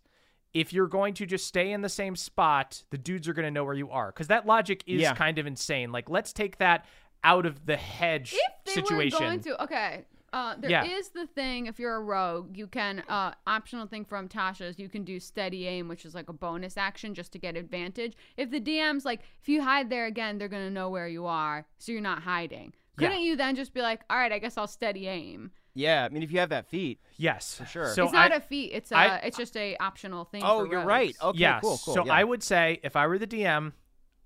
If 0.52 0.72
you're 0.72 0.88
going 0.88 1.14
to 1.14 1.26
just 1.26 1.46
stay 1.46 1.70
in 1.72 1.80
the 1.82 1.88
same 1.88 2.16
spot, 2.16 2.82
the 2.90 2.98
dudes 2.98 3.28
are 3.28 3.32
going 3.32 3.44
to 3.46 3.50
know 3.52 3.64
where 3.64 3.74
you 3.74 3.88
are 3.90 4.10
cuz 4.12 4.26
that 4.28 4.46
logic 4.46 4.82
is 4.86 5.02
Yeah. 5.02 5.14
kind 5.14 5.38
of 5.38 5.46
insane. 5.46 5.92
Like 5.92 6.10
let's 6.10 6.32
take 6.32 6.58
that 6.58 6.84
out 7.22 7.46
of 7.46 7.66
the 7.66 7.76
hedge 7.76 8.32
if 8.34 8.64
they 8.64 8.72
situation. 8.72 9.18
were 9.20 9.26
going 9.26 9.40
to, 9.40 9.62
okay. 9.62 10.04
Uh, 10.32 10.54
there 10.58 10.84
is 10.84 11.10
Yeah. 11.14 11.22
the 11.22 11.26
thing 11.26 11.66
if 11.66 11.78
you're 11.78 11.96
a 11.96 12.00
rogue, 12.00 12.56
you 12.56 12.66
can 12.66 13.00
uh, 13.08 13.32
optional 13.46 13.86
thing 13.86 14.04
from 14.04 14.28
Tasha's. 14.28 14.78
You 14.78 14.88
can 14.88 15.02
do 15.04 15.18
steady 15.18 15.66
aim, 15.66 15.88
which 15.88 16.04
is 16.04 16.14
like 16.14 16.28
a 16.28 16.32
bonus 16.32 16.76
action 16.76 17.14
just 17.14 17.32
to 17.32 17.38
get 17.38 17.56
advantage. 17.56 18.14
If 18.36 18.50
the 18.50 18.60
DM's 18.60 19.04
like, 19.04 19.20
if 19.40 19.48
you 19.48 19.62
hide 19.62 19.90
there 19.90 20.06
again, 20.06 20.38
they're 20.38 20.48
gonna 20.48 20.70
know 20.70 20.88
where 20.90 21.08
you 21.08 21.26
are, 21.26 21.66
so 21.78 21.92
you're 21.92 22.00
not 22.00 22.22
hiding. 22.22 22.72
Couldn't 22.96 23.22
you 23.22 23.34
then 23.34 23.56
just 23.56 23.72
be 23.72 23.80
like, 23.80 24.02
all 24.10 24.18
right, 24.18 24.30
I 24.30 24.38
guess 24.38 24.58
I'll 24.58 24.66
steady 24.66 25.06
aim? 25.08 25.50
yeah, 25.72 26.04
I 26.04 26.08
mean, 26.10 26.22
if 26.22 26.30
you 26.32 26.40
have 26.40 26.48
that 26.50 26.66
feat. 26.66 27.00
Yes, 27.16 27.54
for 27.54 27.64
sure. 27.64 27.86
So 27.94 28.04
it's 28.04 28.12
not 28.12 28.32
I- 28.32 28.36
a 28.36 28.40
feat. 28.40 28.72
It's 28.74 28.92
a, 28.92 28.96
I- 28.96 29.16
it's 29.18 29.36
just 29.38 29.56
a 29.56 29.76
optional 29.78 30.24
thing. 30.24 30.42
Oh, 30.44 30.64
for 30.64 30.70
you're 30.70 30.80
rogues. 30.80 30.86
right. 30.88 31.16
Okay, 31.22 31.38
yeah. 31.38 31.60
cool, 31.60 31.78
cool. 31.82 31.94
So 31.94 32.04
yeah. 32.06 32.12
I 32.12 32.24
would 32.24 32.42
say 32.42 32.78
if 32.82 32.96
I 32.96 33.06
were 33.06 33.18
the 33.18 33.26
DM, 33.26 33.72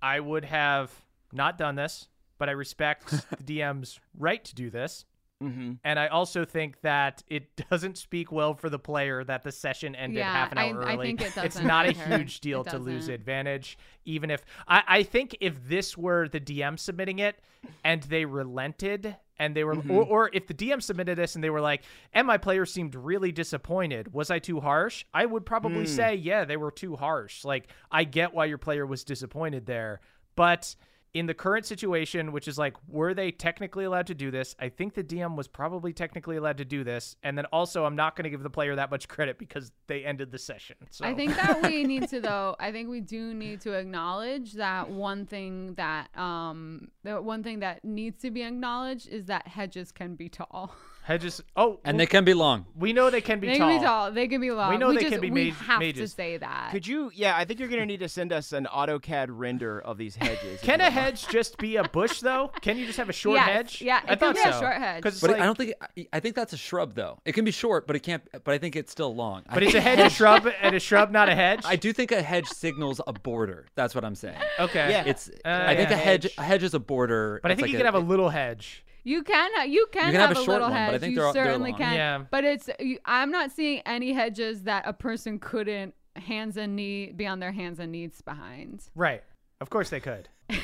I 0.02 0.18
would 0.20 0.44
have 0.46 0.90
not 1.32 1.56
done 1.56 1.76
this, 1.76 2.08
but 2.38 2.48
I 2.48 2.52
respect 2.52 3.08
the 3.44 3.58
DM's 3.60 4.00
right 4.18 4.42
to 4.44 4.54
do 4.54 4.70
this. 4.70 5.04
Mm-hmm. 5.42 5.72
And 5.84 5.98
I 5.98 6.06
also 6.06 6.44
think 6.44 6.80
that 6.82 7.22
it 7.28 7.48
doesn't 7.70 7.98
speak 7.98 8.30
well 8.32 8.54
for 8.54 8.70
the 8.70 8.78
player 8.78 9.24
that 9.24 9.42
the 9.42 9.52
session 9.52 9.94
ended 9.94 10.18
Yeah, 10.18 10.32
half 10.32 10.52
an 10.52 10.58
hour 10.58 10.82
I 10.84 10.94
early. 10.94 11.06
think 11.08 11.20
it 11.20 11.24
it's 11.26 11.56
doesn't 11.56 11.68
a 11.70 11.92
huge 11.92 12.40
deal 12.40 12.64
to 12.64 12.78
lose 12.78 13.08
advantage, 13.08 13.76
even 14.04 14.30
if 14.30 14.44
I, 14.68 14.82
I 14.86 15.02
think 15.02 15.36
if 15.40 15.68
this 15.68 15.98
were 15.98 16.28
the 16.28 16.40
DM 16.40 16.78
submitting 16.78 17.18
it 17.18 17.36
and 17.82 18.02
they 18.04 18.24
relented 18.24 19.16
and 19.38 19.54
they 19.56 19.64
were 19.64 19.74
Mm-hmm. 19.74 19.90
or, 19.90 20.04
or 20.04 20.30
if 20.32 20.46
the 20.46 20.54
DM 20.54 20.80
submitted 20.80 21.18
this 21.18 21.34
and 21.34 21.42
they 21.42 21.50
were 21.50 21.60
like, 21.60 21.82
and 22.12 22.26
my 22.26 22.38
player 22.38 22.64
seemed 22.64 22.94
really 22.94 23.32
disappointed, 23.32 24.14
was 24.14 24.30
I 24.30 24.38
too 24.38 24.60
harsh? 24.60 25.04
I 25.12 25.26
would 25.26 25.44
probably 25.44 25.80
Hmm. 25.80 25.84
say, 25.86 26.14
yeah, 26.14 26.44
they 26.44 26.56
were 26.56 26.70
too 26.70 26.94
harsh. 26.96 27.44
Like 27.44 27.68
I 27.90 28.04
get 28.04 28.32
why 28.32 28.44
your 28.44 28.58
player 28.58 28.86
was 28.86 29.02
disappointed 29.02 29.66
there, 29.66 30.00
but 30.36 30.76
in 31.14 31.26
the 31.26 31.34
current 31.34 31.64
situation, 31.64 32.32
which 32.32 32.48
is 32.48 32.58
like, 32.58 32.74
were 32.88 33.14
they 33.14 33.30
technically 33.30 33.84
allowed 33.84 34.08
to 34.08 34.14
do 34.14 34.32
this? 34.32 34.56
I 34.58 34.68
think 34.68 34.94
the 34.94 35.04
DM 35.04 35.36
was 35.36 35.46
probably 35.46 35.92
technically 35.92 36.36
allowed 36.36 36.58
to 36.58 36.64
do 36.64 36.82
this. 36.82 37.14
And 37.22 37.38
then 37.38 37.46
also, 37.46 37.84
I'm 37.84 37.94
not 37.94 38.16
going 38.16 38.24
to 38.24 38.30
give 38.30 38.42
the 38.42 38.50
player 38.50 38.74
that 38.74 38.90
much 38.90 39.06
credit 39.06 39.38
because 39.38 39.70
they 39.86 40.04
ended 40.04 40.32
the 40.32 40.38
session. 40.38 40.76
So 40.90 41.04
I 41.04 41.14
think 41.14 41.36
that 41.36 41.62
we 41.62 41.84
need 41.84 42.08
to 42.08 42.20
though. 42.20 42.56
I 42.58 42.72
think 42.72 42.88
we 42.88 43.00
do 43.00 43.32
need 43.32 43.60
to 43.60 43.74
acknowledge 43.74 44.54
that 44.54 44.90
one 44.90 45.24
thing 45.24 45.74
that 45.74 46.16
um 46.18 46.88
the 47.04 47.22
one 47.22 47.42
thing 47.42 47.60
that 47.60 47.84
needs 47.84 48.20
to 48.22 48.30
be 48.30 48.42
acknowledged 48.42 49.08
is 49.08 49.26
that 49.26 49.46
hedges 49.46 49.92
can 49.92 50.16
be 50.16 50.28
tall. 50.28 50.74
hedges. 51.04 51.40
Oh, 51.56 51.78
and 51.84 52.00
they 52.00 52.06
can 52.06 52.24
be 52.24 52.34
long. 52.34 52.66
we 52.76 52.92
know 52.92 53.10
they 53.10 53.20
can 53.20 53.38
be 53.38 53.46
they 53.48 53.58
tall. 53.58 53.68
can 53.70 53.78
be 53.78 53.84
tall. 53.84 54.10
They 54.12 54.26
can 54.26 54.40
be 54.40 54.50
long. 54.50 54.70
We 54.70 54.76
know 54.78 54.88
we 54.88 54.96
they 54.96 55.02
just, 55.02 55.12
can 55.12 55.20
be 55.20 55.30
we 55.30 55.44
mage- 55.50 55.58
have 55.60 55.80
to 55.80 56.08
say 56.08 56.36
that. 56.38 56.70
Could 56.72 56.86
you? 56.86 57.10
Yeah, 57.14 57.36
I 57.36 57.44
think 57.44 57.60
you're 57.60 57.68
gonna 57.68 57.86
need 57.86 58.00
to 58.00 58.08
send 58.08 58.32
us 58.32 58.52
an 58.52 58.66
AutoCAD 58.72 59.26
render 59.30 59.80
of 59.80 59.98
these 59.98 60.16
hedges. 60.16 60.60
Can 60.62 60.80
a 60.80 60.90
hedge 60.90 61.28
just 61.28 61.58
be 61.58 61.76
a 61.76 61.84
bush 61.84 62.20
though? 62.20 62.50
Can 62.62 62.78
you 62.78 62.86
just 62.86 62.98
have 62.98 63.08
a 63.08 63.12
short 63.12 63.36
Yes, 63.36 63.46
hedge? 63.46 63.82
yeah, 63.82 63.96
I 63.96 63.98
it 63.98 64.06
can 64.06 64.18
thought 64.18 64.34
be 64.34 64.40
a 64.40 64.52
so. 64.52 64.60
short 64.60 64.76
hedge. 64.76 65.02
'Cause 65.02 65.12
it's 65.14 65.20
But 65.20 65.30
like- 65.32 65.40
I 65.40 65.44
don't 65.44 65.58
think 65.58 65.74
I, 65.80 66.06
I 66.14 66.20
think 66.20 66.34
that's 66.34 66.52
a 66.52 66.56
shrub 66.56 66.94
though. 66.94 67.18
It 67.24 67.32
can 67.32 67.44
be 67.44 67.50
short, 67.50 67.86
but 67.86 67.96
it 67.96 68.00
can't. 68.00 68.22
But 68.32 68.54
I 68.54 68.58
think 68.58 68.74
it's 68.74 68.90
still 68.90 69.14
long. 69.14 69.42
But 69.52 69.62
it's 69.62 69.74
a 69.74 69.80
hedge, 69.80 69.98
a 70.00 70.10
shrub, 70.10 70.48
and 70.62 70.74
a 70.74 70.80
shrub, 70.80 71.10
not 71.10 71.28
a 71.28 71.34
hedge. 71.34 71.62
I 71.66 71.76
do 71.76 71.92
think 71.92 72.12
a 72.12 72.22
hedge 72.22 72.46
signals 72.48 73.00
a 73.06 73.12
border. 73.12 73.66
That's 73.74 73.94
what 73.94 74.04
I'm 74.04 74.14
saying. 74.14 74.38
okay. 74.58 74.90
Yeah. 74.90 75.04
It's. 75.04 75.28
Uh, 75.44 75.64
I 75.66 75.76
think 75.76 75.90
a 75.90 75.96
hedge. 75.96 76.04
Hedge. 76.24 76.34
A 76.38 76.42
hedge 76.42 76.62
is 76.62 76.74
a 76.74 76.78
border. 76.80 77.40
But 77.42 77.50
I 77.50 77.54
think 77.54 77.62
like 77.62 77.72
you 77.72 77.76
can 77.78 77.86
have 77.86 77.94
a 77.94 77.98
little 77.98 78.28
hedge. 78.28 78.83
You 79.04 79.22
can 79.22 79.50
ha- 79.54 79.62
you 79.64 79.86
can, 79.92 80.12
can 80.12 80.14
have, 80.14 80.28
have 80.30 80.36
a 80.38 80.40
a, 80.40 80.44
short 80.44 80.48
little 80.62 80.68
one, 80.70 80.72
but 80.72 80.76
I 80.78 80.90
hedge. 80.92 81.00
think 81.00 81.10
you 81.10 81.16
they're 81.16 81.26
all- 81.26 81.32
they're 81.34 81.44
certainly 81.46 81.70
long. 81.72 81.78
can. 81.78 81.94
Yeah. 81.94 82.24
But 82.30 82.44
it's 82.44 82.70
I'm 83.04 83.30
not 83.30 83.52
seeing 83.52 83.80
any 83.86 84.12
hedges 84.12 84.62
that 84.64 84.84
a 84.86 84.92
person 84.92 85.38
couldn't 85.38 85.94
hands 86.16 86.56
and 86.56 86.74
knee 86.76 87.12
be 87.14 87.26
on 87.26 87.40
their 87.40 87.52
hands 87.52 87.78
and 87.80 87.92
knees 87.92 88.22
behind. 88.22 88.82
Right. 88.94 89.22
Of 89.60 89.70
course 89.70 89.90
they 89.90 90.00
could. 90.00 90.28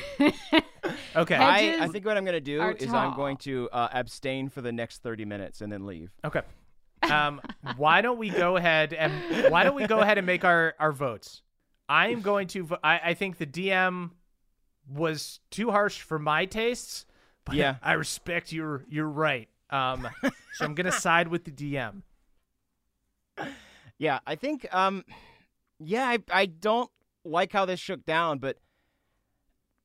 Okay. 1.15 1.35
I, 1.35 1.83
I 1.83 1.87
think 1.87 2.05
what 2.05 2.17
I'm 2.17 2.25
gonna 2.25 2.39
do 2.39 2.61
are 2.61 2.71
is 2.71 2.91
I'm 2.93 3.15
going 3.15 3.37
to 3.37 3.69
uh, 3.71 3.89
abstain 3.91 4.49
for 4.49 4.61
the 4.61 4.71
next 4.71 5.03
30 5.03 5.25
minutes 5.25 5.61
and 5.61 5.71
then 5.71 5.85
leave. 5.85 6.11
Okay. 6.23 6.41
Um, 7.03 7.41
why 7.77 8.01
don't 8.01 8.17
we 8.17 8.29
go 8.29 8.57
ahead 8.57 8.93
and 8.93 9.51
why 9.51 9.63
don't 9.63 9.75
we 9.75 9.87
go 9.87 9.99
ahead 9.99 10.17
and 10.17 10.25
make 10.25 10.43
our 10.45 10.73
our 10.79 10.91
votes? 10.91 11.41
I'm 11.89 12.21
going 12.21 12.47
to. 12.49 12.63
vo- 12.63 12.77
I, 12.83 12.99
I 13.05 13.13
think 13.13 13.37
the 13.37 13.45
DM 13.45 14.11
was 14.87 15.39
too 15.49 15.71
harsh 15.71 16.01
for 16.01 16.17
my 16.19 16.45
tastes. 16.45 17.05
But 17.45 17.55
Yeah. 17.55 17.75
I 17.81 17.93
respect 17.93 18.51
your 18.51 18.85
your 18.89 19.07
right. 19.07 19.49
Um, 19.69 20.07
so 20.53 20.65
I'm 20.65 20.75
gonna 20.75 20.91
side 21.07 21.27
with 21.27 21.45
the 21.45 21.51
DM. 21.51 22.01
Yeah, 23.97 24.19
I 24.25 24.35
think. 24.35 24.67
Um, 24.73 25.05
yeah, 25.79 26.05
I 26.07 26.19
I 26.31 26.45
don't 26.45 26.89
like 27.23 27.51
how 27.53 27.65
this 27.65 27.79
shook 27.79 28.05
down, 28.05 28.39
but 28.39 28.57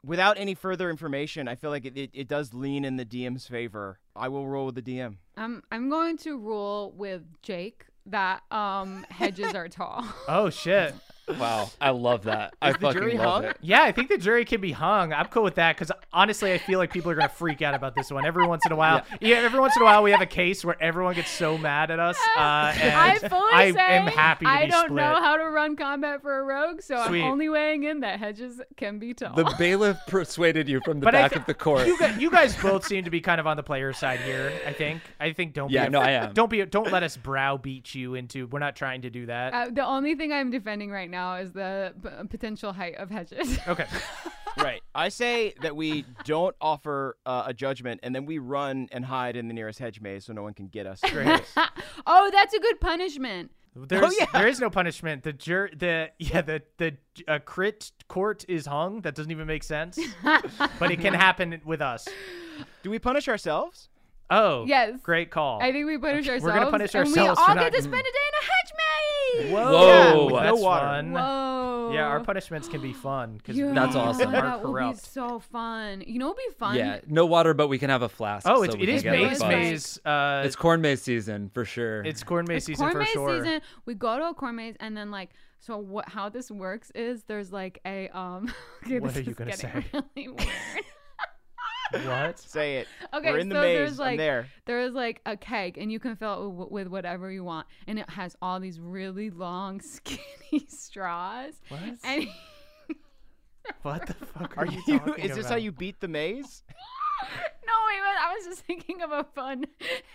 without 0.05 0.39
any 0.39 0.55
further 0.55 0.89
information, 0.91 1.49
I 1.49 1.55
feel 1.55 1.71
like 1.71 1.85
it, 1.85 1.97
it, 1.97 2.11
it 2.13 2.29
does 2.29 2.55
lean 2.55 2.85
in 2.85 2.97
the 2.97 3.05
DM's 3.05 3.47
favor. 3.47 3.99
I 4.15 4.29
will 4.29 4.47
roll 4.49 4.67
with 4.67 4.75
the 4.77 4.83
DM. 4.83 5.17
I'm 5.37 5.63
I'm 5.71 5.89
going 5.91 6.17
to 6.19 6.39
rule 6.39 6.93
with 6.97 7.23
Jake 7.43 7.87
that 8.07 8.43
um 8.51 9.05
hedges 9.11 9.55
are 9.55 9.69
tall. 9.69 10.05
Oh 10.29 10.51
shit. 10.51 10.95
Wow, 11.29 11.71
I 11.81 11.91
love 11.91 12.25
that. 12.25 12.55
I 12.63 12.73
the 12.73 12.79
fucking 12.79 13.01
jury 13.01 13.19
love 13.19 13.43
hung? 13.43 13.45
it. 13.51 13.57
Yeah, 13.61 13.83
I 13.83 13.91
think 13.93 14.09
the 14.09 14.19
jury 14.19 14.45
can 14.45 14.61
be 14.61 14.73
hung. 14.73 15.13
I'm 15.13 15.27
cool 15.27 15.43
with 15.43 15.57
that 15.57 15.77
because 15.77 15.91
honestly, 16.13 16.53
I 16.53 16.59
feel 16.59 16.79
like 16.79 16.93
people 16.93 17.11
are 17.11 17.15
gonna 17.17 17.29
freak 17.29 17.63
out 17.63 17.75
about 17.75 17.95
this 17.97 18.11
one 18.13 18.25
every 18.25 18.47
once 18.47 18.65
in 18.65 18.73
a 18.73 18.77
while. 18.77 19.03
Yeah. 19.21 19.39
every 19.39 19.59
once 19.59 19.75
in 19.77 19.83
a 19.83 19.85
while 19.85 20.03
we 20.03 20.13
have 20.13 20.21
a 20.21 20.27
case 20.27 20.65
where 20.65 20.81
everyone 20.81 21.15
gets 21.15 21.31
so 21.31 21.59
mad 21.59 21.91
at 21.91 21.99
us. 21.99 22.17
Uh, 22.37 22.73
and 22.81 22.95
I 22.95 23.19
fully 23.29 23.53
I 23.53 23.73
say 23.73 23.81
am 23.81 24.07
happy 24.07 24.45
to 24.45 24.51
I 24.51 24.65
be 24.67 24.71
don't 24.71 24.85
split. 24.87 24.97
know 24.97 25.21
how 25.21 25.37
to 25.37 25.45
run 25.51 25.75
combat 25.75 26.23
for 26.23 26.39
a 26.39 26.45
rogue, 26.45 26.81
so 26.83 27.05
Sweet. 27.07 27.23
I'm 27.23 27.33
only 27.33 27.49
weighing 27.49 27.83
in 27.85 28.01
that 28.01 28.21
hedges 28.21 28.61
can 28.77 28.99
be 29.01 29.13
tall. 29.15 29.35
The 29.35 29.53
bailiff 29.59 29.99
persuaded 30.07 30.69
you 30.69 30.81
from 30.85 31.01
the 31.01 31.05
But 31.07 31.13
back 31.13 31.33
thi- 31.33 31.39
of 31.41 31.47
the 31.47 31.55
court. 31.55 31.87
You 31.89 31.99
guys, 31.99 32.19
you 32.19 32.31
guys 32.31 32.57
both 32.63 32.87
seem 32.87 33.03
to 33.05 33.11
be 33.11 33.21
kind 33.21 33.41
of 33.41 33.47
on 33.49 33.57
the 33.57 33.63
player 33.65 33.93
side 33.93 34.21
here. 34.21 34.53
I 34.67 34.73
think. 34.73 35.03
I 35.19 35.33
think 35.33 35.55
don't. 35.55 35.71
Yeah, 35.73 35.87
be 35.87 35.91
no, 35.91 36.01
I 36.01 36.11
am. 36.13 36.35
Don't 36.35 36.51
be. 36.51 36.65
Don't 36.67 36.93
let 36.93 37.03
us 37.03 37.17
browbeat 37.17 37.95
you 37.97 38.15
into. 38.15 38.47
We're 38.47 38.61
not 38.61 38.77
trying 38.77 39.03
to 39.03 39.11
do 39.11 39.27
that. 39.27 39.53
Uh, 39.55 39.71
the 39.73 39.85
only 39.85 40.15
thing 40.15 40.33
I'm 40.33 40.51
defending 40.51 40.91
right 40.91 41.11
now 41.11 41.16
is 41.43 41.53
the 41.53 41.95
p- 42.03 42.29
potential 42.29 42.73
height 42.73 42.97
of 42.97 43.11
hedges. 43.11 43.59
okay. 43.69 43.87
right. 44.59 44.83
I 44.95 45.09
say 45.09 45.55
that 45.63 45.77
we 45.77 46.05
don't 46.25 46.55
offer 46.61 47.17
uh, 47.27 47.45
a 47.47 47.55
judgment, 47.55 48.01
and 48.03 48.15
then 48.15 48.27
we 48.27 48.39
run 48.39 48.89
and 48.93 49.05
hide 49.05 49.37
in 49.37 49.49
the 49.49 49.55
nearest 49.55 49.79
hedge 49.79 50.01
maze 50.01 50.25
so 50.25 50.33
no 50.33 50.43
one 50.43 50.55
can 50.55 50.69
get 50.69 50.87
us. 50.87 51.01
Great. 51.11 51.43
oh, 52.07 52.31
that's 52.33 52.55
a 52.55 52.61
good 52.61 52.81
punishment. 52.81 53.51
There's, 53.77 54.19
yeah. 54.19 54.27
There 54.33 54.49
is 54.49 54.59
no 54.59 54.71
punishment. 54.71 55.23
The 55.23 55.35
jur 55.35 55.69
the 55.77 56.11
yeah 56.19 56.41
the 56.41 56.63
the 56.79 56.97
uh, 57.29 57.41
crit 57.41 57.93
court 58.09 58.45
is 58.49 58.65
hung. 58.65 59.03
That 59.03 59.15
doesn't 59.15 59.31
even 59.31 59.47
make 59.47 59.65
sense. 59.65 59.99
but 60.79 60.91
it 60.91 61.01
can 61.01 61.13
happen 61.13 61.61
with 61.65 61.83
us. 61.83 62.09
Do 62.83 62.89
we 62.89 62.99
punish 62.99 63.29
ourselves? 63.29 63.91
Oh. 64.31 64.65
Yes. 64.67 65.01
Great 65.03 65.31
call. 65.31 65.63
I 65.63 65.71
think 65.73 65.87
we 65.87 65.99
punish 65.99 66.27
ourselves. 66.29 66.43
We're 66.45 66.53
gonna 66.53 66.71
punish 66.71 66.95
ourselves. 66.95 67.17
and 67.17 67.29
ourselves 67.29 67.39
we 67.41 67.45
for 67.45 67.51
all 67.51 67.55
not- 67.57 67.65
get 67.65 67.73
to 67.75 67.83
spend 67.83 67.95
a 67.95 68.03
day 68.03 68.09
in 68.29 68.35
a 68.41 68.45
hedge 68.45 68.73
maze. 69.45 69.53
Whoa. 69.53 69.73
Whoa. 69.73 70.25
with 70.27 70.35
That's 70.43 70.57
no 70.57 70.63
water. 70.63 70.87
fun. 70.87 71.13
Whoa. 71.13 71.91
Yeah, 71.95 72.07
our 72.09 72.19
punishments 72.21 72.67
can 72.69 72.81
be 72.81 72.93
fun 72.93 73.37
because 73.37 73.57
Yeah, 73.57 73.73
That's 73.73 73.95
awesome. 73.95 74.29
Are 74.31 74.33
That 74.33 74.63
will 74.65 74.75
be 74.91 74.97
so 74.97 75.39
fun. 75.39 76.03
You 76.05 76.19
know, 76.19 76.27
what 76.29 76.37
would 76.37 76.53
be 76.53 76.59
fun. 76.59 76.75
yeah, 76.75 76.99
no 77.07 77.27
water, 77.27 77.55
but 77.55 77.69
we 77.69 77.79
can 77.79 77.91
have 77.91 78.03
a 78.03 78.09
flask. 78.09 78.45
Oh, 78.49 78.57
so 78.57 78.63
it's, 78.65 78.77
we 78.77 78.83
it 78.83 78.87
can 78.87 78.95
is 78.97 79.03
get 79.05 79.15
a 79.15 79.19
maze 79.19 79.41
maze. 79.43 80.01
Uh, 80.05 80.43
It's 80.45 80.57
corn 80.57 80.81
maze 80.81 81.01
season 81.03 81.49
for 81.55 81.65
sure. 81.65 82.03
it's 82.05 82.25
corn 82.25 82.45
maze 82.49 82.65
season 82.65 82.87
for 82.91 82.93
sure. 82.93 83.01
It's 83.03 83.11
season 83.11 83.23
corn 83.23 83.33
for 83.33 83.39
maze 83.39 83.43
sure. 83.45 83.45
season. 83.55 83.61
We 83.85 83.95
go 83.95 84.19
to 84.19 84.29
a 84.31 84.35
corn 84.35 84.57
maze, 84.57 84.75
and 84.81 84.97
then 84.97 85.13
like, 85.13 85.31
so 85.61 85.79
what? 85.79 86.09
How 86.09 86.29
this 86.29 86.51
works 86.51 86.91
is 86.97 87.23
there's 87.25 87.53
like 87.53 87.81
a 87.87 88.09
um. 88.09 88.53
okay, 88.85 88.99
What 88.99 89.15
this 89.15 89.19
are 89.19 89.21
you 89.23 89.31
is 89.31 89.37
gonna 89.37 89.53
say? 89.57 89.85
Really 89.93 90.29
weird. 90.29 90.49
What? 91.93 92.39
Say 92.39 92.77
it. 92.79 92.89
Okay, 93.15 93.33
We're 93.33 93.39
in 93.39 93.49
the 93.49 93.55
so 93.57 93.61
maze. 93.61 93.77
there's 93.79 93.99
like 93.99 94.11
I'm 94.13 94.17
there. 94.19 94.47
there's 94.65 94.93
like 94.95 95.21
a 95.27 95.37
keg, 95.37 95.79
and 95.79 95.91
you 95.93 95.99
can 96.01 96.17
fill 96.17 96.47
it 96.47 96.51
with, 96.51 96.71
with 96.71 96.87
whatever 96.89 97.31
you 97.31 97.45
want, 97.45 97.67
and 97.87 97.99
it 97.99 98.09
has 98.11 98.37
all 98.43 98.59
these 98.61 98.81
really 98.81 99.31
long, 99.31 99.81
skinny 99.83 100.67
straws. 100.69 101.55
What? 101.69 101.81
And 102.05 102.27
What 103.83 104.07
the 104.07 104.15
fuck 104.15 104.57
are, 104.57 104.65
Are 104.65 104.67
you? 104.67 104.81
you? 104.87 105.01
Is 105.19 105.35
this 105.35 105.49
how 105.49 105.57
you 105.57 105.73
beat 105.73 105.99
the 106.01 106.07
maze? 106.09 106.63
no, 107.67 107.73
it 107.73 108.19
I 108.23 108.35
was 108.37 108.47
just 108.47 108.61
thinking 108.65 109.03
of 109.03 109.11
a 109.11 109.25
fun 109.35 109.65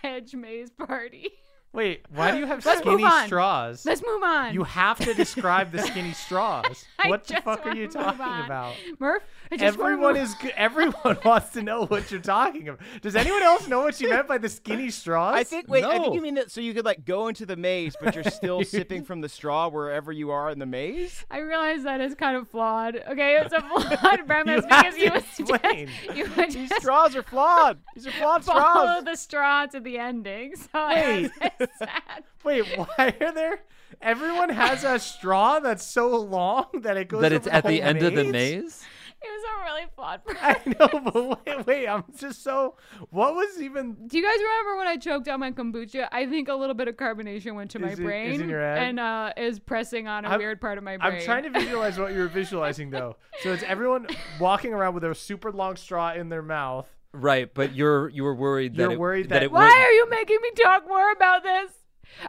hedge 0.02 0.34
maze 0.34 0.70
party. 0.70 1.28
Wait, 1.74 2.04
why 2.14 2.30
do 2.32 2.38
you 2.38 2.46
have 2.46 2.64
Let's 2.66 2.80
skinny 2.80 2.96
move 3.02 3.04
on. 3.10 3.26
straws? 3.26 3.86
Let's 3.86 4.02
move 4.04 4.22
on. 4.22 4.52
You 4.52 4.64
have 4.64 4.98
to 4.98 5.14
describe 5.14 5.72
the 5.72 5.78
skinny 5.80 6.12
straws. 6.24 6.84
What 7.06 7.24
the 7.26 7.40
fuck 7.40 7.64
are 7.66 7.74
you 7.74 7.88
talking 7.88 8.20
on. 8.20 8.44
about? 8.44 8.74
Murph, 8.98 9.22
I 9.50 9.56
just 9.56 9.64
Everyone 9.78 10.12
move- 10.14 10.22
is 10.22 10.34
g- 10.34 10.50
everyone 10.54 11.16
wants 11.24 11.50
to 11.54 11.62
know 11.62 11.86
what 11.86 12.10
you're 12.10 12.20
talking 12.20 12.68
about. 12.68 12.80
Does 13.00 13.16
anyone 13.16 13.42
else 13.42 13.68
know 13.68 13.80
what 13.80 13.98
you 14.02 14.10
meant 14.10 14.28
by 14.28 14.36
the 14.36 14.50
skinny 14.50 14.90
straws? 14.90 15.34
I 15.34 15.44
think. 15.44 15.66
Wait, 15.68 15.82
I 15.82 15.98
think 15.98 16.14
you 16.14 16.20
mean 16.20 16.34
that 16.34 16.50
so 16.50 16.60
you 16.60 16.74
could 16.74 16.84
like 16.84 17.06
go 17.06 17.28
into 17.28 17.46
the 17.46 17.56
maze, 17.56 17.96
but 17.98 18.14
you're 18.14 18.24
still 18.24 18.62
sipping 18.64 19.02
from 19.02 19.22
the 19.22 19.28
straw 19.30 19.68
wherever 19.68 20.12
you 20.12 20.30
are 20.30 20.50
in 20.50 20.58
the 20.58 20.66
maze. 20.66 21.24
I 21.30 21.38
realize 21.38 21.84
that 21.84 22.02
is 22.02 22.14
kind 22.14 22.36
of 22.36 22.48
flawed. 22.48 22.96
Okay, 23.08 23.36
it's 23.38 23.54
a 23.54 23.60
flawed 23.62 24.26
premise 24.26 24.62
You 24.62 24.68
because 24.68 24.96
you 24.98 25.06
to 25.08 25.14
would 25.14 25.24
just, 25.24 25.40
explain. 25.40 25.88
you 26.14 26.26
These 26.50 26.74
straws 26.76 27.16
are 27.16 27.22
flawed. 27.22 27.78
These 27.94 28.06
are 28.08 28.12
flawed 28.12 28.44
follow 28.44 28.60
straws. 29.00 29.04
the 29.04 29.16
straw 29.16 29.66
to 29.66 29.80
the 29.80 29.96
ending. 29.98 30.54
So 30.56 30.88
Wait. 30.88 31.30
It's, 31.62 31.72
it's 31.80 31.90
sad. 31.90 32.24
Wait, 32.44 32.64
why 32.76 33.14
are 33.20 33.32
there? 33.32 33.60
Everyone 34.00 34.48
has 34.48 34.84
a 34.84 34.98
straw 34.98 35.60
that's 35.60 35.84
so 35.84 36.16
long 36.16 36.66
that 36.82 36.96
it 36.96 37.08
goes. 37.08 37.20
that 37.22 37.32
it's 37.32 37.46
at 37.46 37.64
the 37.64 37.78
whole 37.80 37.88
end 37.88 38.02
of 38.02 38.14
the 38.14 38.24
maze. 38.24 38.82
It 39.24 39.28
was 39.28 39.44
a 39.44 39.64
really 39.64 39.86
fun. 39.94 40.18
premise. 40.26 40.42
I 40.42 40.70
know, 40.96 41.00
but 41.12 41.46
wait, 41.46 41.66
wait, 41.66 41.86
I'm 41.86 42.02
just 42.18 42.42
so. 42.42 42.74
What 43.10 43.34
was 43.36 43.60
even? 43.62 43.94
Do 44.08 44.16
you 44.18 44.24
guys 44.24 44.36
remember 44.36 44.78
when 44.78 44.88
I 44.88 44.96
choked 44.96 45.28
on 45.28 45.38
my 45.38 45.52
kombucha? 45.52 46.08
I 46.10 46.26
think 46.26 46.48
a 46.48 46.54
little 46.54 46.74
bit 46.74 46.88
of 46.88 46.96
carbonation 46.96 47.54
went 47.54 47.70
to 47.72 47.78
my 47.78 47.88
Is 47.90 48.00
it- 48.00 48.02
is 48.02 48.04
brain 48.06 48.40
in 48.40 48.48
your 48.48 48.60
head? 48.60 48.78
and 48.78 48.98
uh, 48.98 49.32
is 49.36 49.60
pressing 49.60 50.08
on 50.08 50.24
a 50.24 50.30
I'm- 50.30 50.40
weird 50.40 50.60
part 50.60 50.76
of 50.76 50.82
my 50.82 50.96
brain. 50.96 51.18
I'm 51.18 51.22
trying 51.22 51.44
to 51.44 51.50
visualize 51.50 51.98
what 52.00 52.12
you're 52.12 52.26
visualizing 52.26 52.90
though. 52.90 53.16
So 53.42 53.52
it's 53.52 53.62
everyone 53.62 54.08
walking 54.40 54.74
around 54.74 54.94
with 54.94 55.04
a 55.04 55.14
super 55.14 55.52
long 55.52 55.76
straw 55.76 56.12
in 56.14 56.28
their 56.28 56.42
mouth. 56.42 56.88
Right, 57.14 57.52
but 57.52 57.74
you're 57.74 58.08
you 58.08 58.24
were 58.24 58.34
worried 58.34 58.74
that 58.76 58.82
You're 58.84 58.92
it, 58.92 58.98
worried 58.98 59.28
that, 59.28 59.34
that- 59.40 59.42
it 59.44 59.52
Why 59.52 59.64
would. 59.66 59.72
are 59.72 59.92
you 59.92 60.08
making 60.10 60.38
me 60.42 60.50
talk 60.62 60.88
more 60.88 61.10
about 61.12 61.42
this? 61.42 61.70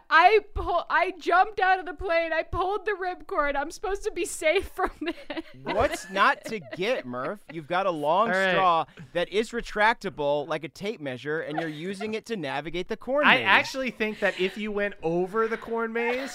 I 0.08 0.40
pull, 0.54 0.86
I 0.88 1.12
jumped 1.20 1.60
out 1.60 1.78
of 1.78 1.84
the 1.84 1.92
plane. 1.92 2.32
I 2.32 2.42
pulled 2.42 2.86
the 2.86 2.92
ripcord. 2.92 3.54
I'm 3.54 3.70
supposed 3.70 4.02
to 4.04 4.10
be 4.10 4.24
safe 4.24 4.68
from 4.74 4.90
this. 5.02 5.44
What's 5.62 6.08
not 6.10 6.42
to 6.46 6.58
get, 6.74 7.04
Murph? 7.04 7.40
You've 7.52 7.66
got 7.68 7.84
a 7.84 7.90
long 7.90 8.28
All 8.30 8.34
right. 8.34 8.52
straw 8.52 8.86
that 9.12 9.28
is 9.28 9.50
retractable 9.50 10.48
like 10.48 10.64
a 10.64 10.70
tape 10.70 11.02
measure, 11.02 11.40
and 11.40 11.60
you're 11.60 11.68
using 11.68 12.14
it 12.14 12.24
to 12.26 12.36
navigate 12.36 12.88
the 12.88 12.96
corn 12.96 13.26
maze. 13.26 13.40
I 13.40 13.42
actually 13.42 13.90
think 13.90 14.20
that 14.20 14.40
if 14.40 14.56
you 14.56 14.72
went 14.72 14.94
over 15.02 15.48
the 15.48 15.58
corn 15.58 15.92
maze, 15.92 16.34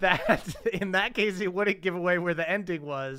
that 0.00 0.54
in 0.72 0.92
that 0.92 1.14
case 1.14 1.40
it 1.40 1.52
wouldn't 1.52 1.80
give 1.82 1.94
away 1.94 2.18
where 2.18 2.34
the 2.34 2.48
ending 2.48 2.82
was, 2.82 3.18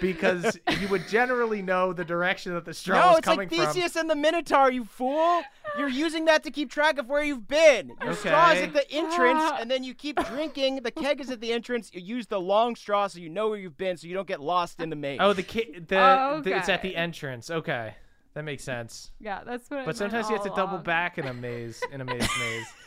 because 0.00 0.58
you 0.80 0.88
would 0.88 1.08
generally 1.08 1.62
know 1.62 1.92
the 1.92 2.04
direction 2.04 2.54
that 2.54 2.64
the 2.64 2.74
straw 2.74 3.00
No, 3.00 3.08
was 3.08 3.18
it's 3.18 3.24
coming 3.24 3.48
like 3.48 3.56
from. 3.58 3.66
Theseus 3.74 3.96
and 3.96 4.08
the 4.10 4.14
Minotaur, 4.16 4.70
you 4.70 4.84
fool! 4.84 5.42
You're 5.78 5.88
using 5.88 6.26
that 6.26 6.42
to 6.44 6.50
keep 6.50 6.70
track 6.70 6.98
of 6.98 7.08
where 7.08 7.22
you've 7.24 7.48
been. 7.48 7.92
Your 8.04 8.14
straw 8.14 8.50
is 8.52 8.62
at 8.62 8.72
the 8.74 8.90
entrance, 8.90 9.40
Ah. 9.42 9.58
and 9.60 9.70
then 9.70 9.82
you 9.84 9.94
keep 9.94 10.22
drinking. 10.26 10.82
The 10.82 10.90
keg 10.90 11.20
is 11.20 11.30
at 11.30 11.40
the 11.40 11.52
entrance. 11.52 11.90
You 11.94 12.00
use 12.02 12.26
the 12.26 12.40
long 12.40 12.76
straw 12.76 13.06
so 13.06 13.18
you 13.18 13.28
know 13.30 13.48
where 13.48 13.58
you've 13.58 13.78
been, 13.78 13.96
so 13.96 14.06
you 14.06 14.14
don't 14.14 14.28
get 14.28 14.40
lost 14.40 14.80
in 14.80 14.90
the 14.90 14.96
maze. 14.96 15.18
Oh, 15.20 15.32
the 15.32 15.42
ki- 15.42 15.78
the, 15.88 15.98
Oh, 15.98 16.40
the- 16.42 16.56
it's 16.56 16.68
at 16.68 16.82
the 16.82 16.94
entrance. 16.94 17.50
Okay, 17.50 17.94
that 18.34 18.44
makes 18.44 18.64
sense. 18.64 19.12
yeah, 19.18 19.40
that's 19.44 19.70
what. 19.70 19.78
I 19.78 19.82
But 19.82 19.86
meant 19.86 19.98
sometimes 19.98 20.28
you 20.28 20.34
have 20.36 20.44
to 20.44 20.50
double 20.50 20.74
along. 20.74 20.84
back 20.84 21.16
in 21.18 21.26
a 21.26 21.32
maze 21.34 21.82
in 21.90 22.00
a 22.00 22.04
maze 22.04 22.28
maze. 22.38 22.66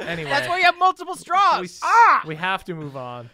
Anyway, 0.00 0.30
That's 0.30 0.48
why 0.48 0.58
you 0.58 0.64
have 0.64 0.78
multiple 0.78 1.16
straws. 1.16 1.60
we, 1.60 1.68
ah! 1.82 2.22
we 2.26 2.34
have 2.36 2.64
to 2.64 2.74
move 2.74 2.96
on. 2.96 3.30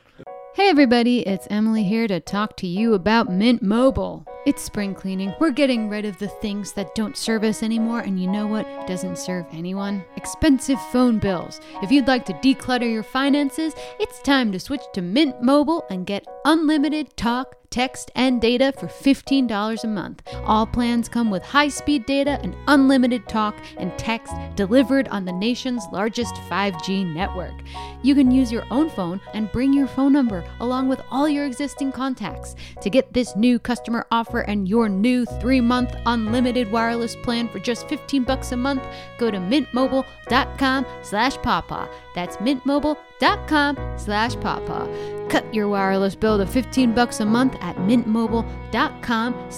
Hey 0.55 0.69
everybody, 0.69 1.27
it's 1.27 1.49
Emily 1.51 1.83
here 1.83 2.07
to 2.07 2.21
talk 2.21 2.57
to 2.59 2.67
you 2.69 2.95
about 2.95 3.29
Mint 3.29 3.61
Mobile. 3.61 4.25
It's 4.47 4.63
spring 4.63 4.95
cleaning. 4.95 5.35
We're 5.41 5.51
getting 5.51 5.89
rid 5.89 6.05
of 6.05 6.17
the 6.19 6.29
things 6.29 6.75
that 6.75 6.95
don't 6.95 7.17
serve 7.17 7.43
us 7.43 7.65
anymore, 7.65 8.01
and 8.01 8.23
you 8.23 8.31
know 8.31 8.47
what 8.47 8.87
doesn't 8.87 9.19
serve 9.19 9.47
anyone? 9.51 10.05
Expensive 10.15 10.81
phone 10.93 11.19
bills. 11.19 11.61
If 11.83 11.91
you'd 11.91 12.07
like 12.07 12.25
to 12.27 12.35
declutter 12.35 12.89
your 12.89 13.03
finances, 13.03 13.75
it's 13.99 14.21
time 14.21 14.53
to 14.53 14.61
switch 14.61 14.83
to 14.93 15.03
Mint 15.03 15.43
Mobile 15.43 15.85
and 15.91 16.07
get 16.07 16.25
unlimited 16.45 17.17
talk, 17.17 17.57
text, 17.71 18.13
and 18.15 18.41
data 18.41 18.73
for 18.79 18.87
$15 18.87 19.83
a 19.83 19.87
month. 19.89 20.23
All 20.45 20.67
plans 20.67 21.09
come 21.09 21.31
with 21.31 21.43
high 21.43 21.69
speed 21.69 22.07
data 22.07 22.39
and 22.43 22.55
unlimited 22.69 23.27
talk 23.29 23.57
and 23.79 23.99
text 23.99 24.33
delivered 24.55 25.09
on 25.09 25.25
the 25.25 25.33
nation's 25.33 25.83
largest 25.91 26.35
5G 26.49 27.13
network. 27.13 27.55
You 28.03 28.15
can 28.15 28.31
use 28.31 28.53
your 28.53 28.65
own 28.71 28.91
phone 28.91 29.21
and 29.33 29.51
bring 29.51 29.73
your 29.73 29.89
phone 29.89 30.13
number 30.13 30.44
along 30.61 30.89
with 30.89 31.01
all 31.11 31.29
your 31.29 31.47
existing 31.47 31.93
contacts. 31.93 32.55
To 32.81 32.91
get 32.91 33.13
this 33.13 33.37
new 33.37 33.59
customer 33.59 34.07
offer 34.11 34.41
and 34.41 34.69
your 34.69 34.89
new 34.89 35.25
3-month 35.27 35.95
unlimited 36.07 36.71
wireless 36.71 37.17
plan 37.17 37.49
for 37.49 37.59
just 37.59 37.89
15 37.89 38.25
bucks 38.25 38.53
a 38.53 38.57
month, 38.57 38.83
go 39.19 39.31
to 39.31 39.39
mintmobile.com 39.39 40.87
slash 41.03 41.37
pawpaw. 41.39 41.89
That's 42.15 42.37
mintmobile.com 42.39 43.99
slash 43.99 44.35
pawpaw. 44.37 45.29
Cut 45.29 45.55
your 45.55 45.69
wireless 45.69 46.15
bill 46.15 46.39
to 46.39 46.47
15 46.47 46.95
bucks 46.95 47.21
a 47.21 47.25
month 47.25 47.57
at 47.61 47.77
mintmobile.com 47.77 49.51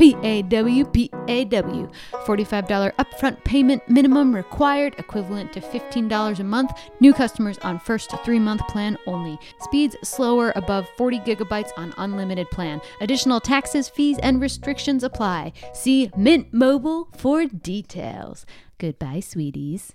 slash 0.00 0.22
P-A-W-P-A-W. 0.22 1.90
$45 2.12 2.94
upfront 2.94 3.44
payment 3.44 3.82
minimum 3.88 4.34
required, 4.34 4.94
equivalent 4.98 5.52
to 5.52 5.60
$15 5.60 6.40
a 6.40 6.44
month. 6.44 6.70
New 7.00 7.12
customers 7.12 7.58
on 7.58 7.78
first 7.78 8.10
three-month 8.24 8.66
plan 8.68 8.96
only. 9.06 9.38
Speeds 9.60 9.96
slower 10.02 10.52
above 10.56 10.88
40 10.96 11.20
gigabytes 11.20 11.70
on 11.76 11.94
unlimited 11.98 12.50
plan. 12.50 12.80
Additional 13.00 13.40
taxes, 13.40 13.88
fees, 13.88 14.18
and 14.22 14.40
restrictions 14.40 15.04
apply. 15.04 15.52
See 15.72 16.10
Mint 16.16 16.52
Mobile 16.52 17.08
for 17.16 17.46
details. 17.46 18.46
Goodbye, 18.78 19.20
sweeties. 19.20 19.94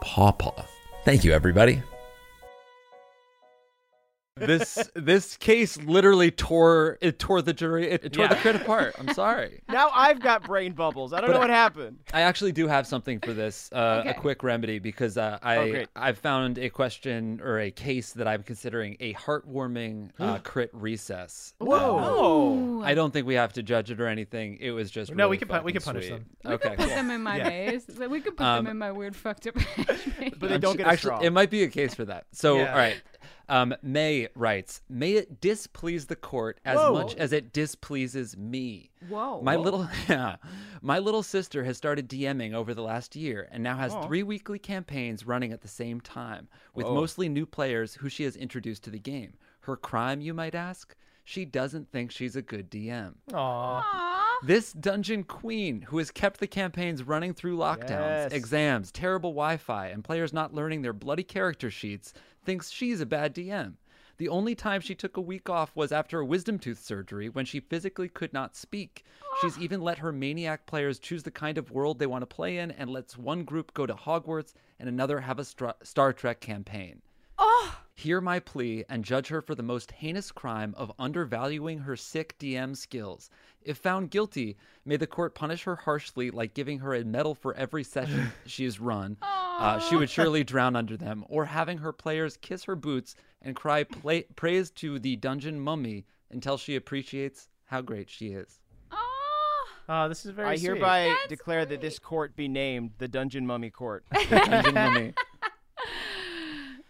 squarespace.com/pawpaw. 0.00 0.64
Thank 1.04 1.24
you 1.24 1.32
everybody. 1.32 1.82
This 4.40 4.90
this 4.94 5.36
case 5.36 5.76
literally 5.82 6.30
tore 6.30 6.98
it 7.00 7.18
tore 7.18 7.42
the 7.42 7.52
jury 7.52 7.90
it, 7.90 8.04
it 8.04 8.12
tore 8.12 8.26
the 8.28 8.34
crit 8.36 8.56
apart. 8.56 8.94
I'm 8.98 9.12
sorry. 9.14 9.60
Now 9.68 9.90
I've 9.94 10.20
got 10.20 10.42
brain 10.44 10.72
bubbles. 10.72 11.12
I 11.12 11.20
don't 11.20 11.30
know 11.30 11.38
what 11.38 11.50
happened. 11.50 11.98
I 12.12 12.22
actually 12.22 12.52
do 12.52 12.66
have 12.66 12.86
something 12.86 13.20
for 13.20 13.32
this, 13.32 13.68
uh, 13.72 13.98
Okay. 14.00 14.10
a 14.10 14.14
quick 14.14 14.42
remedy 14.42 14.78
because 14.78 15.16
uh, 15.18 15.38
I 15.42 15.56
Oh, 15.58 15.70
great. 15.70 15.88
I 15.94 16.12
found 16.12 16.58
a 16.58 16.70
question 16.70 17.40
or 17.42 17.60
a 17.60 17.70
case 17.70 18.12
that 18.14 18.26
I'm 18.26 18.42
considering 18.42 18.96
a 19.00 19.12
heartwarming 19.14 20.10
uh, 20.18 20.38
crit 20.38 20.70
recess. 20.72 21.54
Whoa. 21.58 22.82
I 22.84 22.94
don't 22.94 23.12
think 23.12 23.26
we 23.26 23.34
have 23.34 23.52
to 23.54 23.62
judge 23.62 23.90
it 23.90 24.00
or 24.00 24.06
anything. 24.06 24.56
It 24.60 24.70
was 24.70 24.90
just 24.90 25.14
No, 25.14 25.28
we 25.28 25.36
really 25.36 25.38
can 25.38 25.48
pu- 25.48 25.54
we 25.64 25.72
fucking 25.72 25.74
can 25.74 25.82
punish 25.82 26.06
sweet. 26.06 26.14
them. 26.16 26.26
We 26.44 26.50
Okay, 26.54 26.68
could 26.70 26.78
put 26.78 26.86
cool. 26.86 26.96
them 26.96 27.10
in 27.10 27.22
my 27.22 27.36
Yeah. 27.36 27.48
maze. 27.48 27.86
We 28.08 28.20
could 28.20 28.36
put 28.36 28.46
Um, 28.46 28.64
them 28.64 28.70
in 28.72 28.78
my 28.78 28.90
weird 28.92 29.14
fucked 29.16 29.46
up. 29.46 29.54
But 30.38 30.48
they 30.48 30.58
don't 30.58 30.76
get 30.76 30.86
a 30.86 30.90
actually, 30.90 30.96
straw. 31.16 31.20
It 31.20 31.30
might 31.30 31.50
be 31.50 31.62
a 31.64 31.68
case 31.68 31.94
for 31.94 32.04
that. 32.06 32.24
So, 32.32 32.56
Yeah. 32.58 32.70
all 32.72 32.78
right. 32.78 33.00
Um, 33.50 33.74
May 33.82 34.28
writes, 34.34 34.80
"May 34.88 35.14
it 35.14 35.40
displease 35.40 36.06
the 36.06 36.16
court 36.16 36.60
as 36.64 36.78
Whoa. 36.78 36.92
much 36.92 37.14
as 37.16 37.32
it 37.32 37.52
displeases 37.52 38.36
me." 38.36 38.90
Whoa. 39.08 39.42
My 39.42 39.56
little, 39.56 39.88
yeah, 40.08 40.36
my 40.80 40.98
little 40.98 41.22
sister 41.22 41.64
has 41.64 41.76
started 41.76 42.08
DMing 42.08 42.54
over 42.54 42.74
the 42.74 42.82
last 42.82 43.16
year 43.16 43.48
and 43.50 43.62
now 43.62 43.76
has 43.76 43.94
three 44.06 44.22
weekly 44.22 44.58
campaigns 44.58 45.26
running 45.26 45.52
at 45.52 45.62
the 45.62 45.68
same 45.68 46.00
time 46.00 46.48
with 46.74 46.86
mostly 46.86 47.28
new 47.28 47.44
players 47.44 47.94
who 47.94 48.08
she 48.08 48.22
has 48.24 48.36
introduced 48.36 48.84
to 48.84 48.90
the 48.90 48.98
game. 48.98 49.34
Her 49.62 49.76
crime, 49.76 50.20
you 50.20 50.32
might 50.32 50.54
ask? 50.54 50.94
She 51.24 51.44
doesn't 51.44 51.90
think 51.92 52.10
she's 52.10 52.36
a 52.36 52.42
good 52.42 52.70
DM. 52.70 53.14
Aw. 53.32 53.36
Aw. 53.36 54.09
This 54.42 54.72
dungeon 54.72 55.24
queen, 55.24 55.82
who 55.82 55.98
has 55.98 56.10
kept 56.10 56.40
the 56.40 56.46
campaigns 56.46 57.02
running 57.02 57.34
through 57.34 57.58
lockdowns, 57.58 57.90
Yes. 57.90 58.32
exams, 58.32 58.90
terrible 58.90 59.30
Wi 59.32 59.58
Fi, 59.58 59.88
and 59.88 60.02
players 60.02 60.32
not 60.32 60.54
learning 60.54 60.80
their 60.80 60.94
bloody 60.94 61.22
character 61.22 61.70
sheets, 61.70 62.14
thinks 62.44 62.70
she's 62.70 63.02
a 63.02 63.06
bad 63.06 63.34
DM. 63.34 63.74
The 64.16 64.28
only 64.28 64.54
time 64.54 64.80
she 64.80 64.94
took 64.94 65.16
a 65.16 65.20
week 65.20 65.48
off 65.50 65.74
was 65.76 65.92
after 65.92 66.20
a 66.20 66.24
wisdom 66.26 66.58
tooth 66.58 66.78
surgery 66.82 67.28
when 67.28 67.44
she 67.44 67.60
physically 67.60 68.08
could 68.08 68.32
not 68.32 68.56
speak. 68.56 69.04
She's 69.40 69.58
ah. 69.58 69.62
even 69.62 69.82
let 69.82 69.98
her 69.98 70.12
maniac 70.12 70.66
players 70.66 70.98
choose 70.98 71.22
the 71.22 71.30
kind 71.30 71.58
of 71.58 71.70
world 71.70 71.98
they 71.98 72.06
want 72.06 72.22
to 72.22 72.26
play 72.26 72.58
in 72.58 72.70
and 72.70 72.90
lets 72.90 73.18
one 73.18 73.44
group 73.44 73.72
go 73.74 73.86
to 73.86 73.94
Hogwarts 73.94 74.52
and 74.78 74.88
another 74.88 75.20
have 75.20 75.38
a 75.38 75.44
Stra- 75.44 75.76
Star 75.82 76.12
Trek 76.14 76.40
campaign. 76.40 77.02
Ah. 77.38 77.82
Hear 78.00 78.22
my 78.22 78.40
plea 78.40 78.82
and 78.88 79.04
judge 79.04 79.28
her 79.28 79.42
for 79.42 79.54
the 79.54 79.62
most 79.62 79.92
heinous 79.92 80.32
crime 80.32 80.74
of 80.78 80.90
undervaluing 80.98 81.80
her 81.80 81.96
sick 81.96 82.38
DM 82.38 82.74
skills. 82.74 83.28
If 83.60 83.76
found 83.76 84.10
guilty, 84.10 84.56
may 84.86 84.96
the 84.96 85.06
court 85.06 85.34
punish 85.34 85.64
her 85.64 85.76
harshly, 85.76 86.30
like 86.30 86.54
giving 86.54 86.78
her 86.78 86.94
a 86.94 87.04
medal 87.04 87.34
for 87.34 87.52
every 87.56 87.84
session 87.84 88.32
she 88.46 88.64
has 88.64 88.80
run. 88.80 89.18
Uh, 89.20 89.80
she 89.80 89.96
would 89.96 90.08
surely 90.08 90.42
drown 90.42 90.76
under 90.76 90.96
them, 90.96 91.26
or 91.28 91.44
having 91.44 91.76
her 91.76 91.92
players 91.92 92.38
kiss 92.38 92.64
her 92.64 92.74
boots 92.74 93.16
and 93.42 93.54
cry 93.54 93.84
pla- 93.84 94.22
praise 94.34 94.70
to 94.70 94.98
the 94.98 95.16
dungeon 95.16 95.60
mummy 95.60 96.06
until 96.30 96.56
she 96.56 96.76
appreciates 96.76 97.50
how 97.66 97.82
great 97.82 98.08
she 98.08 98.28
is. 98.28 98.60
Oh, 99.90 100.08
this 100.08 100.24
is 100.24 100.30
very 100.30 100.48
I 100.48 100.56
sweet. 100.56 100.68
hereby 100.68 101.04
That's 101.08 101.28
declare 101.28 101.66
that 101.66 101.82
this 101.82 101.98
court 101.98 102.34
be 102.34 102.48
named 102.48 102.92
the 102.96 103.08
Dungeon 103.08 103.46
Mummy 103.46 103.68
Court. 103.68 104.04
Dungeon 104.30 104.72
mummy. 104.72 105.12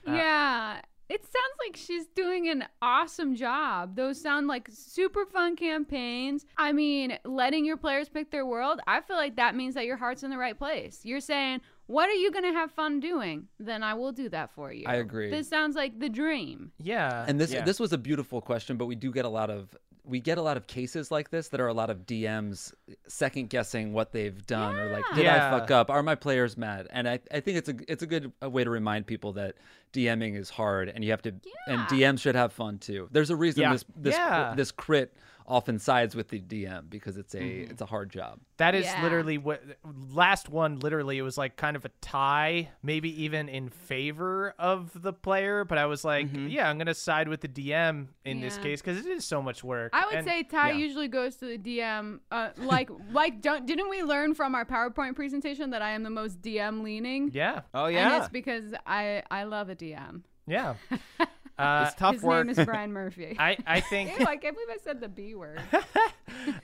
yeah. 0.07 0.83
It 1.11 1.25
sounds 1.25 1.55
like 1.67 1.77
she's 1.77 2.07
doing 2.07 2.49
an 2.49 2.65
awesome 2.81 3.35
job. 3.35 3.97
Those 3.97 4.21
sound 4.21 4.47
like 4.47 4.69
super 4.73 5.27
fun 5.27 5.57
campaigns. 5.57 6.47
I 6.57 6.73
mean, 6.73 7.19
letting 7.25 7.65
your 7.65 7.77
players 7.77 8.09
pick 8.09 8.31
their 8.31 8.47
world, 8.47 8.81
I 8.87 9.01
feel 9.01 9.17
like 9.17 9.35
that 9.37 9.57
means 9.57 9.75
that 9.75 9.87
your 9.87 9.97
heart's 9.97 10.23
in 10.23 10.31
the 10.31 10.39
right 10.39 10.57
place. 10.57 11.01
You're 11.03 11.21
saying, 11.21 11.63
what 11.87 12.09
are 12.09 12.15
you 12.15 12.31
going 12.31 12.45
to 12.45 12.53
have 12.53 12.71
fun 12.71 13.01
doing? 13.01 13.49
Then 13.59 13.83
I 13.83 13.95
will 13.95 14.13
do 14.13 14.29
that 14.29 14.55
for 14.55 14.73
you. 14.73 14.85
I 14.87 14.95
agree. 14.97 15.31
This 15.31 15.49
sounds 15.49 15.75
like 15.75 15.99
the 15.99 16.09
dream. 16.09 16.71
Yeah. 16.79 17.25
And 17.27 17.41
this 17.41 17.51
Yeah. 17.53 17.65
this 17.65 17.81
was 17.81 17.93
a 17.93 17.99
beautiful 17.99 18.41
question, 18.41 18.77
but 18.77 18.87
we 18.87 18.95
do 18.95 19.11
get 19.11 19.25
a 19.25 19.29
lot 19.29 19.51
of 19.51 19.77
we 20.05 20.21
get 20.21 20.39
a 20.39 20.43
lot 20.43 20.57
of 20.57 20.67
cases 20.67 21.11
like 21.11 21.31
this 21.31 21.49
that 21.49 21.61
are 21.61 21.69
a 21.69 21.75
lot 21.75 21.91
of 21.91 22.07
DMs 22.07 22.73
second 23.07 23.51
guessing 23.51 23.93
what 23.93 24.13
they've 24.13 24.45
done 24.47 24.77
or 24.77 24.91
like 24.93 25.05
did 25.15 25.25
Yeah. 25.25 25.47
I 25.55 25.59
fuck 25.59 25.71
up? 25.71 25.91
Are 25.91 26.03
my 26.03 26.15
players 26.15 26.57
mad? 26.57 26.87
And 26.91 27.09
I, 27.09 27.21
I 27.33 27.41
think 27.41 27.59
it's 27.59 27.69
a 27.69 27.75
it's 27.89 28.03
a 28.03 28.07
good 28.07 28.33
uh, 28.43 28.49
way 28.51 28.65
to 28.65 28.71
remind 28.71 29.07
people 29.07 29.33
that 29.35 29.57
DMing 29.93 30.37
is 30.37 30.51
hard 30.51 30.89
and 30.89 31.05
you 31.05 31.11
have 31.11 31.23
to 31.23 31.35
and 31.67 31.81
DMs 31.89 32.21
should 32.21 32.35
have 32.35 32.53
fun 32.53 32.79
too. 32.79 33.09
There's 33.13 33.31
a 33.31 33.37
reason 33.37 33.63
Yeah. 33.63 33.73
this 33.73 33.85
this 33.97 34.15
Yeah. 34.15 34.55
this 34.57 34.71
crit 34.73 35.15
often 35.51 35.79
sides 35.79 36.15
with 36.15 36.29
the 36.29 36.41
DM 36.41 36.89
because 36.89 37.17
it's 37.17 37.35
a 37.35 37.39
Mm-hmm. 37.41 37.71
it's 37.73 37.83
a 37.83 37.87
hard 37.87 38.09
job. 38.11 38.39
That 38.59 38.75
is 38.75 38.85
Yeah. 38.87 39.03
literally 39.03 39.37
what 39.39 39.63
last 40.13 40.49
one. 40.49 40.79
Literally, 40.79 41.19
it 41.19 41.23
was 41.23 41.37
like 41.37 41.57
kind 41.57 41.75
of 41.77 41.85
a 41.85 41.91
tie, 42.01 42.69
maybe 42.83 43.25
even 43.25 43.49
in 43.49 43.69
favor 43.69 44.55
of 44.59 44.91
the 45.03 45.13
player. 45.13 45.65
But 45.65 45.79
I 45.79 45.87
was 45.87 46.05
like, 46.05 46.29
Mm-hmm. 46.29 46.49
yeah, 46.49 46.71
I'm 46.71 46.79
gonna 46.79 46.95
side 46.95 47.29
with 47.29 47.41
the 47.41 47.49
DM 47.49 48.07
in 48.25 48.41
this 48.41 48.57
case 48.59 48.81
because 48.81 48.99
it 48.99 49.07
is 49.07 49.25
so 49.25 49.43
much 49.43 49.65
work. 49.65 49.91
I 49.93 50.07
would 50.07 50.15
And- 50.15 50.27
say 50.27 50.43
tie 50.45 50.71
yeah. 50.71 50.77
usually 50.77 51.09
goes 51.09 51.37
to 51.37 51.47
the 51.47 51.59
DM. 51.59 52.21
Uh, 52.31 52.51
like, 52.57 52.89
like, 53.13 53.41
don't, 53.43 53.67
didn't 53.67 53.91
we 53.91 54.03
learn 54.03 54.35
from 54.35 54.55
our 54.55 54.65
PowerPoint 54.65 55.17
presentation 55.17 55.71
that 55.71 55.83
I 55.83 55.91
am 55.91 56.03
the 56.05 56.11
most 56.11 56.41
DM 56.43 56.83
leaning? 56.83 57.31
yeah, 57.33 57.63
Oh 57.75 57.87
And 57.87 57.95
yeah, 57.95 58.19
it's 58.19 58.29
because 58.29 58.73
I 58.87 59.23
I 59.31 59.45
love 59.45 59.69
a 59.69 59.75
DM. 59.77 60.23
yeah. 60.47 60.75
Uh, 61.59 61.85
it's 61.87 61.95
tough 61.97 62.15
His 62.15 62.23
work. 62.23 62.47
name 62.47 62.59
is 62.59 62.65
Brian 62.65 62.93
Murphy. 62.93 63.37
I 63.39 63.57
I 63.67 63.81
think 63.81 64.19
Ew, 64.19 64.27
I 64.27 64.37
can't 64.37 64.55
believe 64.57 64.71
I 64.71 64.79
said 64.83 65.01
the 65.01 65.09
B 65.09 65.35
word. 65.35 65.61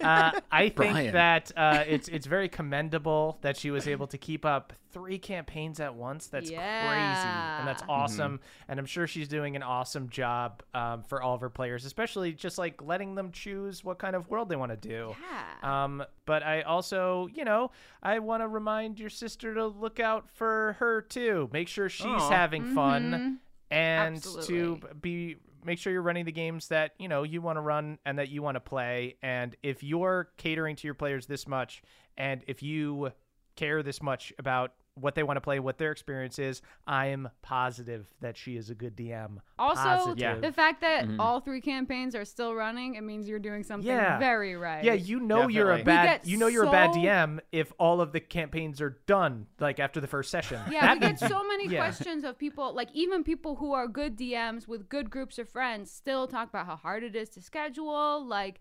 uh, 0.01 0.41
I 0.51 0.63
think 0.69 0.75
Brian. 0.77 1.13
that 1.13 1.53
uh, 1.57 1.85
it's 1.87 2.09
it's 2.09 2.27
very 2.27 2.49
commendable 2.49 3.39
that 3.43 3.57
she 3.57 3.71
was 3.71 3.87
able 3.89 4.07
to 4.09 4.19
keep 4.19 4.45
up 4.45 4.73
three 4.93 5.19
campaigns 5.19 5.81
at 5.81 5.95
once. 5.95 6.29
That's 6.29 6.49
crazy, 6.49 6.57
and 6.63 7.69
that's 7.69 7.83
Yeah. 7.83 7.93
awesome. 7.95 8.41
And 8.69 8.79
I'm 8.81 8.87
sure 8.87 9.07
she's 9.07 9.29
doing 9.29 9.55
an 9.57 9.63
awesome 9.63 10.09
job 10.09 10.63
um, 10.73 11.03
for 11.03 11.21
all 11.21 11.35
of 11.35 11.43
her 11.43 11.51
players, 11.51 11.85
especially 11.85 12.33
just 12.33 12.57
like 12.57 12.81
letting 12.81 13.15
them 13.15 13.31
choose 13.33 13.85
what 13.85 13.99
kind 13.99 14.17
of 14.17 14.29
world 14.31 14.49
they 14.49 14.57
want 14.57 14.71
to 14.73 14.77
do. 14.89 15.15
Yeah. 15.63 15.85
Um, 15.85 16.03
but 16.25 16.43
I 16.43 16.63
also, 16.63 17.29
you 17.35 17.45
know, 17.45 17.71
I 18.03 18.19
want 18.21 18.43
to 18.43 18.49
remind 18.49 18.99
your 18.99 19.11
sister 19.11 19.53
to 19.55 19.67
look 19.67 20.01
out 20.01 20.31
for 20.31 20.77
her 20.79 21.03
too. 21.03 21.51
Make 21.53 21.69
sure 21.69 21.89
she's 21.91 22.07
Aw. 22.07 22.31
having 22.31 22.75
fun 22.75 23.11
Mhm. 23.13 23.37
And 23.71 24.23
to 24.43 24.81
be 25.01 25.37
make 25.65 25.79
sure 25.79 25.93
you're 25.93 26.03
running 26.03 26.25
the 26.25 26.33
games 26.33 26.69
that 26.69 26.93
you 26.99 27.09
know 27.09 27.25
you 27.25 27.43
want 27.43 27.57
to 27.57 27.61
run 27.61 27.99
and 28.05 28.19
that 28.19 28.29
you 28.29 28.43
want 28.43 28.55
to 28.55 28.61
play. 28.61 29.17
And 29.23 29.55
if 29.63 29.83
you're 29.83 30.31
catering 30.37 30.77
to 30.77 30.87
your 30.87 30.95
players 30.95 31.27
this 31.27 31.47
much 31.47 31.83
and 32.17 32.43
if 32.47 32.63
you 32.63 33.13
care 33.57 33.83
this 33.83 34.01
much 34.03 34.33
about 34.39 34.73
what 34.99 35.15
they 35.15 35.23
want 35.23 35.37
to 35.37 35.41
play 35.41 35.61
what 35.61 35.79
their 35.79 35.93
experience 35.93 36.39
is 36.39 36.63
i 36.87 37.07
am 37.07 37.29
positive 37.43 38.07
that 38.21 38.37
she 38.37 38.57
is 38.57 38.71
a 38.71 38.75
good 38.75 38.97
dm 38.97 39.39
Also, 39.59 39.83
Positive. 39.83 40.41
the 40.43 40.53
fact 40.53 40.81
that 40.81 41.05
Mhm. 41.07 41.17
all 41.21 41.41
three 41.41 41.61
campaigns 41.61 42.15
are 42.15 42.25
still 42.25 42.55
running, 42.55 42.95
it 42.97 43.03
means 43.03 43.29
you're 43.29 43.39
doing 43.39 43.63
something 43.63 43.87
Yeah. 43.89 44.19
very 44.19 44.57
right. 44.57 44.83
yeah 44.85 44.95
you 44.95 45.21
know 45.21 45.49
you're 45.49 45.73
a 45.73 45.83
bad 45.83 46.21
you 46.27 46.37
know 46.39 46.47
you're 46.47 46.65
a 46.65 46.71
bad 46.71 46.91
dm 46.91 47.41
if 47.53 47.73
all 47.79 48.01
of 48.01 48.13
the 48.13 48.21
campaigns 48.21 48.81
are 48.81 48.99
done 49.07 49.47
like 49.61 49.79
after 49.79 50.01
the 50.01 50.07
first 50.07 50.31
session 50.31 50.61
Yeah, 50.71 50.81
That 50.83 50.95
we 50.95 51.01
get 51.09 51.19
so 51.21 51.47
many 51.47 51.69
yeah. 51.69 51.79
questions 51.79 52.25
of 52.25 52.39
people, 52.39 52.73
like 52.75 52.89
even 52.93 53.23
people 53.25 53.57
who 53.57 53.73
are 53.73 53.87
good 53.89 54.17
DMs 54.17 54.67
with 54.67 54.89
good 54.89 55.11
groups 55.11 55.39
of 55.39 55.49
friends, 55.49 55.91
still 55.91 56.27
talk 56.27 56.49
about 56.49 56.67
how 56.67 56.77
hard 56.77 57.03
it 57.03 57.15
is 57.15 57.29
to 57.31 57.41
schedule. 57.43 58.25
Like, 58.25 58.61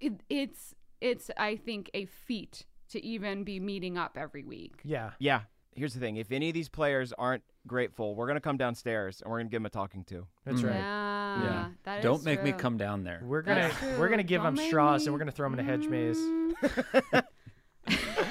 it, 0.00 0.14
it's 0.28 0.74
it's 1.00 1.30
I 1.36 1.56
think 1.56 1.90
a 1.94 2.04
feat 2.06 2.64
to 2.90 3.04
even 3.04 3.44
be 3.44 3.58
meeting 3.60 3.96
up 3.98 4.16
every 4.18 4.44
week. 4.44 4.80
yeah 4.84 5.10
yeah. 5.18 5.42
Here's 5.74 5.94
the 5.94 6.00
thing: 6.00 6.16
if 6.16 6.30
any 6.32 6.48
of 6.48 6.54
these 6.54 6.68
players 6.68 7.12
aren't 7.16 7.42
grateful, 7.66 8.14
we're 8.14 8.26
gonna 8.26 8.40
come 8.40 8.56
downstairs 8.56 9.22
and 9.22 9.30
we're 9.30 9.38
gonna 9.38 9.48
give 9.50 9.60
them 9.60 9.66
a 9.66 9.70
talking 9.70 10.04
to. 10.04 10.26
that's 10.44 10.62
right 10.62 10.74
Yeah. 10.74 11.36
Yeah, 11.36 11.44
Yeah. 11.44 11.68
that 11.84 11.98
is 11.98 12.02
Don't 12.04 12.24
make 12.24 12.42
me 12.42 12.50
true. 12.50 12.60
come 12.60 12.76
down 12.76 13.04
there. 13.04 13.20
We're 13.24 13.42
gonna 13.42 13.60
That's 13.62 13.78
true. 13.78 13.98
we're 13.98 14.08
gonna 14.08 14.22
give 14.22 14.42
Don't 14.42 14.54
them 14.54 14.62
make 14.62 14.68
straws 14.68 15.00
me- 15.02 15.06
and 15.06 15.14
we're 15.14 15.18
gonna 15.20 15.30
throw 15.32 15.48
them 15.50 15.58
in 15.58 15.64
a 15.66 15.68
hedge 15.68 15.86
maze. 15.86 16.18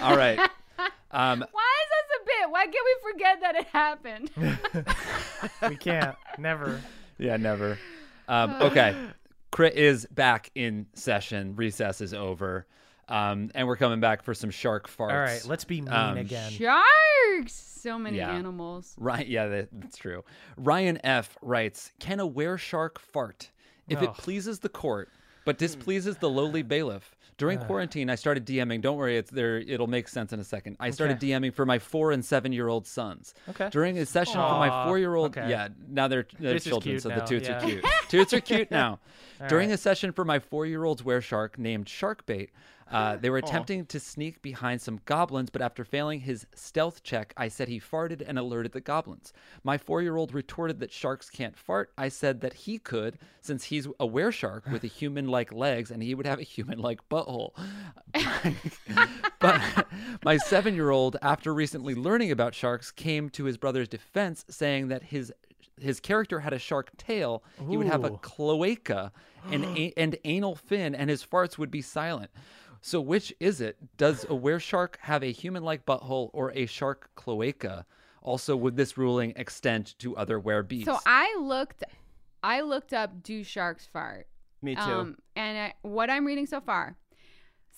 All 0.02 0.16
right. 0.18 0.39
Um, 1.12 1.39
Why 1.52 1.74
is 1.84 1.89
this 1.92 2.20
a 2.22 2.26
bit? 2.26 2.52
Why 2.52 2.66
can't 2.66 2.76
we 2.86 3.12
forget 3.12 3.42
that 3.42 3.56
it 3.56 3.68
happened? 3.68 4.32
we 5.70 5.76
can't. 5.78 6.16
Never. 6.38 6.82
yeah, 7.18 7.38
never. 7.38 7.78
Um, 8.28 8.52
okay. 8.62 8.96
Crit 9.52 9.76
is 9.76 10.06
back 10.10 10.52
in 10.56 10.86
session. 10.94 11.54
Recess 11.58 12.00
is 12.00 12.14
over. 12.14 12.66
Um, 13.12 13.51
and 13.53 13.68
we're 13.68 13.76
coming 13.78 13.99
back 13.99 14.24
for 14.24 14.34
some 14.34 14.49
shark 14.49 14.88
farts. 14.89 15.12
All 15.12 15.20
right, 15.20 15.43
let's 15.45 15.66
be 15.66 15.82
mean 15.82 15.93
Um, 15.93 16.18
again. 16.18 16.51
Sharks! 16.51 17.53
So 17.53 17.97
many 17.97 18.18
Yeah. 18.18 18.32
animals. 18.32 18.95
Right, 18.97 19.28
yeah, 19.28 19.47
that, 19.47 19.70
that's 19.74 19.97
true. 19.97 20.24
Ryan 20.57 20.99
F 21.03 21.38
writes, 21.41 21.91
"Can 21.99 22.20
a 22.20 22.28
wereshark 22.28 22.97
fart 22.99 23.51
if 23.89 24.01
it 24.01 24.14
pleases 24.14 24.59
the 24.59 24.70
court 24.70 25.09
but 25.43 25.57
displeases 25.57 26.18
the 26.18 26.30
lowly 26.30 26.62
bailiff?" 26.74 27.16
During 27.38 27.57
quarantine, 27.57 28.12
I 28.12 28.16
started 28.16 28.45
DMing. 28.45 28.82
Don't 28.82 28.97
worry, 28.97 29.18
it's 29.18 29.32
there. 29.32 29.57
It'll 29.57 29.88
make 29.88 30.07
sense 30.07 30.32
in 30.32 30.39
a 30.39 30.43
second. 30.43 30.78
I 30.80 30.91
started 30.91 31.20
DMing 31.20 31.51
for 31.51 31.66
my 31.66 31.80
four 31.80 32.12
and 32.12 32.24
seven 32.24 32.51
year 32.53 32.68
old 32.68 32.86
sons. 32.86 33.34
Okay. 33.49 33.68
During 33.72 33.97
a 33.97 34.05
session 34.05 34.36
for 34.36 34.59
my 34.59 34.86
four 34.86 34.99
year 34.99 35.16
old, 35.16 35.36
okay. 35.36 35.49
yeah, 35.49 35.70
now 35.89 36.07
they're, 36.07 36.28
they're 36.39 36.59
children, 36.59 36.93
cute 36.93 37.01
so 37.01 37.09
the 37.09 37.16
now, 37.16 37.26
toots 37.26 37.47
yeah. 37.49 37.57
are 37.57 37.62
cute. 37.68 37.86
toots 38.09 38.34
are 38.34 38.41
cute 38.41 38.70
now. 38.84 38.99
During 39.49 39.70
right. 39.70 39.74
a 39.74 39.78
session 39.78 40.12
for 40.12 40.24
my 40.24 40.38
four 40.38 40.68
year 40.68 40.84
old's 40.84 41.01
wereshark 41.01 41.57
named 41.57 41.88
Sharkbait, 41.88 42.49
uh, 42.92 43.16
they 43.16 43.30
were 43.30 43.38
attempting 43.38 43.86
to 43.88 44.00
sneak 44.00 44.42
behind 44.42 44.82
some 44.82 45.00
goblins, 45.06 45.50
but 45.50 45.62
after 45.62 45.84
failing 45.86 46.20
his 46.20 46.46
stealth 46.54 47.04
check, 47.04 47.34
I 47.38 47.48
said 47.48 47.68
he 47.70 47.80
farted 47.80 48.22
and 48.26 48.38
alerted 48.38 48.74
the 48.74 48.82
goblins. 48.82 49.32
My 49.64 49.78
four 49.78 50.02
year 50.02 50.18
old 50.18 50.34
retorted 50.34 50.80
that 50.82 50.92
sharks 50.92 51.30
can't 51.30 51.58
fart. 51.58 51.92
I 51.98 52.10
said 52.10 52.42
that 52.42 52.54
he 52.54 52.78
could, 52.78 53.18
since 53.39 53.66
he's 53.66 53.86
a 53.86 54.08
wereshark 54.08 54.70
with 54.72 54.84
a 54.84 54.88
human 55.02 55.28
like 55.28 55.54
legs 55.54 55.89
and 55.89 56.04
he 56.04 56.14
would 56.14 56.26
have 56.28 56.39
a 56.39 56.44
human 56.44 56.80
like 56.80 57.00
butthole. 57.10 57.52
but 59.39 59.88
my 60.24 60.38
seven 60.38 60.76
year 60.76 60.89
old, 60.89 61.18
after 61.22 61.54
recently 61.54 61.96
learning 61.96 62.32
about 62.32 62.54
sharks, 62.54 62.92
came 62.92 63.30
to 63.30 63.46
his 63.46 63.58
brother's 63.58 63.88
defense, 63.88 64.46
saying 64.50 64.89
that 64.89 65.04
his 65.04 65.32
his 65.80 66.00
character 66.00 66.42
had 66.42 66.54
a 66.54 66.60
shark 66.60 66.96
tail, 66.98 67.44
he 67.70 67.76
would 67.78 67.88
have 67.88 68.04
a 68.04 68.12
cloaca 68.12 69.12
and, 69.50 69.66
a- 69.78 69.94
and 69.98 70.16
anal 70.26 70.56
fin, 70.56 70.94
and 70.94 71.10
his 71.10 71.26
farts 71.26 71.58
would 71.58 71.72
be 71.72 71.82
silent. 71.82 72.30
So, 72.82 73.00
which 73.00 73.34
is 73.40 73.62
it? 73.62 73.78
Does 73.98 74.24
a 74.24 74.30
wereshark 74.30 74.96
have 75.02 75.24
a 75.24 75.32
human 75.32 75.64
like 75.64 75.86
butthole 75.86 76.32
or 76.34 76.52
a 76.52 76.66
shark 76.66 77.12
cloaca? 77.16 77.86
Also, 78.24 78.56
would 78.56 78.76
this 78.76 78.98
ruling 78.98 79.34
extend 79.36 79.98
to 80.00 80.16
other 80.18 80.40
werebeasts? 80.40 80.86
So 80.86 80.98
I 81.06 81.38
looked, 81.40 81.84
I 82.44 82.62
looked 82.62 82.94
up 82.94 83.24
do 83.24 83.44
sharks 83.44 83.86
fart? 83.86 84.28
Me 84.62 84.76
too. 84.76 84.82
Um, 84.82 85.18
and 85.36 85.58
I, 85.58 85.74
what 85.82 86.10
I'm 86.10 86.26
reading 86.26 86.46
so 86.46 86.60
far, 86.60 86.98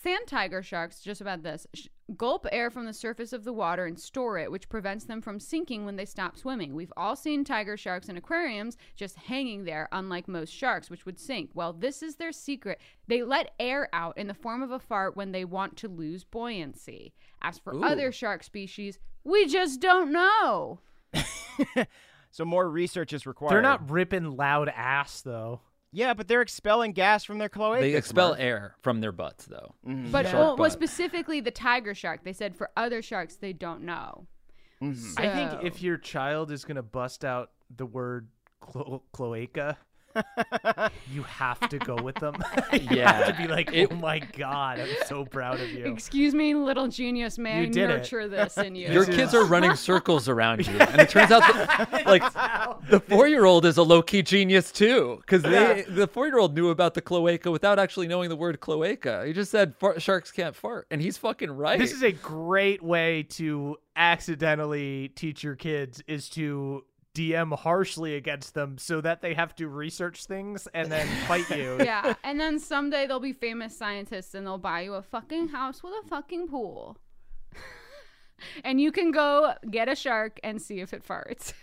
sand 0.03 0.27
tiger 0.27 0.61
sharks, 0.61 0.99
just 0.99 1.21
about 1.21 1.43
this, 1.43 1.65
sh- 1.73 1.87
gulp 2.17 2.45
air 2.51 2.69
from 2.69 2.85
the 2.85 2.93
surface 2.93 3.31
of 3.31 3.45
the 3.45 3.53
water 3.53 3.85
and 3.85 3.97
store 3.97 4.37
it, 4.37 4.51
which 4.51 4.67
prevents 4.67 5.05
them 5.05 5.21
from 5.21 5.39
sinking 5.39 5.85
when 5.85 5.95
they 5.95 6.05
stop 6.05 6.37
swimming. 6.37 6.73
We've 6.73 6.91
all 6.97 7.15
seen 7.15 7.45
tiger 7.45 7.77
sharks 7.77 8.09
in 8.09 8.17
aquariums 8.17 8.77
just 8.97 9.15
hanging 9.15 9.63
there, 9.63 9.87
unlike 9.93 10.27
most 10.27 10.53
sharks, 10.53 10.89
which 10.89 11.05
would 11.05 11.17
sink. 11.17 11.51
Well, 11.53 11.71
this 11.71 12.03
is 12.03 12.17
their 12.17 12.33
secret. 12.33 12.81
They 13.07 13.23
let 13.23 13.53
air 13.59 13.87
out 13.93 14.17
in 14.17 14.27
the 14.27 14.33
form 14.33 14.61
of 14.61 14.71
a 14.71 14.79
fart 14.79 15.15
when 15.15 15.31
they 15.31 15.45
want 15.45 15.77
to 15.77 15.87
lose 15.87 16.25
buoyancy. 16.25 17.13
As 17.41 17.57
for 17.57 17.73
Ooh. 17.73 17.83
other 17.83 18.11
shark 18.11 18.43
species, 18.43 18.99
we 19.23 19.47
just 19.47 19.79
don't 19.79 20.11
know. 20.11 20.79
so 22.31 22.43
more 22.43 22.69
research 22.69 23.13
is 23.13 23.25
required. 23.25 23.53
They're 23.53 23.61
not 23.61 23.89
ripping 23.89 24.35
loud 24.35 24.67
ass 24.69 25.21
though. 25.21 25.61
Yeah, 25.95 26.13
but 26.15 26.27
they're 26.27 26.41
expelling 26.41 26.91
gas 26.93 27.23
from 27.23 27.37
their 27.37 27.49
cloacas. 27.49 27.81
they 27.81 27.93
expel 27.93 28.31
Murph. 28.31 28.39
air 28.39 28.75
from 28.81 28.99
their 28.99 29.11
butts, 29.11 29.45
though. 29.45 29.75
Mhm. 29.87 30.11
But 30.11 30.23
Shark 30.25 30.33
well, 30.35 30.57
well, 30.57 30.69
specifically 30.71 31.39
the 31.39 31.51
tiger 31.51 31.93
shark. 31.93 32.23
They 32.23 32.33
said 32.33 32.55
for 32.55 32.71
other 32.75 33.01
sharks, 33.03 33.35
they 33.35 33.53
don't 33.53 33.81
know. 33.83 34.25
Mhm. 34.81 35.19
I 35.19 35.29
think 35.33 35.63
if 35.63 35.81
your 35.83 35.97
child 35.97 36.51
is 36.51 36.65
gonna 36.65 36.81
bust 36.83 37.23
out 37.23 37.51
the 37.75 37.85
word 37.85 38.27
clo- 38.59 39.03
cloaca, 39.13 39.77
you 41.11 41.23
have 41.23 41.59
to 41.69 41.79
go 41.79 41.95
with 41.95 42.15
them. 42.15 42.35
you 42.73 42.79
Yeah. 42.91 43.11
have 43.13 43.35
to 43.35 43.41
be 43.41 43.47
like, 43.47 43.71
It- 43.73 43.91
oh 43.91 43.95
my 43.95 44.19
god, 44.19 44.79
I'm 44.79 44.87
so 45.07 45.25
proud 45.25 45.59
of 45.59 45.69
you. 45.71 45.85
Excuse 45.85 46.35
me, 46.35 46.53
little 46.53 46.87
genius, 46.87 47.37
may 47.39 47.57
You 47.61 47.63
I 47.63 47.65
did 47.65 47.77
it. 47.77 47.87
nurture 47.87 48.27
this 48.27 48.57
in 48.57 48.75
you? 48.75 48.89
Your 48.89 49.05
kids 49.05 49.33
are 49.33 49.45
running 49.45 49.75
circles 49.75 50.27
around 50.29 50.67
you, 50.67 50.73
and 50.77 51.01
it 51.01 51.09
turns 51.09 51.31
out 51.31 51.41
that, 51.53 52.03
like 52.05 52.21
the 52.89 52.99
four-year-old 52.99 53.65
is 53.65 53.77
a 53.77 53.83
low-key 53.83 54.23
genius 54.23 54.71
too, 54.71 55.17
because 55.21 55.41
they 55.41 55.85
the 55.87 56.07
four-year-old 56.07 56.55
knew 56.55 56.69
about 56.69 56.93
the 56.93 57.01
cloaca 57.01 57.51
without 57.51 57.79
actually 57.79 58.07
knowing 58.07 58.29
the 58.29 58.35
word 58.35 58.59
cloaca. 58.59 59.23
He 59.25 59.33
just 59.33 59.51
said 59.51 59.75
sharks 59.97 60.31
can't 60.31 60.55
fart, 60.55 60.87
and 60.91 61.01
he's 61.01 61.17
fucking 61.17 61.51
right. 61.51 61.79
This 61.79 61.93
is 61.93 62.03
a 62.03 62.11
great 62.11 62.81
way 62.81 63.23
to 63.31 63.77
accidentally 63.95 65.09
teach 65.09 65.43
your 65.43 65.55
kids 65.55 66.01
is 66.07 66.29
to 66.29 66.83
DM 67.13 67.55
harshly 67.57 68.15
against 68.15 68.53
them 68.53 68.77
so 68.77 68.99
that 69.01 69.21
they 69.21 69.33
have 69.33 69.55
to 69.55 69.67
research 69.67 70.25
things 70.25 70.67
and 70.73 70.91
then 70.91 71.07
fight 71.27 71.49
you. 71.51 71.77
yeah, 71.83 72.15
and 72.23 72.39
then 72.39 72.59
someday 72.59 73.05
they'll 73.05 73.19
be 73.19 73.33
famous 73.33 73.77
scientists 73.77 74.33
and 74.33 74.45
they'll 74.45 74.57
buy 74.57 74.81
you 74.81 74.95
a 74.95 75.01
fucking 75.01 75.49
house 75.49 75.83
with 75.83 75.93
a 76.03 76.07
fucking 76.07 76.47
pool. 76.47 76.97
and 78.63 78.81
you 78.81 78.91
can 78.91 79.11
go 79.11 79.53
get 79.69 79.87
a 79.87 79.95
shark 79.95 80.39
and 80.43 80.61
see 80.61 80.79
if 80.79 80.93
it 80.93 81.05
farts. 81.05 81.53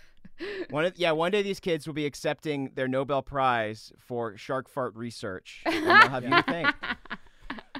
One 0.69 0.85
of, 0.85 0.97
yeah, 0.97 1.11
one 1.11 1.31
day 1.31 1.41
these 1.41 1.59
kids 1.59 1.85
will 1.87 1.93
be 1.93 2.05
accepting 2.05 2.71
their 2.75 2.87
Nobel 2.87 3.21
Prize 3.21 3.91
for 3.99 4.37
shark 4.37 4.69
fart 4.69 4.95
research. 4.95 5.61
And 5.65 5.85
they'll 5.85 6.09
have 6.09 6.23
you 6.23 6.29
to 6.29 6.43
thank. 6.43 6.75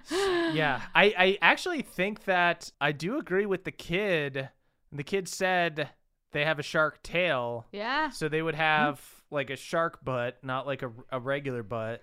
Yeah, 0.10 0.82
I, 0.94 1.14
I 1.18 1.38
actually 1.42 1.82
think 1.84 2.26
that 2.26 2.72
I 2.82 2.92
do 2.92 3.18
agree 3.18 3.46
with 3.46 3.64
the 3.64 3.72
kid. 3.72 4.50
The 4.92 5.04
kid 5.04 5.28
said 5.30 5.90
they 6.34 6.44
have 6.44 6.60
a 6.60 6.64
shark 6.64 7.02
tail, 7.04 7.66
yeah, 7.72 8.10
so 8.10 8.28
they 8.28 8.42
would 8.42 8.56
have 8.56 9.00
like 9.30 9.50
a 9.50 9.56
shark 9.56 10.04
butt, 10.04 10.38
not 10.44 10.68
like 10.68 10.82
a, 10.82 10.92
a 11.12 11.20
regular 11.20 11.64
butt. 11.64 12.02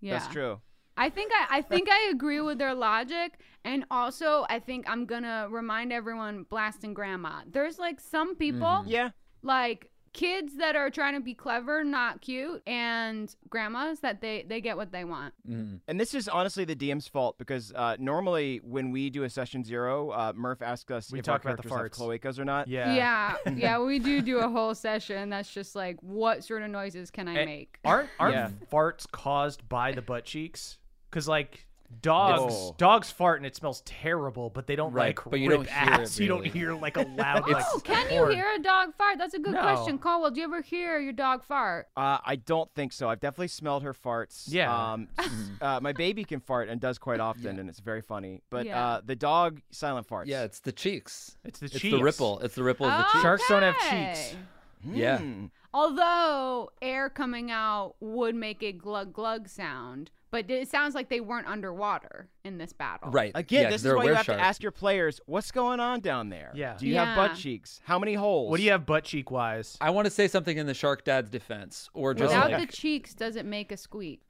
yeah. 0.00 0.18
That's 0.18 0.32
true. 0.32 0.60
I 0.96 1.08
think 1.08 1.32
I, 1.32 1.58
I 1.58 1.62
think 1.62 1.88
I 1.90 2.10
agree 2.12 2.40
with 2.40 2.58
their 2.58 2.74
logic, 2.74 3.38
and 3.64 3.84
also 3.90 4.44
I 4.48 4.58
think 4.58 4.88
I'm 4.88 5.06
gonna 5.06 5.46
remind 5.50 5.92
everyone 5.92 6.44
blasting 6.50 6.94
grandma. 6.94 7.42
There's 7.46 7.78
like 7.78 8.00
some 8.00 8.34
people 8.34 8.66
mm-hmm. 8.66 8.88
Yeah. 8.88 9.10
Like 9.42 9.90
kids 10.12 10.56
that 10.56 10.74
are 10.74 10.90
trying 10.90 11.14
to 11.14 11.20
be 11.20 11.34
clever, 11.34 11.84
not 11.84 12.20
cute, 12.20 12.60
and 12.66 13.32
grandmas 13.48 14.00
that 14.00 14.20
they 14.20 14.44
they 14.48 14.60
get 14.60 14.76
what 14.76 14.90
they 14.90 15.04
want. 15.04 15.32
Mhm. 15.48 15.80
And 15.86 16.00
this 16.00 16.14
is 16.14 16.28
honestly 16.28 16.64
the 16.64 16.74
DM's 16.74 17.06
fault 17.06 17.38
because 17.38 17.72
uh, 17.76 17.94
normally 18.00 18.60
when 18.64 18.90
we 18.90 19.08
do 19.10 19.22
a 19.22 19.30
session 19.30 19.62
zero, 19.62 20.10
uh, 20.10 20.32
Murph 20.34 20.62
asks 20.62 20.90
us 20.90 21.12
We 21.12 21.20
if 21.20 21.24
talk 21.24 21.46
our 21.46 21.52
about 21.52 21.62
the 21.62 21.68
farts. 21.70 21.90
cloacas 21.90 22.40
or 22.40 22.44
not. 22.44 22.66
Yeah. 22.66 22.92
Yeah, 22.92 23.36
yeah, 23.56 23.78
we 23.80 24.00
do 24.00 24.20
do 24.20 24.38
a 24.38 24.48
whole 24.48 24.74
session 24.74 25.30
that's 25.30 25.52
just 25.54 25.76
like, 25.76 25.96
what 26.02 26.42
sort 26.42 26.62
of 26.62 26.70
noises 26.70 27.12
can 27.12 27.28
I 27.28 27.34
And 27.36 27.46
make? 27.48 27.78
Aren't 27.84 28.08
aren't 28.18 28.34
Yeah. 28.34 28.50
farts 28.72 29.08
caused 29.10 29.68
by 29.68 29.92
the 29.92 30.02
butt 30.02 30.24
cheeks? 30.24 30.78
Because 31.08 31.28
like 31.28 31.68
dogs, 32.02 32.54
Oh. 32.56 32.74
dogs 32.78 33.10
fart 33.10 33.38
and 33.38 33.46
it 33.46 33.56
smells 33.56 33.82
terrible, 33.84 34.48
but 34.50 34.66
they 34.66 34.76
don't 34.76 34.92
Right, 34.92 35.16
like 35.16 35.30
but 35.30 35.40
you 35.40 35.48
rip 35.50 35.58
don't 35.58 35.68
hear 35.68 35.92
it 35.94 36.00
ass. 36.00 36.18
You 36.20 36.28
don't 36.28 36.46
hear 36.46 36.72
like 36.74 36.96
a 36.96 37.02
loud. 37.02 37.48
like, 37.48 37.64
Oh, 37.72 37.80
can 37.80 38.10
you 38.12 38.26
hear 38.28 38.46
a 38.54 38.58
dog 38.62 38.94
fart? 38.96 39.18
That's 39.18 39.34
a 39.34 39.38
good 39.38 39.54
No. 39.54 39.60
question, 39.60 39.98
Caldwell. 39.98 40.30
Do 40.30 40.40
you 40.40 40.46
ever 40.46 40.62
hear 40.62 40.98
your 40.98 41.12
dog 41.12 41.42
fart? 41.44 41.88
Uh, 41.96 42.18
I 42.24 42.36
don't 42.36 42.70
think 42.74 42.92
so. 42.92 43.08
I've 43.08 43.20
definitely 43.20 43.48
smelled 43.48 43.82
her 43.82 43.92
farts. 43.92 44.44
Yeah. 44.48 44.92
Um, 44.92 45.08
uh, 45.60 45.80
my 45.82 45.92
baby 45.92 46.24
can 46.24 46.40
fart 46.40 46.68
and 46.68 46.80
does 46.80 46.98
quite 46.98 47.20
often, 47.20 47.58
and 47.58 47.68
it's 47.68 47.80
very 47.80 48.02
funny. 48.02 48.42
But 48.50 48.66
Yeah. 48.66 48.84
uh, 48.86 49.00
the 49.04 49.16
dog 49.16 49.60
silent 49.70 50.06
farts. 50.08 50.26
Yeah, 50.26 50.44
it's 50.44 50.60
the 50.60 50.72
cheeks. 50.72 51.36
It's 51.44 51.58
the 51.58 51.66
cheeks. 51.68 51.74
It's 51.76 51.82
cheeks. 51.82 51.96
the 51.96 52.02
ripple. 52.04 52.38
It's 52.40 52.54
the 52.54 52.62
ripple 52.62 52.86
of 52.86 52.96
the 52.98 53.04
cheeks. 53.12 53.22
Sharks 53.22 53.48
don't 53.48 53.62
have 53.62 53.76
Okay. 53.76 54.14
cheeks. 54.14 54.36
Yeah. 54.84 55.18
Hmm. 55.18 55.46
Although 55.74 56.70
air 56.80 57.10
coming 57.10 57.50
out 57.50 57.94
would 58.00 58.34
make 58.34 58.62
a 58.62 58.72
glug 58.72 59.12
glug 59.12 59.48
sound, 59.48 60.10
but 60.30 60.50
it 60.50 60.68
sounds 60.68 60.94
like 60.94 61.08
they 61.08 61.20
weren't 61.20 61.46
underwater 61.48 62.28
in 62.44 62.58
this 62.58 62.72
battle. 62.72 63.10
Right. 63.10 63.32
Again, 63.34 63.62
yeah, 63.62 63.66
'cause 63.66 63.72
this 63.74 63.80
is 63.80 63.82
they're 63.84 63.96
why 63.96 64.04
you 64.04 64.14
have 64.14 64.26
wereshark. 64.26 64.36
to 64.36 64.40
ask 64.40 64.62
your 64.62 64.72
players, 64.72 65.20
what's 65.26 65.50
going 65.50 65.80
on 65.80 66.00
down 66.00 66.28
there? 66.28 66.52
Yeah. 66.54 66.76
Do 66.78 66.86
you 66.86 66.94
have 66.96 67.16
butt 67.16 67.36
cheeks? 67.36 67.80
How 67.84 67.98
many 67.98 68.14
holes? 68.14 68.50
What 68.50 68.58
do 68.58 68.62
you 68.62 68.70
have 68.70 68.86
butt 68.86 69.04
cheek 69.04 69.30
wise? 69.30 69.76
I 69.80 69.90
want 69.90 70.06
to 70.06 70.10
say 70.10 70.28
something 70.28 70.56
in 70.56 70.66
the 70.66 70.74
shark 70.74 71.04
dad's 71.04 71.30
defense, 71.30 71.88
or 71.94 72.14
just 72.14 72.32
Without 72.34 72.50
like 72.52 72.70
the 72.70 72.76
cheeks, 72.76 73.14
does 73.14 73.36
it 73.36 73.44
make 73.46 73.72
a 73.72 73.76
squeak? 73.76 74.22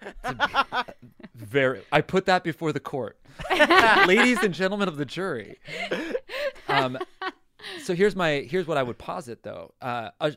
very. 1.34 1.82
I 1.92 2.00
put 2.00 2.26
that 2.26 2.44
before 2.44 2.72
the 2.72 2.80
court, 2.80 3.18
ladies 4.06 4.42
and 4.42 4.54
gentlemen 4.54 4.88
of 4.88 4.96
the 4.96 5.04
jury. 5.04 5.58
Um, 6.68 6.98
so 7.82 7.94
here's 7.94 8.16
my 8.16 8.46
here's 8.48 8.66
what 8.66 8.76
I 8.78 8.82
would 8.82 8.98
posit 8.98 9.42
though. 9.42 9.74
Uh, 9.80 10.10
uh, 10.20 10.30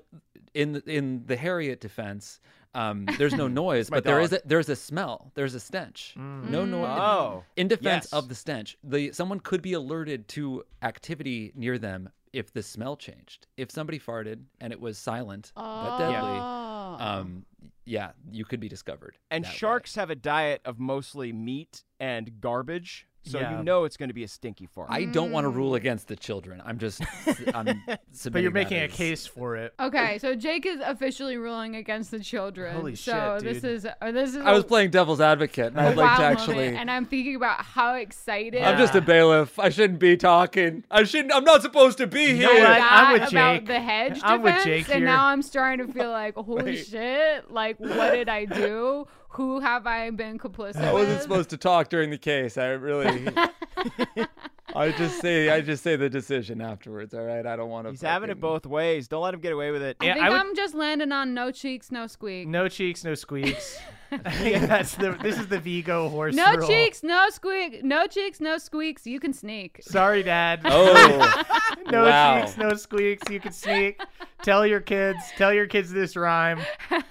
in 0.53 0.82
in 0.86 1.24
the 1.26 1.36
Harriet 1.36 1.82
defense, 1.82 2.39
um, 2.76 3.05
there's 3.17 3.34
no 3.36 3.47
noise, 3.63 3.89
my 3.91 3.97
but 3.97 4.03
there 4.03 4.19
is 4.21 4.34
a 4.34 4.41
there's 4.45 4.69
a 4.69 4.76
smell. 4.76 5.32
There's 5.36 5.53
a 5.55 5.59
stench. 5.59 6.13
No 6.17 6.65
noise. 6.65 6.97
Oh. 6.99 7.43
In 7.55 7.67
defense 7.67 8.05
Yes. 8.05 8.13
of 8.13 8.30
the 8.30 8.36
stench, 8.36 8.78
the 8.84 9.11
someone 9.11 9.39
could 9.39 9.61
be 9.61 9.74
alerted 9.74 10.28
to 10.30 10.63
activity 10.82 11.51
near 11.55 11.78
them 11.78 12.09
if 12.32 12.51
the 12.51 12.63
smell 12.63 12.95
changed. 12.97 13.47
If 13.57 13.69
somebody 13.71 13.99
farted 13.99 14.41
and 14.59 14.74
it 14.74 14.80
was 14.80 14.97
silent 14.97 15.51
but 15.55 15.97
deadly, 15.99 16.17
Oh. 16.19 16.97
um, 16.99 17.45
yeah, 17.86 18.11
you 18.32 18.45
could 18.45 18.59
be 18.59 18.69
discovered. 18.69 19.17
And 19.30 19.43
that 19.43 19.49
way. 19.49 19.55
sharks 19.55 19.95
have 19.95 20.09
a 20.09 20.15
diet 20.15 20.61
of 20.65 20.80
mostly 20.80 21.32
meat 21.32 21.84
and 21.99 22.39
garbage, 22.41 23.07
so 23.24 23.39
Yeah. 23.39 23.57
you 23.57 23.63
know 23.63 23.86
it's 23.86 23.97
going 23.97 24.09
to 24.09 24.13
be 24.13 24.24
a 24.24 24.28
stinky 24.28 24.65
farm. 24.65 24.88
I 24.91 25.05
don't 25.05 25.32
want 25.32 25.45
to 25.45 25.49
rule 25.49 25.76
against 25.76 26.07
the 26.07 26.15
children. 26.15 26.61
I'm 26.65 26.78
just, 26.78 27.01
I'm 27.53 27.82
But 27.86 28.41
you're 28.41 28.51
that 28.51 28.53
making 28.53 28.78
a 28.78 28.86
as- 28.86 28.91
case 28.91 29.26
for 29.26 29.55
it. 29.55 29.74
Okay, 29.80 30.17
so 30.19 30.36
Jake 30.36 30.65
is 30.65 30.80
officially 30.84 31.38
ruling 31.38 31.76
against 31.76 32.11
the 32.11 32.19
children. 32.19 32.76
Holy 32.76 32.95
so 32.95 33.38
shit, 33.41 33.53
this 33.53 33.63
is 33.63 33.86
uh, 33.86 34.11
this 34.11 34.32
is 34.32 34.38
I 34.38 34.51
was 34.53 34.63
playing 34.65 34.91
devil's 34.91 35.21
advocate, 35.21 35.67
and 35.67 35.78
a 35.80 35.82
I'd 35.84 35.97
like 35.97 36.17
to 36.17 36.24
actually. 36.24 36.55
moment, 36.55 36.78
and 36.78 36.91
I'm 36.91 37.05
thinking 37.05 37.36
about 37.36 37.61
how 37.63 37.95
excited 37.95 38.61
I'm 38.61 38.78
just 38.78 38.95
a 38.95 39.01
bailiff. 39.01 39.57
I 39.59 39.69
shouldn't 39.69 39.99
be 39.99 40.17
talking. 40.17 40.84
I 40.91 41.03
shouldn't. 41.03 41.34
I'm 41.34 41.43
not 41.43 41.61
supposed 41.61 41.97
to 41.99 42.07
be 42.07 42.34
know 42.34 42.51
here. 42.53 42.63
what? 42.63 42.78
got 42.78 42.91
I'm 42.91 43.13
with 43.13 43.32
about 43.32 43.55
Jake. 43.59 43.65
the 43.67 43.80
hedge 43.80 44.19
I'm 44.24 44.41
with 44.41 44.55
defense, 44.55 44.88
Jake 44.88 44.95
and 44.95 45.05
now 45.05 45.26
I'm 45.28 45.41
starting 45.41 45.88
to 45.88 45.93
feel 45.93 46.09
like, 46.09 46.36
holy 46.36 46.63
Wait. 46.63 46.86
shit! 46.88 47.51
Like, 47.51 47.80
what 47.80 48.11
did 48.11 48.30
I 48.30 48.45
do? 48.45 49.07
Who 49.34 49.59
have 49.59 49.88
I 49.88 50.09
been 50.11 50.38
complicit 50.38 50.77
I 50.84 50.93
wasn't 50.93 51.13
with? 51.13 51.21
supposed 51.23 51.49
to 51.51 51.57
talk 51.57 51.89
during 51.89 52.09
the 52.11 52.17
case. 52.17 52.57
I 52.57 52.67
really. 52.67 53.27
I 54.75 54.91
just 54.91 55.21
say 55.21 55.49
I 55.49 55.61
just 55.61 55.84
say 55.84 55.95
the 55.95 56.09
decision 56.09 56.61
afterwards. 56.61 57.13
All 57.13 57.23
right, 57.23 57.45
I 57.45 57.55
don't 57.55 57.69
want 57.69 57.86
to. 57.86 57.91
He's 57.91 58.01
having 58.01 58.29
it 58.31 58.39
both 58.39 58.65
ways. 58.65 59.07
Don't 59.07 59.21
let 59.21 59.34
him 59.34 59.39
get 59.39 59.53
away 59.53 59.71
with 59.71 59.84
it. 59.84 59.97
I 59.99 60.05
Yeah, 60.05 60.13
think 60.15 60.25
I 60.25 60.29
would- 60.29 60.39
I'm 60.39 60.55
just 60.55 60.73
landing 60.73 61.11
on 61.11 61.34
no 61.34 61.51
cheeks, 61.51 61.91
no 61.91 62.07
squeak. 62.07 62.47
No 62.47 62.67
cheeks, 62.69 63.03
no 63.03 63.13
squeaks. 63.15 63.79
I 64.26 64.32
think 64.32 64.68
that's 64.68 64.95
the. 64.95 65.11
This 65.22 65.38
is 65.39 65.47
the 65.47 65.59
Vigo 65.59 66.09
horse 66.09 66.36
No 66.36 66.55
rule. 66.55 66.68
cheeks, 66.68 67.03
no 67.03 67.28
squeak. 67.30 67.84
No 67.84 68.07
cheeks, 68.07 68.39
no 68.39 68.57
squeaks. 68.57 69.05
You 69.07 69.20
can 69.20 69.34
sneak. 69.34 69.80
Sorry, 69.82 70.24
Dad. 70.24 70.61
Oh, 70.76 71.43
no 71.91 72.03
wow. 72.03 72.41
cheeks, 72.41 72.57
no 72.57 72.74
squeaks. 72.76 73.30
You 73.30 73.39
can 73.39 73.51
sneak. 73.51 74.01
Tell 74.41 74.66
your 74.68 74.82
kids. 74.82 75.20
Tell 75.38 75.53
your 75.53 75.68
kids 75.68 75.91
this 75.91 76.16
rhyme. 76.18 76.59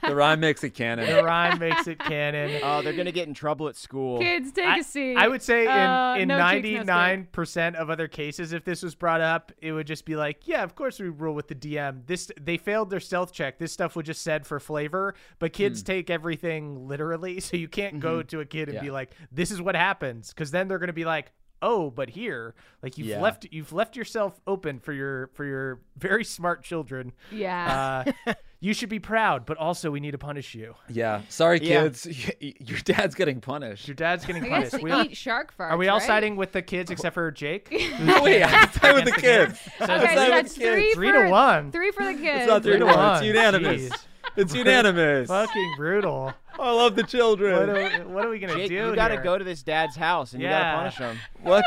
the 0.07 0.15
rhyme 0.15 0.41
makes 0.41 0.63
it 0.65 0.75
canon. 0.75 1.07
The 1.07 1.23
rhyme 1.25 1.59
makes 1.59 1.87
it 1.87 1.99
canon. 1.99 2.61
Oh, 2.63 2.83
they're 2.83 2.93
going 2.93 3.07
to 3.07 3.13
get 3.13 3.27
in 3.27 3.33
trouble 3.33 3.69
at 3.69 3.77
school. 3.77 4.19
Kids, 4.19 4.53
take 4.53 4.67
I, 4.67 4.79
a 4.79 4.85
seat. 4.85 5.17
I 5.17 5.29
would 5.29 5.41
say 5.41 5.63
in, 5.63 5.69
Uh, 5.71 6.17
in 6.19 6.29
no 6.29 6.37
cheeks, 6.51 6.85
no 6.85 6.93
squeak. 6.93 7.33
99% 7.33 7.75
of 7.77 7.89
other 7.89 8.07
cases, 8.09 8.53
if 8.53 8.65
this 8.65 8.83
was 8.83 8.95
brought 8.95 9.23
up, 9.23 9.51
it 9.63 9.73
would 9.73 9.87
just 9.87 10.05
be 10.05 10.15
like, 10.15 10.47
yeah, 10.47 10.63
of 10.63 10.75
course 10.75 11.01
we 11.01 11.09
rule 11.09 11.35
with 11.35 11.49
the 11.49 11.55
DM. 11.55 12.03
This 12.07 12.31
They 12.39 12.59
failed 12.59 12.91
their 12.91 13.01
stealth 13.01 13.33
check. 13.33 13.59
This 13.59 13.73
stuff 13.73 13.97
was 13.97 14.05
just 14.07 14.21
said 14.23 14.47
for 14.47 14.61
flavor, 14.61 15.15
but 15.39 15.53
kids 15.55 15.81
Hmm. 15.81 15.87
take 15.87 16.11
everything 16.11 16.87
literally. 16.93 17.41
So 17.49 17.57
you 17.57 17.69
can't 17.69 17.99
go 18.01 18.19
Mm-hmm. 18.19 18.29
to 18.29 18.41
a 18.41 18.45
kid 18.45 18.69
and 18.69 18.81
be 18.81 18.91
like, 18.91 19.11
this 19.31 19.51
is 19.51 19.61
what 19.61 19.75
happens. 19.75 20.29
Because 20.31 20.51
then 20.51 20.69
they're 20.69 20.79
going 20.79 20.89
to 20.89 20.93
be 21.05 21.05
like, 21.05 21.33
oh, 21.65 21.91
but 21.91 22.11
here, 22.11 22.55
like 22.83 22.99
you've 22.99 23.07
Yeah. 23.07 23.21
left 23.21 23.47
you've 23.51 23.73
left 23.73 23.97
yourself 23.97 24.41
open 24.47 24.79
for 24.81 24.93
your 24.93 25.29
for 25.35 25.45
your 25.45 25.81
very 25.97 26.25
smart 26.25 26.63
children. 26.65 27.13
Yeah. 27.31 28.05
Uh, 28.27 28.33
you 28.61 28.75
should 28.75 28.89
be 28.89 28.99
proud, 28.99 29.47
but 29.47 29.57
also 29.59 29.91
we 29.91 30.01
need 30.01 30.11
to 30.11 30.19
punish 30.19 30.55
you. 30.57 30.75
Yeah, 30.89 31.23
sorry, 31.29 31.61
Yeah. 31.63 31.83
kids. 31.83 32.07
Your 32.41 32.79
dad's 32.85 33.15
getting 33.15 33.41
punished. 33.41 33.87
Your 33.89 33.95
dad's 33.95 34.25
getting 34.27 34.45
punished. 34.45 34.83
We 34.83 34.93
eat 35.03 35.17
shark 35.17 35.55
farts. 35.57 35.71
are 35.71 35.77
we 35.77 35.87
all 35.89 35.99
right? 35.99 36.07
siding 36.07 36.35
with 36.37 36.51
the 36.53 36.63
kids 36.63 36.91
except 36.91 37.15
for 37.15 37.31
Jake? 37.31 37.69
Oh, 37.73 38.23
wait, 38.25 38.43
I 38.43 38.67
side 38.69 38.95
with 38.95 39.05
the 39.05 39.21
kids. 39.21 39.59
So 39.79 39.85
Okay, 39.85 39.87
Side 39.87 40.01
so 40.17 40.21
with 40.25 40.31
that's 40.31 40.55
the 40.55 40.61
kids. 40.61 40.75
three, 40.75 40.95
Three 40.95 41.13
for, 41.13 41.25
to 41.25 41.31
one. 41.31 41.71
Three 41.73 41.91
for 41.93 42.05
the 42.05 42.15
kids. 42.15 42.41
It's 42.43 42.49
not 42.49 42.63
three 42.65 42.79
to 42.79 42.85
one. 42.87 43.17
It's 43.17 43.25
unanimous. 43.25 43.83
Jeez. 43.89 44.05
It's 44.37 44.55
unanimous. 44.55 45.29
Fucking 45.29 45.75
brutal. 45.77 46.33
I 46.63 46.73
love 46.73 46.95
the 46.97 47.03
What 47.03 47.11
children. 47.11 47.71
are, 47.71 48.09
what 48.09 48.25
are 48.25 48.31
we 48.31 48.39
gonna 48.39 48.55
Jake, 48.55 48.69
do? 48.69 48.75
you 48.75 48.95
got 48.95 49.09
to 49.09 49.15
here? 49.15 49.23
go 49.23 49.37
to 49.39 49.45
this 49.45 49.63
dad's 49.63 49.97
house 49.97 50.33
and 50.33 50.43
you 50.43 50.49
gotta 50.49 50.77
punish 50.79 50.97
him. 50.97 51.19
What? 51.43 51.65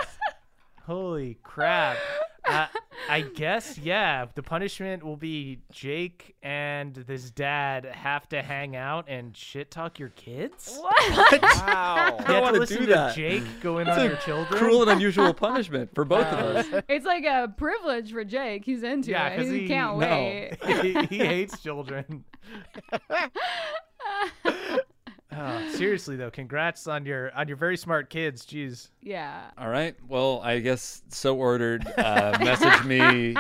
Holy 0.86 1.38
crap! 1.44 1.98
uh, 2.46 2.68
I 3.10 3.22
guess 3.22 3.78
yeah. 3.80 4.28
The 4.36 4.44
punishment 4.44 5.04
will 5.04 5.18
be 5.18 5.60
Jake 5.72 6.36
and 6.44 6.94
this 6.94 7.32
dad 7.32 7.86
have 7.86 8.30
to 8.30 8.42
hang 8.44 8.76
out 8.76 9.06
and 9.10 9.36
shit 9.36 9.72
talk 9.72 9.98
your 10.00 10.10
kids. 10.10 10.80
What? 10.82 11.42
Wow. 11.42 12.18
You 12.28 12.34
have 12.34 12.42
wanna 12.44 12.54
to 12.54 12.60
listen 12.60 12.78
do 12.78 12.86
to 12.86 12.94
that. 12.94 13.16
Jake 13.16 13.44
go 13.62 13.80
in 13.80 13.88
It's 13.88 13.98
on 13.98 14.06
a 14.06 14.10
your 14.10 14.18
children. 14.18 14.60
Cruel 14.60 14.84
and 14.84 14.92
unusual 14.92 15.34
punishment 15.34 15.94
for 15.96 16.06
both 16.06 16.26
of 16.28 16.40
us. 16.56 16.84
it's 16.88 17.06
like 17.06 17.26
a 17.26 17.52
privilege 17.58 18.12
for 18.12 18.24
Jake. 18.24 18.64
He's 18.64 18.84
into 18.84 19.10
Yeah, 19.12 19.28
it. 19.30 19.38
'cause 19.38 19.48
He, 19.50 19.62
he- 19.62 19.68
can't 19.68 19.98
no. 20.00 20.08
wait. 20.08 20.58
he, 20.84 21.06
he 21.08 21.18
hates 21.18 21.60
children. 21.62 22.24
Oh, 25.38 25.70
seriously 25.74 26.16
though, 26.16 26.32
congrats 26.32 26.88
on 26.88 27.06
your 27.06 27.34
on 27.36 27.48
your 27.48 27.58
very 27.58 27.76
smart 27.76 28.10
kids. 28.10 28.46
Jeez. 28.46 28.90
Yeah. 29.02 29.42
All 29.58 29.68
right. 29.68 29.96
Well, 30.08 30.40
I 30.44 30.60
guess 30.60 31.02
so 31.10 31.36
ordered. 31.36 31.86
Uh, 31.98 32.38
message 32.44 32.86
me. 32.86 33.36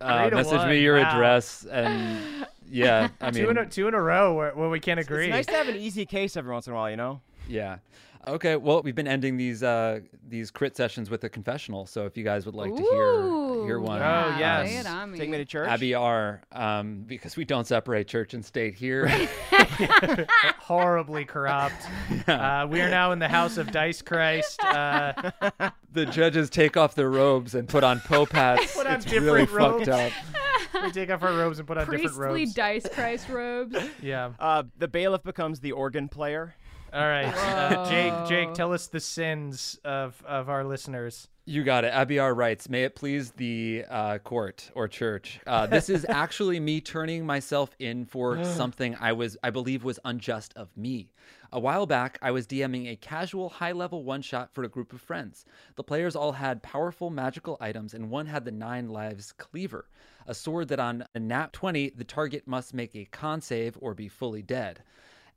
Uh, 0.00 0.30
message 0.32 0.52
one, 0.52 0.68
me 0.68 0.80
your 0.80 1.00
wow. 1.00 1.10
address 1.10 1.64
and 1.64 2.46
yeah. 2.70 3.08
I 3.20 3.32
mean, 3.32 3.34
two 3.44 3.50
in 3.50 3.58
a, 3.58 3.66
two 3.66 3.88
in 3.88 3.94
a 3.94 4.00
row 4.00 4.34
where, 4.34 4.54
where 4.54 4.68
we 4.68 4.78
can't 4.78 5.00
agree. 5.00 5.26
It's 5.26 5.32
nice 5.32 5.46
to 5.46 5.52
have 5.52 5.68
an 5.68 5.76
easy 5.76 6.06
case 6.06 6.36
every 6.36 6.52
once 6.52 6.68
in 6.68 6.74
a 6.74 6.76
while, 6.76 6.90
you 6.90 6.96
know? 6.96 7.20
yeah. 7.48 7.78
Okay. 8.26 8.56
Well, 8.56 8.82
we've 8.82 8.94
been 8.94 9.08
ending 9.08 9.36
these 9.36 9.62
uh, 9.62 10.00
these 10.28 10.50
crit 10.50 10.76
sessions 10.76 11.10
with 11.10 11.24
a 11.24 11.28
confessional. 11.28 11.86
So 11.86 12.06
if 12.06 12.16
you 12.16 12.24
guys 12.24 12.46
would 12.46 12.54
like 12.54 12.74
to 12.74 12.82
hear 12.82 13.66
hear 13.66 13.80
one, 13.80 13.98
Oh, 13.98 14.02
yeah, 14.02 14.38
yes. 14.38 14.66
Lay 14.68 14.76
it 14.76 14.86
on 14.86 15.10
me. 15.10 15.18
Take 15.18 15.30
me 15.30 15.38
to 15.38 15.44
church. 15.44 15.68
Abby 15.68 15.94
R. 15.94 16.42
Um, 16.52 17.04
because 17.06 17.36
we 17.36 17.44
don't 17.44 17.66
separate 17.66 18.06
church 18.08 18.34
and 18.34 18.44
state 18.44 18.74
here. 18.74 19.08
horribly 20.58 21.24
corrupt. 21.24 21.86
Uh, 22.26 22.66
we 22.68 22.80
are 22.80 22.88
now 22.88 23.12
in 23.12 23.18
the 23.18 23.28
house 23.28 23.56
of 23.56 23.70
Dice 23.72 24.02
Christ. 24.02 24.62
Uh, 24.64 25.30
the 25.92 26.06
judges 26.06 26.50
take 26.50 26.76
off 26.76 26.94
their 26.94 27.10
robes 27.10 27.54
and 27.54 27.68
put 27.68 27.84
on 27.84 28.00
pope 28.00 28.32
hats. 28.32 28.74
Put 28.74 28.86
on 28.86 28.94
it's 28.96 29.12
really 29.12 29.40
different 29.42 29.50
robes. 29.50 29.86
fucked 29.86 30.14
up. 30.74 30.82
we 30.84 30.90
take 30.90 31.10
off 31.10 31.22
our 31.22 31.36
robes 31.36 31.58
and 31.58 31.66
put 31.68 31.76
on 31.76 31.84
different 31.84 32.02
Priestly 32.02 32.24
robes. 32.24 32.54
dice 32.54 32.88
Christ 32.92 33.28
robes. 33.28 33.76
Yeah. 34.00 34.32
Uh, 34.38 34.64
the 34.78 34.88
bailiff 34.88 35.22
becomes 35.22 35.60
the 35.60 35.72
organ 35.72 36.08
player. 36.08 36.54
All 36.92 37.06
right. 37.06 37.32
Uh, 37.62 37.88
Jake, 37.88 38.12
Jake, 38.28 38.54
tell 38.54 38.72
us 38.72 38.88
the 38.88 39.00
sins 39.00 39.78
of 39.84 40.22
of 40.26 40.48
our 40.48 40.64
listeners. 40.64 41.28
You 41.44 41.64
got 41.64 41.84
it. 41.84 41.88
Abby 41.88 42.18
R 42.18 42.34
writes, 42.34 42.68
May 42.68 42.84
it 42.84 42.94
please 42.94 43.32
the 43.32 43.84
uh, 43.88 44.18
court 44.18 44.70
or 44.74 44.88
church. 44.88 45.40
Uh, 45.46 45.66
this 45.66 45.88
is 45.88 46.04
actually 46.08 46.60
me 46.60 46.80
turning 46.80 47.24
myself 47.26 47.74
in 47.78 48.04
for 48.04 48.42
something 48.56 48.96
I 49.00 49.12
was 49.12 49.36
I 49.42 49.50
believe 49.50 49.84
was 49.84 49.98
unjust 50.04 50.52
of 50.56 50.76
me. 50.76 51.12
A 51.52 51.60
while 51.60 51.86
back, 51.86 52.18
I 52.22 52.30
was 52.30 52.46
DMing 52.46 52.90
a 52.90 52.96
casual 52.96 53.48
high 53.48 53.72
level 53.72 54.04
one 54.04 54.22
shot 54.22 54.52
for 54.52 54.64
a 54.64 54.68
group 54.68 54.92
of 54.92 55.00
friends. 55.00 55.44
The 55.76 55.84
players 55.84 56.16
all 56.16 56.32
had 56.32 56.62
powerful 56.62 57.10
magical 57.10 57.56
items, 57.60 57.94
and 57.94 58.10
one 58.10 58.26
had 58.26 58.44
the 58.44 58.52
nine 58.52 58.88
lives 58.88 59.32
cleaver, 59.32 59.88
a 60.26 60.34
sword 60.34 60.68
that 60.68 60.80
on 60.80 61.04
a 61.14 61.18
nat 61.18 61.52
20, 61.52 61.90
the 61.90 62.04
target 62.04 62.46
must 62.46 62.74
make 62.74 62.94
a 62.94 63.04
con 63.06 63.40
save 63.40 63.76
or 63.80 63.94
be 63.94 64.08
fully 64.08 64.42
dead. 64.42 64.82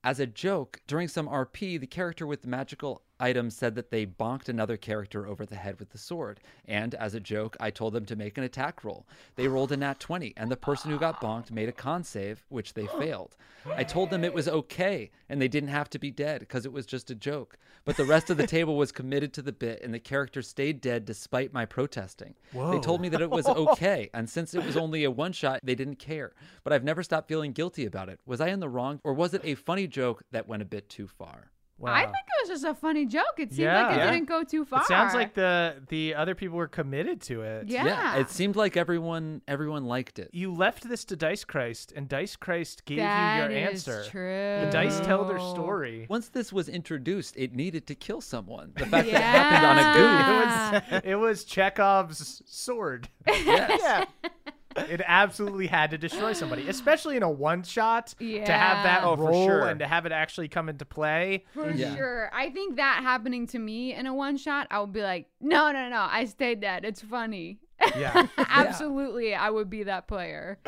As 0.06 0.20
a 0.20 0.28
joke, 0.28 0.82
during 0.86 1.08
some 1.08 1.28
RP, 1.28 1.80
the 1.80 1.88
character 1.88 2.28
with 2.28 2.44
the 2.44 2.48
magical 2.48 3.02
item 3.20 3.50
said 3.50 3.76
that 3.76 3.92
they 3.92 4.06
bonked 4.06 4.50
another 4.50 4.78
character 4.78 5.28
over 5.28 5.46
the 5.46 5.56
head 5.56 5.80
with 5.80 5.90
the 5.90 5.98
sword. 5.98 6.40
And 6.66 6.96
as 6.96 7.14
a 7.14 7.20
joke, 7.20 7.56
I 7.60 7.70
told 7.72 7.94
them 7.94 8.06
to 8.06 8.16
make 8.16 8.38
an 8.38 8.44
attack 8.44 8.84
roll. 8.84 9.06
They 9.36 9.48
rolled 9.48 9.72
a 9.72 9.78
nat 9.78 10.00
20, 10.00 10.34
and 10.38 10.52
the 10.52 10.58
person 10.58 10.92
who 10.92 11.00
got 11.00 11.22
bonked 11.22 11.52
made 11.52 11.70
a 11.70 11.74
con 11.74 12.04
save, 12.04 12.46
which 12.50 12.74
they 12.74 12.88
failed. 12.88 13.36
I 13.76 13.84
told 13.84 14.10
them 14.10 14.24
it 14.24 14.34
was 14.34 14.48
okay, 14.48 15.10
and 15.28 15.42
they 15.42 15.48
didn't 15.48 15.70
have 15.70 15.90
to 15.92 16.00
be 16.00 16.12
dead 16.12 16.42
because 16.42 16.66
it 16.66 16.72
was 16.72 16.86
just 16.86 17.10
a 17.10 17.16
joke. 17.16 17.58
But 17.84 17.98
the 17.98 18.06
rest 18.06 18.30
of 18.30 18.38
the 18.38 18.48
table 18.48 18.78
was 18.78 18.92
committed 18.92 19.34
to 19.34 19.42
the 19.42 19.52
bit, 19.52 19.82
and 19.84 19.94
the 19.94 20.00
character 20.00 20.42
stayed 20.42 20.82
dead 20.82 21.06
despite 21.06 21.54
my 21.54 21.66
protesting. 21.66 22.36
They 22.72 22.80
told 22.80 23.02
me 23.02 23.10
that 23.10 23.22
it 23.22 23.30
was 23.30 23.48
okay, 23.48 24.10
and 24.14 24.30
since 24.30 24.54
it 24.54 24.66
was 24.66 24.78
only 24.78 25.04
a 25.04 25.12
one 25.12 25.32
shot, 25.32 25.62
they 25.64 25.76
didn't 25.76 25.98
care. 25.98 26.34
But 26.64 26.74
I've 26.74 26.84
never 26.84 27.04
stopped 27.04 27.28
feeling 27.28 27.54
guilty 27.54 27.86
about 27.86 28.10
it. 28.10 28.20
Was 28.26 28.42
I 28.42 28.50
in 28.50 28.60
the 28.60 28.70
wrong, 28.70 29.00
or 29.04 29.14
was 29.14 29.34
it 29.34 29.42
a 29.44 29.56
funny 29.56 29.88
joke 29.88 30.24
that 30.32 30.48
went 30.48 30.62
a 30.62 30.66
bit 30.66 30.90
too 30.90 31.08
far? 31.08 31.52
Wow. 31.78 31.94
I 31.94 32.04
think 32.04 32.16
it 32.16 32.50
was 32.50 32.50
just 32.62 32.64
a 32.64 32.74
funny 32.74 33.06
joke. 33.06 33.34
It 33.38 33.50
seemed 33.50 33.60
Yeah. 33.66 33.88
like 33.88 33.96
it 33.98 34.00
Yeah. 34.00 34.12
didn't 34.12 34.30
go 34.30 34.44
too 34.46 34.64
far. 34.64 34.80
it 34.82 34.88
sounds 34.88 35.14
like 35.14 35.34
the 35.34 35.84
the 35.90 36.16
other 36.16 36.34
people 36.34 36.56
were 36.58 36.70
committed 36.70 37.20
to 37.24 37.42
it. 37.42 37.68
Yeah. 37.68 38.16
it 38.16 38.30
seemed 38.30 38.56
like 38.56 38.78
everyone 38.78 39.42
everyone 39.48 39.84
liked 39.86 40.18
it. 40.18 40.30
You 40.32 40.54
left 40.54 40.88
this 40.88 41.04
to 41.06 41.18
Dice 41.18 41.44
Christ, 41.44 41.92
and 41.94 42.08
Dice 42.08 42.38
Christ 42.38 42.86
gave 42.86 43.00
That 43.00 43.50
you 43.52 43.56
your 43.58 43.64
is 43.68 43.88
answer. 43.88 44.10
true. 44.10 44.62
The 44.66 44.70
dice 44.72 45.00
tell 45.02 45.26
their 45.26 45.40
story. 45.40 46.06
Once 46.10 46.30
this 46.30 46.54
was 46.54 46.70
introduced, 46.70 47.36
it 47.36 47.54
needed 47.54 47.88
to 47.88 47.96
kill 47.96 48.22
someone. 48.22 48.72
The 48.76 48.86
fact 48.86 49.08
that 49.08 49.08
it 49.08 49.22
happened 49.22 49.66
on 49.66 49.78
a 49.80 49.94
goof. 49.94 50.94
It 50.94 50.96
was 50.96 51.02
it 51.12 51.16
was 51.16 51.44
Chekhov's 51.44 52.42
sword. 52.46 53.10
Yes. 53.28 54.06
Yeah. 54.24 54.30
It 54.76 55.02
absolutely 55.06 55.68
had 55.68 55.92
to 55.92 55.98
destroy 55.98 56.34
somebody, 56.34 56.68
especially 56.68 57.16
in 57.18 57.24
a 57.24 57.30
one 57.30 57.64
shot. 57.64 58.14
Yeah. 58.20 58.46
To 58.46 58.52
have 58.52 58.84
that 58.84 59.02
Yeah. 59.04 59.08
Oh, 59.08 59.16
for 59.16 59.24
roll 59.30 59.46
sure. 59.48 59.68
and 59.68 59.80
to 59.80 59.88
have 59.88 60.06
it 60.06 60.12
actually 60.12 60.48
come 60.50 60.68
into 60.70 60.86
play. 60.86 61.46
For 61.54 61.70
Yeah. 61.72 61.96
sure. 61.96 62.30
I 62.34 62.50
think 62.50 62.76
that 62.76 63.00
happening 63.02 63.48
to 63.48 63.60
me 63.60 63.94
in 63.94 64.06
a 64.06 64.14
one 64.14 64.38
shot, 64.38 64.68
I 64.70 64.80
would 64.82 64.92
be 64.94 65.02
like, 65.02 65.28
no, 65.40 65.72
no, 65.72 65.88
no, 65.90 66.06
I 66.10 66.26
stayed 66.26 66.60
dead. 66.62 66.84
It's 66.86 67.02
funny. 67.02 67.60
Yeah. 67.98 68.28
Absolutely, 68.38 69.34
I 69.36 69.50
would 69.50 69.70
be 69.70 69.84
that 69.84 70.08
player. 70.08 70.60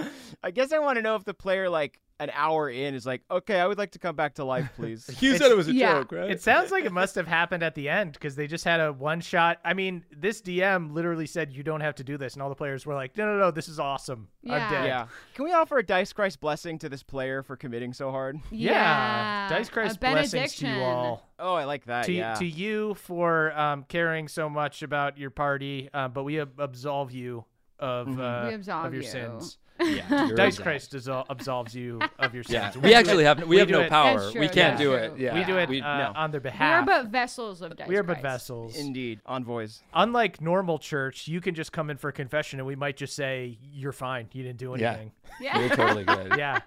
I 0.43 0.51
guess 0.51 0.71
I 0.71 0.79
want 0.79 0.97
to 0.97 1.01
know 1.01 1.15
if 1.15 1.23
the 1.25 1.33
player 1.33 1.69
like 1.69 1.99
an 2.19 2.31
hour 2.33 2.69
in 2.69 2.95
is 2.95 3.05
like, 3.05 3.21
okay, 3.29 3.59
I 3.59 3.67
would 3.67 3.77
like 3.77 3.91
to 3.91 3.99
come 3.99 4.15
back 4.15 4.35
to 4.35 4.43
life, 4.43 4.71
please. 4.75 5.07
You 5.21 5.37
said 5.37 5.51
it 5.51 5.57
was 5.57 5.67
a 5.67 5.73
yeah. 5.73 5.99
joke, 5.99 6.11
right? 6.11 6.31
It 6.31 6.41
sounds 6.41 6.71
like 6.71 6.83
it 6.85 6.91
must 6.91 7.13
have 7.15 7.27
happened 7.27 7.61
at 7.63 7.75
the 7.75 7.89
end 7.89 8.13
because 8.13 8.35
they 8.35 8.47
just 8.47 8.63
had 8.65 8.79
a 8.79 8.91
one 8.91 9.21
shot. 9.21 9.59
I 9.63 9.73
mean, 9.73 10.03
this 10.11 10.41
DM 10.41 10.93
literally 10.93 11.27
said 11.27 11.53
you 11.53 11.61
don't 11.63 11.81
have 11.81 11.95
to 11.95 12.03
do 12.03 12.17
this, 12.17 12.33
and 12.33 12.41
all 12.41 12.49
the 12.49 12.55
players 12.55 12.85
were 12.85 12.95
like, 12.95 13.15
"No, 13.17 13.25
no, 13.25 13.37
no, 13.37 13.51
this 13.51 13.69
is 13.69 13.79
awesome. 13.79 14.29
Yeah. 14.41 14.53
I'm 14.65 14.71
dead." 14.71 14.85
yeah. 14.87 15.07
Can 15.35 15.45
we 15.45 15.51
offer 15.53 15.77
a 15.77 15.83
dice 15.85 16.11
Christ 16.11 16.39
blessing 16.39 16.79
to 16.79 16.89
this 16.89 17.03
player 17.03 17.43
for 17.43 17.55
committing 17.55 17.93
so 17.93 18.09
hard? 18.11 18.39
Yeah. 18.51 19.47
Dice 19.49 19.69
Christ 19.69 19.99
blessings 19.99 20.55
to 20.55 20.67
you 20.67 20.81
all. 20.83 21.27
Oh, 21.39 21.53
I 21.53 21.65
like 21.65 21.85
that. 21.85 22.05
To, 22.05 22.13
yeah. 22.13 22.33
to 22.35 22.45
you 22.45 22.95
for 22.95 23.51
um, 23.57 23.83
caring 23.87 24.27
so 24.27 24.49
much 24.49 24.81
about 24.81 25.17
your 25.17 25.29
party, 25.29 25.89
uh, 25.93 26.07
but 26.07 26.23
we 26.23 26.39
ab- 26.39 26.59
absolve 26.59 27.11
you 27.11 27.45
of, 27.79 28.07
Mm-hmm. 28.07 28.19
uh, 28.21 28.47
We 28.47 28.53
absolve 28.55 28.85
of 28.85 28.93
your 28.95 29.03
you. 29.03 29.09
sins. 29.09 29.57
Yeah, 29.79 30.29
Dice. 30.35 30.57
Christ 30.59 30.91
disol- 30.93 31.25
absolves 31.29 31.75
you 31.75 31.99
of 32.19 32.33
your 32.33 32.43
Yeah, 32.49 32.71
sins. 32.71 32.83
we 32.83 32.93
actually 32.93 33.23
have 33.23 33.39
we, 33.39 33.45
we 33.45 33.57
have 33.57 33.69
no 33.69 33.81
it- 33.81 33.89
power. 33.89 34.19
That's 34.19 34.35
We 34.35 34.47
can't 34.47 34.77
do 34.77 34.85
true. 34.89 34.93
it. 34.95 35.17
Yeah, 35.17 35.33
we 35.33 35.43
do 35.43 35.57
it 35.57 35.69
we- 35.69 35.81
uh, 35.81 35.97
no. 35.97 36.13
on 36.15 36.31
their 36.31 36.39
behalf. 36.41 36.85
We 36.87 36.93
are 36.93 37.01
but 37.03 37.11
vessels 37.11 37.61
of 37.61 37.75
dice. 37.77 37.87
we 37.87 37.95
are 37.97 38.03
but 38.03 38.13
Christ. 38.19 38.23
vessels. 38.23 38.77
Indeed, 38.77 39.21
envoys. 39.25 39.81
Unlike 39.93 40.41
normal 40.41 40.79
church, 40.79 41.27
you 41.27 41.41
can 41.41 41.55
just 41.55 41.71
come 41.71 41.89
in 41.89 41.97
for 41.97 42.11
confession 42.11 42.59
and 42.59 42.67
we 42.67 42.75
might 42.75 42.97
just 42.97 43.15
say, 43.15 43.57
You're 43.73 43.91
fine. 43.91 44.27
You 44.33 44.43
didn't 44.43 44.59
do 44.59 44.73
anything. 44.73 45.11
Yeah. 45.41 45.59
You're 45.59 45.69
totally 45.75 46.03
good. 46.05 46.33
Yeah. 46.37 46.61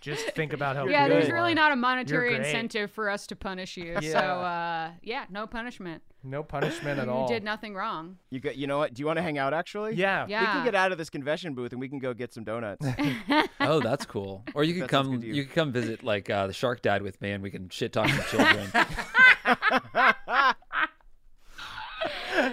just 0.00 0.26
think 0.32 0.52
about 0.52 0.76
how 0.76 0.86
yeah, 0.86 1.06
good 1.06 1.16
there's 1.16 1.28
you 1.28 1.34
really 1.34 1.52
are. 1.52 1.56
not 1.56 1.72
a 1.72 1.76
monetary 1.76 2.34
incentive 2.34 2.90
for 2.90 3.08
us 3.08 3.26
to 3.28 3.36
punish 3.36 3.76
you. 3.76 3.96
So, 4.02 4.18
uh, 4.18 4.90
yeah, 5.02 5.24
no 5.30 5.46
punishment. 5.46 6.02
No 6.24 6.42
punishment 6.42 6.98
at 7.00 7.08
all. 7.10 7.22
you 7.28 7.34
did 7.34 7.44
nothing 7.44 7.74
wrong. 7.74 8.16
You 8.30 8.40
got. 8.40 8.56
You 8.56 8.66
know 8.66 8.78
what? 8.78 8.94
Do 8.94 9.00
you 9.00 9.06
want 9.06 9.18
to 9.18 9.22
hang 9.22 9.38
out? 9.38 9.52
Actually. 9.54 9.94
Yeah. 9.94 10.26
Yeah. 10.28 10.40
We 10.40 10.46
can 10.46 10.64
get 10.64 10.74
out 10.74 10.92
of 10.92 10.98
this 10.98 11.10
convention 11.10 11.54
booth 11.54 11.72
and 11.72 11.80
we 11.80 11.88
can 11.88 11.98
go 11.98 12.14
get 12.14 12.32
some 12.32 12.44
donuts. 12.44 12.86
Oh, 13.60 13.78
that's 13.80 14.04
cool. 14.04 14.42
Or 14.54 14.64
you 14.64 14.74
could 14.80 14.88
come 14.90 15.22
you. 15.22 15.34
you 15.34 15.44
could 15.44 15.54
come 15.54 15.70
visit 15.72 16.02
like 16.02 16.28
uh, 16.28 16.48
the 16.48 16.52
shark 16.52 16.82
dad 16.82 17.02
with 17.02 17.20
me 17.20 17.30
and 17.30 17.42
we 17.42 17.50
can 17.50 17.68
shit 17.68 17.92
talk 17.92 18.08
some 18.08 18.24
children. 18.24 18.70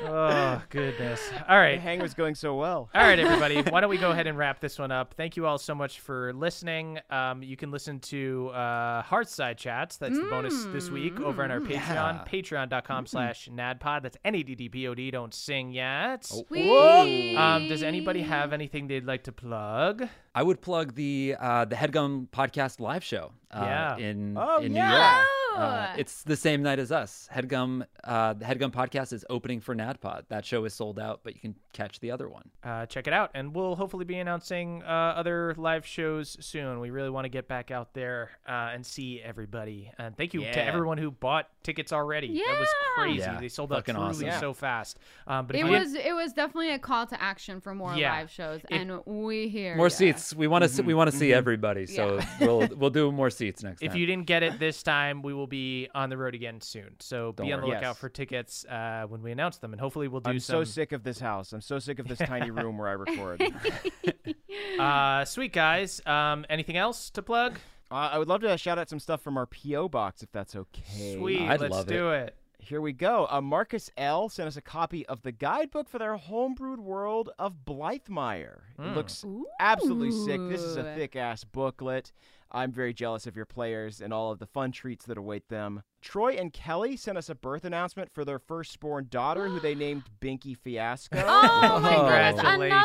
Oh, 0.09 0.61
goodness. 0.69 1.21
All 1.47 1.57
right, 1.57 1.75
the 1.75 1.81
hang 1.81 1.99
was 1.99 2.13
going 2.13 2.35
so 2.35 2.55
well. 2.55 2.89
All 2.95 3.01
right, 3.01 3.19
everybody. 3.19 3.61
Why 3.61 3.81
don't 3.81 3.89
we 3.89 3.97
go 3.97 4.11
ahead 4.11 4.27
and 4.27 4.37
wrap 4.37 4.59
this 4.59 4.79
one 4.79 4.91
up? 4.91 5.13
Thank 5.15 5.37
you 5.37 5.45
all 5.45 5.57
so 5.57 5.75
much 5.75 5.99
for 5.99 6.33
listening. 6.33 6.99
Um, 7.09 7.43
you 7.43 7.55
can 7.55 7.71
listen 7.71 7.99
to 8.01 8.49
uh, 8.53 9.03
Hearthside 9.03 9.57
Chats. 9.57 9.97
That's 9.97 10.17
the 10.17 10.25
bonus 10.25 10.65
this 10.65 10.89
week 10.89 11.19
over 11.19 11.43
on 11.43 11.51
our 11.51 11.59
Patreon, 11.59 11.75
Yeah. 11.75 12.23
patreon.com 12.27 13.05
slash 13.05 13.49
naddpod. 13.51 14.01
That's 14.03 14.17
N-A-D-D-P-O-D. 14.25 15.11
Don't 15.11 15.33
sing 15.33 15.71
yet. 15.71 16.25
Sweet. 16.25 17.35
Um, 17.35 17.67
does 17.67 17.83
anybody 17.83 18.21
have 18.21 18.53
anything 18.53 18.87
they'd 18.87 19.05
like 19.05 19.23
to 19.25 19.31
plug? 19.31 20.07
I 20.35 20.43
would 20.43 20.61
plug 20.61 20.95
the 20.95 21.35
uh, 21.39 21.65
the 21.65 21.75
Headgum 21.75 22.29
podcast 22.29 22.79
live 22.79 23.03
show 23.03 23.31
uh, 23.51 23.61
Yeah. 23.63 23.97
in 23.97 24.37
Oh, 24.37 24.57
in 24.59 24.73
yeah. 24.73 24.89
New 24.89 24.95
York. 24.97 25.25
Uh, 25.25 25.25
Oh. 25.51 25.93
it's 25.97 26.23
the 26.23 26.35
same 26.37 26.61
night 26.61 26.77
as 26.79 26.91
us. 26.91 27.27
Headgum 27.33 27.85
uh, 28.03 28.33
the 28.33 28.45
Headgum 28.45 28.71
podcast 28.71 29.11
is 29.11 29.25
opening 29.29 29.59
for 29.59 29.75
NADDPod. 29.75 30.27
That 30.29 30.45
show 30.45 30.63
is 30.65 30.73
sold 30.75 30.99
out, 30.99 31.21
but 31.23 31.33
you 31.33 31.41
can 31.41 31.55
catch 31.73 31.99
the 31.99 32.11
other 32.11 32.29
one. 32.29 32.49
uh, 32.63 32.85
check 32.85 33.07
it 33.07 33.13
out. 33.13 33.31
And 33.33 33.53
we'll 33.53 33.75
hopefully 33.75 34.05
be 34.05 34.19
announcing 34.19 34.83
uh, 34.83 34.87
other 34.87 35.53
live 35.57 35.85
shows 35.85 36.37
soon. 36.39 36.79
We 36.79 36.91
really 36.91 37.09
want 37.09 37.25
to 37.25 37.29
get 37.29 37.47
back 37.47 37.71
out 37.71 37.93
there 37.93 38.29
uh, 38.47 38.69
and 38.73 38.85
see 38.85 39.21
everybody. 39.21 39.91
And 39.97 40.15
thank 40.15 40.33
you 40.33 40.41
to 40.41 40.63
everyone 40.63 40.97
who 40.99 41.11
bought 41.11 41.49
tickets 41.63 41.91
already. 41.91 42.27
Yeah. 42.27 42.43
That 42.51 42.59
was 42.59 42.69
crazy. 42.95 43.19
Yeah, 43.19 43.39
They 43.39 43.49
sold 43.49 43.73
out 43.73 43.77
fucking 43.79 43.95
truly 43.95 44.29
awesome. 44.29 44.39
So 44.39 44.53
fast. 44.53 44.99
Um, 45.27 45.47
but 45.47 45.55
It 45.55 45.59
you 45.59 45.65
didn't- 45.65 45.79
was 45.79 45.93
it 45.95 46.15
was 46.15 46.31
definitely 46.33 46.71
a 46.73 46.79
call 46.79 47.07
to 47.07 47.21
action 47.21 47.59
for 47.59 47.73
more 47.75 47.95
Yeah. 47.95 48.13
live 48.13 48.29
shows, 48.29 48.61
If- 48.69 48.79
and 48.81 49.03
we 49.05 49.49
hear 49.49 49.75
More 49.75 49.87
ya. 49.87 49.89
seats. 49.89 50.33
We 50.33 50.47
want 50.47 50.63
to 50.63 50.69
see, 50.69 50.83
we 50.83 50.93
want 50.93 51.09
to 51.11 51.17
see 51.17 51.33
everybody. 51.33 51.85
So 51.87 52.17
Yeah. 52.19 52.25
we'll 52.39 52.67
we'll 52.77 52.89
do 52.91 53.11
more 53.11 53.29
seats 53.39 53.63
next 53.63 53.81
if 53.81 53.91
time. 53.91 53.99
you 53.99 54.05
didn't 54.05 54.25
get 54.27 54.43
it 54.43 54.59
this 54.59 54.83
time, 54.83 55.21
we 55.23 55.33
will 55.33 55.47
be 55.47 55.89
on 55.95 56.09
the 56.09 56.17
road 56.17 56.35
again 56.35 56.61
soon. 56.61 56.95
So 56.99 57.31
be 57.31 57.43
Don't 57.49 57.53
on 57.53 57.61
the 57.61 57.67
lookout 57.67 57.81
Yes. 57.81 57.97
for 57.97 58.09
tickets 58.09 58.65
uh, 58.65 59.05
when 59.07 59.21
we 59.23 59.31
announce 59.31 59.57
them, 59.57 59.73
and 59.73 59.81
hopefully 59.81 60.07
we'll 60.07 60.21
do 60.21 60.29
it. 60.29 60.33
I'm 60.33 60.39
some. 60.39 60.65
so 60.65 60.71
sick 60.71 60.91
of 60.91 61.03
this 61.03 61.19
house. 61.19 61.51
I'm 61.53 61.61
so 61.61 61.79
sick 61.79 61.97
of 61.99 62.07
this 62.07 62.19
tiny 62.19 62.51
room 62.51 62.77
where 62.77 62.87
I 62.89 62.91
record. 63.05 63.41
Uh, 64.79 65.25
sweet 65.25 65.51
guys. 65.51 66.01
Um, 66.05 66.45
anything 66.49 66.77
else 66.77 67.09
to 67.11 67.21
plug? 67.21 67.59
Uh, 67.91 67.95
I 68.13 68.17
would 68.17 68.27
love 68.29 68.41
to 68.41 68.57
shout 68.57 68.77
out 68.77 68.87
some 68.89 68.99
stuff 68.99 69.21
from 69.21 69.35
our 69.37 69.45
PO 69.47 69.89
box 69.89 70.23
if 70.23 70.31
that's 70.31 70.55
okay. 70.55 71.15
Sweet. 71.17 71.41
I'd 71.41 71.59
Let's 71.59 71.73
love 71.75 71.87
do 71.87 72.11
it. 72.11 72.35
Here 72.59 72.79
we 72.81 72.93
go. 72.93 73.25
Uh, 73.29 73.41
Marcus 73.41 73.89
L 73.97 74.29
sent 74.29 74.47
us 74.47 74.55
a 74.57 74.61
copy 74.61 75.05
of 75.07 75.21
the 75.21 75.31
guidebook 75.31 75.89
for 75.89 75.97
their 75.97 76.17
homebrewed 76.17 76.77
world 76.79 77.29
of 77.39 77.65
Blythemeyer. 77.65 78.59
It 78.77 78.95
looks 78.95 79.25
absolutely 79.59 80.11
sick. 80.11 80.39
This 80.49 80.61
is 80.61 80.77
a 80.77 80.81
Ooh. 80.81 80.95
thick 80.95 81.15
ass 81.15 81.43
booklet. 81.43 82.11
I'm 82.51 82.71
very 82.71 82.93
jealous 82.93 83.27
of 83.27 83.35
your 83.35 83.45
players 83.45 84.01
and 84.01 84.11
all 84.13 84.31
of 84.31 84.39
the 84.39 84.45
fun 84.47 84.71
treats 84.71 85.05
that 85.05 85.17
await 85.17 85.49
them. 85.49 85.83
Troy 86.01 86.33
and 86.33 86.51
Kelly 86.51 86.95
sent 86.95 87.17
us 87.17 87.29
a 87.29 87.35
birth 87.35 87.65
announcement 87.65 88.09
for 88.13 88.23
their 88.25 88.39
firstborn 88.39 89.07
daughter, 89.09 89.47
who 89.49 89.59
they 89.59 89.75
named 89.75 90.03
Binky 90.21 90.57
Fiasco. 90.57 91.21
Oh 91.25 91.79
my 91.79 91.95
goodness! 92.33 92.43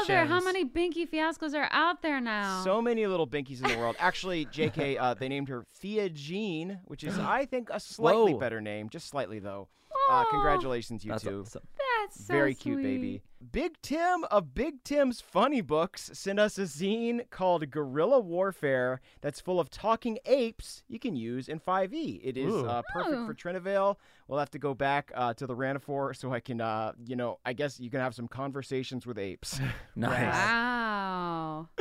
Another. 0.08 0.26
How 0.26 0.40
many 0.40 0.64
Binky 0.64 1.08
fiascos 1.08 1.54
are 1.54 1.68
out 1.70 2.02
there 2.02 2.20
now? 2.20 2.62
So 2.64 2.82
many 2.82 3.06
little 3.06 3.26
binkies 3.26 3.62
in 3.64 3.70
the 3.70 3.78
world. 3.78 3.96
Actually, 3.98 4.46
JK, 4.46 4.96
uh, 5.00 5.14
they 5.14 5.28
named 5.28 5.48
her 5.48 5.64
Thea 5.76 6.10
Jean, 6.10 6.80
which 6.86 7.04
is, 7.04 7.18
I 7.20 7.46
think, 7.46 7.68
a 7.70 7.80
slightly 7.80 8.32
Whoa. 8.34 8.40
better 8.40 8.60
name. 8.60 8.88
Just 8.88 9.08
slightly, 9.08 9.38
though. 9.38 9.68
Uh, 10.10 10.24
congratulations, 10.30 11.04
you 11.04 11.12
That's 11.12 11.22
two. 11.24 11.42
awesome. 11.46 11.62
That's 12.04 12.26
so 12.26 12.32
Very 12.32 12.54
cute, 12.54 12.76
sweet. 12.76 12.82
baby. 12.82 13.22
Big 13.52 13.74
Tim 13.82 14.24
of 14.30 14.54
Big 14.54 14.82
Tim's 14.84 15.20
Funny 15.20 15.60
Books 15.60 16.10
sent 16.14 16.38
us 16.38 16.56
a 16.58 16.62
zine 16.62 17.28
called 17.30 17.70
Guerrilla 17.70 18.18
Warfare 18.20 19.00
that's 19.20 19.38
full 19.40 19.60
of 19.60 19.68
talking 19.68 20.18
apes 20.24 20.82
you 20.88 20.98
can 20.98 21.14
use 21.14 21.48
in 21.48 21.60
5e. 21.60 22.20
It 22.24 22.36
is 22.38 22.54
uh, 22.54 22.80
perfect 22.92 23.16
Oh. 23.16 23.26
for 23.26 23.34
Trinivale. 23.34 23.96
We'll 24.28 24.38
have 24.38 24.50
to 24.52 24.58
go 24.58 24.72
back 24.74 25.12
uh, 25.14 25.34
to 25.34 25.46
the 25.46 25.54
Ranafor 25.54 26.16
so 26.16 26.32
I 26.32 26.40
can, 26.40 26.60
uh, 26.62 26.92
you 27.06 27.16
know, 27.16 27.38
I 27.44 27.52
guess 27.52 27.78
you 27.78 27.90
can 27.90 28.00
have 28.00 28.14
some 28.14 28.28
conversations 28.28 29.06
with 29.06 29.18
apes. 29.18 29.60
Nice. 29.96 30.32
Wow. 30.34 31.68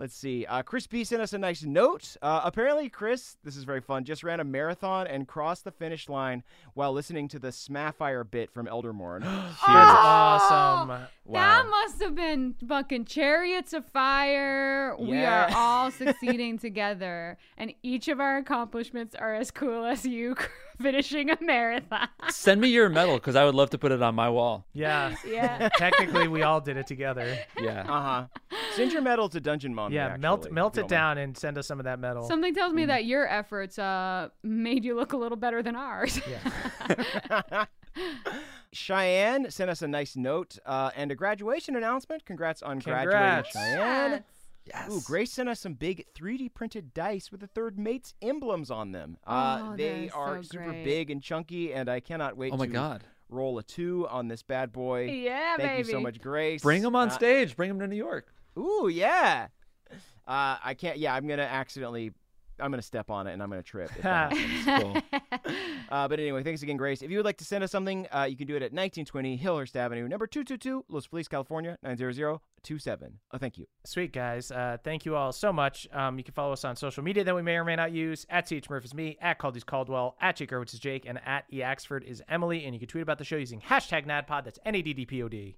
Let's 0.00 0.16
see. 0.16 0.46
Uh, 0.46 0.62
Chris 0.62 0.86
B 0.86 1.04
sent 1.04 1.20
us 1.20 1.34
a 1.34 1.38
nice 1.38 1.62
note. 1.62 2.16
Uh, 2.22 2.40
apparently, 2.42 2.88
Chris, 2.88 3.36
this 3.44 3.54
is 3.54 3.64
very 3.64 3.82
fun, 3.82 4.02
just 4.04 4.24
ran 4.24 4.40
a 4.40 4.44
marathon 4.44 5.06
and 5.06 5.28
crossed 5.28 5.64
the 5.64 5.70
finish 5.70 6.08
line 6.08 6.42
while 6.72 6.94
listening 6.94 7.28
to 7.28 7.38
the 7.38 7.48
Smaffire 7.48 8.24
bit 8.28 8.50
from 8.50 8.66
Eldermourne. 8.66 9.20
That's 9.20 9.60
awesome. 9.68 11.06
That 11.30 11.66
must 11.68 12.00
have 12.00 12.14
been 12.14 12.54
fucking 12.66 13.04
chariots 13.04 13.74
of 13.74 13.84
fire. 13.90 14.96
We 14.98 15.22
are 15.22 15.50
all 15.54 15.90
succeeding 15.90 16.58
together, 16.58 17.36
and 17.58 17.74
each 17.82 18.08
of 18.08 18.20
our 18.20 18.38
accomplishments 18.38 19.14
are 19.14 19.34
as 19.34 19.50
cool 19.50 19.84
as 19.84 20.06
you 20.06 20.34
finishing 20.80 21.30
a 21.30 21.36
marathon. 21.40 22.08
Send 22.28 22.60
me 22.60 22.68
your 22.68 22.88
medal 22.88 23.14
because 23.16 23.36
I 23.36 23.44
would 23.44 23.54
love 23.54 23.70
to 23.70 23.78
put 23.78 23.92
it 23.92 24.02
on 24.02 24.14
my 24.14 24.28
wall. 24.28 24.64
Yeah. 24.72 25.14
yeah. 25.26 25.68
Technically, 25.76 26.28
we 26.28 26.42
all 26.42 26.60
did 26.60 26.76
it 26.76 26.86
together. 26.86 27.38
Yeah. 27.58 27.80
Uh 27.82 28.02
huh. 28.02 28.26
Send 28.74 28.92
your 28.92 29.02
medal 29.02 29.28
to 29.28 29.40
Dungeon 29.40 29.74
Mom. 29.74 29.92
Yeah, 29.92 30.06
actually, 30.06 30.20
melt 30.20 30.50
melt 30.52 30.74
it 30.78 30.80
don't 30.82 30.84
mind. 30.84 30.90
down 30.90 31.18
and 31.18 31.36
send 31.36 31.58
us 31.58 31.66
some 31.66 31.78
of 31.80 31.84
that 31.84 31.98
metal. 31.98 32.22
Something 32.26 32.54
tells 32.54 32.72
Mm. 32.72 32.76
me 32.76 32.84
that 32.86 33.04
your 33.04 33.28
efforts 33.28 33.78
uh 33.78 34.28
made 34.42 34.84
you 34.84 34.94
look 34.94 35.12
a 35.12 35.16
little 35.16 35.36
better 35.36 35.62
than 35.62 35.76
ours. 35.76 36.20
Yeah. 36.28 37.64
Cheyenne 38.72 39.50
sent 39.50 39.68
us 39.70 39.82
a 39.82 39.88
nice 39.88 40.14
note 40.16 40.56
uh, 40.64 40.90
and 40.94 41.10
a 41.10 41.14
graduation 41.16 41.74
announcement. 41.76 42.24
Congrats 42.24 42.62
on 42.62 42.78
graduating, 42.78 43.50
Cheyenne. 43.52 44.10
Yes. 44.12 44.22
Ooh, 44.90 45.00
Grace 45.04 45.32
sent 45.32 45.48
us 45.48 45.58
some 45.60 45.74
big 45.74 46.04
3D 46.14 46.52
printed 46.54 46.94
dice 46.94 47.30
with 47.32 47.40
the 47.40 47.46
third 47.46 47.78
mate's 47.78 48.14
emblems 48.22 48.70
on 48.70 48.92
them. 48.92 49.16
Uh, 49.26 49.70
Oh, 49.72 49.76
they 49.76 50.08
are 50.10 50.36
so 50.36 50.42
super 50.42 50.64
great. 50.66 50.84
big 50.84 51.10
and 51.10 51.22
chunky, 51.22 51.72
and 51.72 51.88
I 51.88 52.00
cannot 52.00 52.36
wait 52.36 52.52
Oh 52.52 52.56
my 52.56 52.66
to 52.66 52.72
God. 52.72 53.04
roll 53.28 53.58
a 53.58 53.62
two 53.62 54.06
on 54.08 54.28
this 54.28 54.42
bad 54.42 54.72
boy. 54.72 55.06
Yeah, 55.10 55.56
Thank 55.56 55.70
baby. 55.70 55.88
you 55.88 55.94
so 55.94 56.00
much, 56.00 56.20
Grace. 56.20 56.62
Bring 56.62 56.82
them 56.82 56.94
on 56.94 57.08
Uh, 57.08 57.12
stage. 57.12 57.56
Bring 57.56 57.68
them 57.68 57.80
to 57.80 57.86
New 57.86 57.96
York. 57.96 58.32
Ooh, 58.58 58.88
yeah. 58.92 59.48
Uh, 60.26 60.58
I 60.62 60.74
can't. 60.78 60.98
Yeah, 60.98 61.14
I'm 61.14 61.26
gonna 61.26 61.42
accidentally. 61.42 62.12
I'm 62.62 62.70
gonna 62.70 62.82
step 62.82 63.10
on 63.10 63.26
it 63.26 63.32
and 63.32 63.42
I'm 63.42 63.48
gonna 63.50 63.62
trip. 63.62 63.90
if 63.96 64.02
that 64.02 64.32
happens. 64.32 65.02
Cool. 65.42 65.52
Uh, 65.90 66.06
but 66.06 66.20
anyway, 66.20 66.40
thanks 66.44 66.62
again, 66.62 66.76
Grace. 66.76 67.02
If 67.02 67.10
you 67.10 67.16
would 67.16 67.24
like 67.26 67.38
to 67.38 67.44
send 67.44 67.64
us 67.64 67.72
something, 67.72 68.06
uh, 68.14 68.22
you 68.22 68.36
can 68.36 68.46
do 68.46 68.54
it 68.54 68.62
at 68.62 68.70
1920 68.72 69.36
Hillhurst 69.36 69.74
Avenue, 69.74 70.06
number 70.06 70.24
222, 70.28 70.84
Los 70.88 71.06
Feliz, 71.06 71.26
California, 71.26 71.76
90027. 71.82 73.18
Oh, 73.32 73.38
thank 73.38 73.58
you. 73.58 73.66
Sweet 73.84 74.12
guys, 74.12 74.52
uh, 74.52 74.76
thank 74.84 75.04
you 75.04 75.16
all 75.16 75.32
so 75.32 75.52
much. 75.52 75.88
Um, 75.92 76.16
you 76.16 76.22
can 76.22 76.32
follow 76.32 76.52
us 76.52 76.64
on 76.64 76.76
social 76.76 77.02
media 77.02 77.24
that 77.24 77.34
we 77.34 77.42
may 77.42 77.56
or 77.56 77.64
may 77.64 77.74
not 77.74 77.90
use. 77.90 78.24
At 78.30 78.46
CH 78.48 78.70
Murph 78.70 78.84
is 78.84 78.94
me, 78.94 79.16
at 79.20 79.38
Caldy's 79.40 79.64
Caldwell, 79.64 80.14
at 80.20 80.36
Jake 80.36 80.52
which 80.52 80.72
is 80.74 80.78
Jake, 80.78 81.06
and 81.06 81.18
at 81.26 81.44
E 81.52 81.58
Axford 81.58 82.04
is 82.04 82.22
Emily. 82.28 82.64
And 82.64 82.72
you 82.72 82.78
can 82.78 82.86
tweet 82.86 83.02
about 83.02 83.18
the 83.18 83.24
show 83.24 83.36
using 83.36 83.60
hashtag 83.60 84.06
NADDPOD. 84.06 84.44
That's 84.44 84.58
N 84.64 84.76
A 84.76 84.82
D 84.82 84.92
D 84.92 85.06
P 85.06 85.22
O 85.24 85.28
D. 85.28 85.56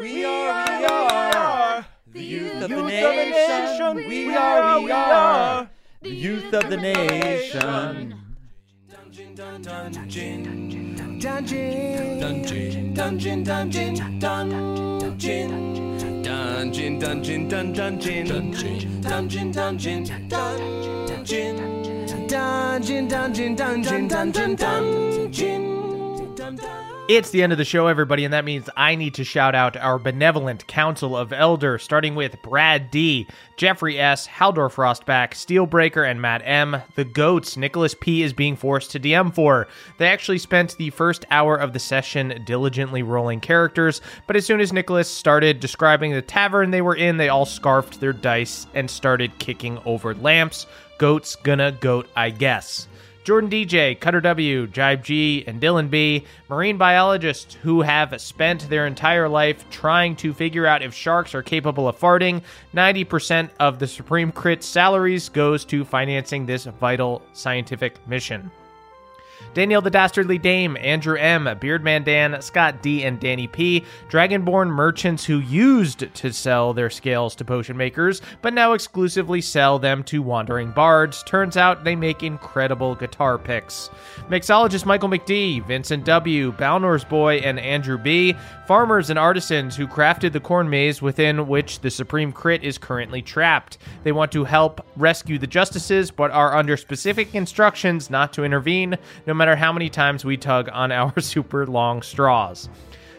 We 0.00 0.24
are, 0.24 0.78
we 0.78 0.84
are 0.86 1.86
The 2.06 2.22
youth 2.22 2.62
of 2.62 2.70
the 2.70 2.82
nation. 2.82 3.96
We 3.96 4.34
are, 4.34 4.80
we 4.80 4.90
are 4.90 5.70
The 6.02 6.10
youth 6.10 6.52
of 6.52 6.68
the 6.68 6.76
nation. 6.76 8.14
Dungeon, 8.88 9.34
dungeon, 9.34 9.92
dungeon, 9.92 10.94
dungeon, 10.94 11.18
dungeon, 11.18 12.94
dungeon, 12.94 12.94
dungeon, 12.94 13.44
dungeon, 13.44 13.94
dungeon, 16.58 16.98
dungeon, 16.98 17.48
dun 17.48 17.72
dungeon, 17.72 18.26
dungeon, 18.26 19.00
dungeon, 19.00 19.52
dungeon, 19.52 19.52
dungeon, 19.52 20.04
dungeon, 22.28 23.08
dungeon, 23.08 23.54
dungeon, 23.56 24.06
dungeon, 24.06 24.56
dungeon. 24.56 25.76
It's 27.08 27.30
the 27.30 27.40
end 27.44 27.52
of 27.52 27.58
the 27.58 27.64
show, 27.64 27.86
everybody, 27.86 28.24
and 28.24 28.34
that 28.34 28.44
means 28.44 28.68
I 28.76 28.96
need 28.96 29.14
to 29.14 29.22
shout 29.22 29.54
out 29.54 29.76
our 29.76 29.96
benevolent 29.96 30.66
Council 30.66 31.16
of 31.16 31.32
Elder, 31.32 31.78
starting 31.78 32.16
with 32.16 32.42
Brad 32.42 32.90
D, 32.90 33.28
Jeffrey 33.56 33.96
S, 33.96 34.26
Haldor 34.26 34.68
Frostback, 34.68 35.30
Steelbreaker, 35.30 36.04
and 36.04 36.20
Matt 36.20 36.42
M. 36.44 36.82
The 36.96 37.04
Goats, 37.04 37.56
Nicholas 37.56 37.94
P 37.94 38.24
is 38.24 38.32
being 38.32 38.56
forced 38.56 38.90
to 38.90 38.98
DM 38.98 39.32
for. 39.32 39.68
They 39.98 40.08
actually 40.08 40.38
spent 40.38 40.76
the 40.78 40.90
first 40.90 41.24
hour 41.30 41.54
of 41.54 41.72
the 41.72 41.78
session 41.78 42.42
diligently 42.44 43.04
rolling 43.04 43.38
characters, 43.38 44.00
but 44.26 44.34
as 44.34 44.44
soon 44.44 44.60
as 44.60 44.72
Nicholas 44.72 45.08
started 45.08 45.60
describing 45.60 46.10
the 46.10 46.22
tavern 46.22 46.72
they 46.72 46.82
were 46.82 46.96
in, 46.96 47.18
they 47.18 47.28
all 47.28 47.46
scarfed 47.46 48.00
their 48.00 48.12
dice 48.12 48.66
and 48.74 48.90
started 48.90 49.38
kicking 49.38 49.78
over 49.84 50.12
lamps. 50.12 50.66
Goats 50.98 51.36
gonna 51.36 51.70
goat, 51.70 52.08
I 52.16 52.30
guess. 52.30 52.88
Jordan 53.26 53.50
DJ, 53.50 53.98
Cutter 53.98 54.20
W, 54.20 54.68
Jibe 54.68 55.02
G, 55.02 55.42
and 55.48 55.60
Dylan 55.60 55.90
B, 55.90 56.24
marine 56.48 56.78
biologists 56.78 57.54
who 57.54 57.82
have 57.82 58.20
spent 58.20 58.70
their 58.70 58.86
entire 58.86 59.28
life 59.28 59.68
trying 59.68 60.14
to 60.14 60.32
figure 60.32 60.64
out 60.64 60.80
if 60.80 60.94
sharks 60.94 61.34
are 61.34 61.42
capable 61.42 61.88
of 61.88 61.98
farting. 61.98 62.40
90% 62.72 63.50
of 63.58 63.80
the 63.80 63.86
Supreme 63.88 64.30
Crit 64.30 64.62
salaries 64.62 65.28
goes 65.28 65.64
to 65.64 65.84
financing 65.84 66.46
this 66.46 66.66
vital 66.66 67.20
scientific 67.32 68.06
mission. 68.06 68.48
Danielle 69.54 69.80
the 69.80 69.90
Dastardly 69.90 70.38
Dame, 70.38 70.76
Andrew 70.76 71.16
M., 71.16 71.44
Beardman 71.44 72.04
Dan, 72.04 72.40
Scott 72.42 72.82
D., 72.82 73.04
and 73.04 73.18
Danny 73.18 73.46
P., 73.46 73.84
Dragonborn 74.08 74.68
merchants 74.68 75.24
who 75.24 75.38
used 75.40 76.12
to 76.14 76.32
sell 76.32 76.74
their 76.74 76.90
scales 76.90 77.34
to 77.36 77.44
potion 77.44 77.76
makers, 77.76 78.20
but 78.42 78.52
now 78.52 78.72
exclusively 78.72 79.40
sell 79.40 79.78
them 79.78 80.02
to 80.04 80.22
wandering 80.22 80.70
bards. 80.70 81.22
Turns 81.22 81.56
out 81.56 81.84
they 81.84 81.96
make 81.96 82.22
incredible 82.22 82.94
guitar 82.94 83.38
picks. 83.38 83.90
Mixologist 84.28 84.84
Michael 84.84 85.08
McD, 85.08 85.64
Vincent 85.66 86.04
W., 86.04 86.52
Balnor's 86.52 87.04
Boy, 87.04 87.36
and 87.36 87.58
Andrew 87.58 87.98
B., 87.98 88.34
farmers 88.66 89.10
and 89.10 89.18
artisans 89.18 89.76
who 89.76 89.86
crafted 89.86 90.32
the 90.32 90.40
corn 90.40 90.68
maze 90.68 91.00
within 91.00 91.46
which 91.46 91.80
the 91.80 91.90
Supreme 91.90 92.32
Crit 92.32 92.64
is 92.64 92.78
currently 92.78 93.22
trapped. 93.22 93.78
They 94.02 94.12
want 94.12 94.32
to 94.32 94.44
help 94.44 94.84
rescue 94.96 95.38
the 95.38 95.46
justices, 95.46 96.10
but 96.10 96.30
are 96.30 96.56
under 96.56 96.76
specific 96.76 97.34
instructions 97.34 98.10
not 98.10 98.32
to 98.34 98.44
intervene, 98.44 98.96
no 99.26 99.34
matter 99.34 99.56
how 99.56 99.72
many 99.72 99.90
times 99.90 100.24
we 100.24 100.36
tug 100.36 100.68
on 100.72 100.92
our 100.92 101.12
super 101.20 101.66
long 101.66 102.02
straws. 102.02 102.68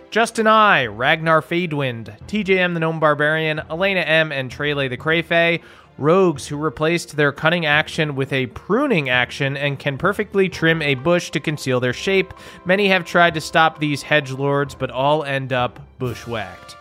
Justin 0.10 0.47
I, 0.47 0.86
Ragnar 0.86 1.41
Fadewind, 1.41 2.18
TJM 2.28 2.74
the 2.74 2.80
Gnome 2.80 2.99
Barbarian, 2.99 3.60
Elena 3.70 4.01
M, 4.01 4.32
and 4.32 4.49
Trele 4.49 4.89
the 4.89 4.97
Crayfay, 4.97 5.62
rogues 5.97 6.47
who 6.47 6.55
replaced 6.55 7.18
their 7.18 7.32
cutting 7.32 7.66
action 7.66 8.16
with 8.16 8.32
a 8.32 8.45
pruning 8.47 9.10
action 9.10 9.58
and 9.58 9.80
can 9.80 9.97
perfectly 9.97 10.47
trim 10.47 10.82
a 10.82 10.95
bush 10.95 11.32
to 11.32 11.39
conceal 11.39 11.80
their 11.80 11.93
shape. 11.93 12.34
Many 12.66 12.88
have 12.88 13.03
tried 13.03 13.34
to 13.34 13.41
stop 13.41 13.80
these 13.80 14.01
hedge 14.01 14.32
lords, 14.32 14.76
but 14.76 14.91
all 14.91 15.24
end 15.24 15.51
up 15.51 15.80
bushwhacked. 15.99 16.78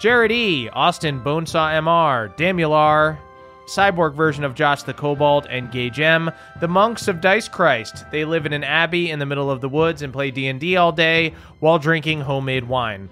Jared 0.00 0.32
E, 0.32 0.68
Austin 0.70 1.20
Bonesaw 1.20 1.74
MR, 1.74 2.34
Damular, 2.36 3.18
cyborg 3.66 4.14
version 4.14 4.44
of 4.44 4.54
Josh 4.54 4.82
the 4.82 4.94
Kobold, 4.94 5.46
and 5.48 5.70
Gage 5.70 6.00
M, 6.00 6.30
the 6.60 6.68
monks 6.68 7.08
of 7.08 7.20
Dice 7.20 7.48
Christ. 7.48 8.04
They 8.10 8.24
live 8.24 8.46
in 8.46 8.52
an 8.52 8.64
abbey 8.64 9.10
in 9.10 9.18
the 9.18 9.26
middle 9.26 9.50
of 9.50 9.60
the 9.60 9.68
woods 9.68 10.02
and 10.02 10.12
play 10.12 10.30
D&D 10.30 10.76
all 10.76 10.92
day 10.92 11.34
while 11.60 11.78
drinking 11.78 12.20
homemade 12.20 12.64
wine. 12.64 13.08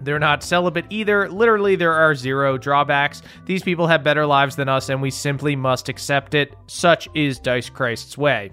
They're 0.00 0.18
not 0.18 0.42
celibate 0.42 0.84
either. 0.90 1.30
Literally, 1.30 1.76
there 1.76 1.94
are 1.94 2.14
zero 2.14 2.58
drawbacks. 2.58 3.22
These 3.46 3.62
people 3.62 3.86
have 3.86 4.04
better 4.04 4.26
lives 4.26 4.54
than 4.54 4.68
us, 4.68 4.90
and 4.90 5.00
we 5.00 5.10
simply 5.10 5.56
must 5.56 5.88
accept 5.88 6.34
it. 6.34 6.54
Such 6.66 7.08
is 7.14 7.38
Dice 7.38 7.70
Christ's 7.70 8.18
way. 8.18 8.52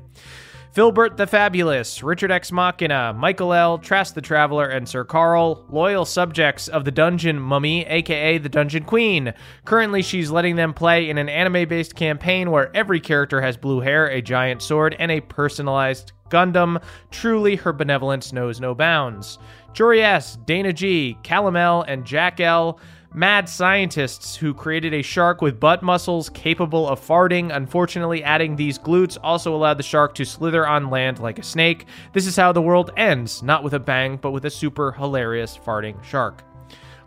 Filbert 0.74 1.18
the 1.18 1.28
Fabulous, 1.28 2.02
Richard 2.02 2.32
X 2.32 2.50
Machina, 2.50 3.12
Michael 3.12 3.52
L., 3.52 3.78
Trask 3.78 4.14
the 4.14 4.22
Traveler, 4.22 4.68
and 4.68 4.88
Sir 4.88 5.04
Carl, 5.04 5.66
loyal 5.70 6.06
subjects 6.06 6.70
of 6.70 6.86
the 6.86 6.92
Dungeon 6.92 7.42
Mummy, 7.42 7.86
aka 7.88 8.38
the 8.38 8.48
Dungeon 8.48 8.86
Queen. 8.86 9.34
Currently, 9.66 10.02
she's 10.02 10.32
letting 10.32 10.56
them 10.56 10.74
play 10.74 11.10
in 11.10 11.18
an 11.18 11.28
anime 11.28 11.68
based 11.68 11.96
campaign 11.96 12.52
where 12.52 12.74
every 12.74 13.02
character 13.02 13.42
has 13.42 13.58
blue 13.58 13.82
hair, 13.82 14.08
a 14.08 14.22
giant 14.22 14.62
sword, 14.62 14.96
and 14.98 15.12
a 15.12 15.20
personalized 15.20 16.14
Gundam. 16.30 16.82
Truly, 17.12 17.58
her 17.58 17.74
benevolence 17.74 18.32
knows 18.32 18.62
no 18.62 18.74
bounds. 18.74 19.40
Jory 19.74 20.02
S., 20.02 20.38
Dana 20.46 20.72
G., 20.72 21.18
Callum 21.22 21.58
L., 21.58 21.82
and 21.82 22.06
Jack 22.06 22.40
L., 22.40 22.80
mad 23.14 23.50
scientists 23.50 24.36
who 24.36 24.54
created 24.54 24.94
a 24.94 25.02
shark 25.02 25.42
with 25.42 25.60
butt 25.60 25.84
muscles 25.84 26.30
capable 26.30 26.88
of 26.88 27.06
farting. 27.06 27.54
Unfortunately, 27.54 28.24
adding 28.24 28.56
these 28.56 28.80
glutes 28.80 29.18
also 29.22 29.54
allowed 29.54 29.78
the 29.78 29.84
shark 29.84 30.16
to 30.16 30.26
slither 30.26 30.66
on 30.66 30.90
land 30.90 31.20
like 31.20 31.40
a 31.40 31.44
snake. 31.44 31.86
This 32.14 32.26
is 32.26 32.38
how 32.38 32.52
the 32.52 32.62
world 32.62 32.92
ends, 32.96 33.44
not 33.44 33.64
with 33.64 33.74
a 33.74 33.80
bang, 33.80 34.18
but 34.18 34.32
with 34.32 34.46
a 34.46 34.50
super 34.50 34.92
hilarious 34.94 35.58
farting 35.58 36.02
shark. 36.04 36.44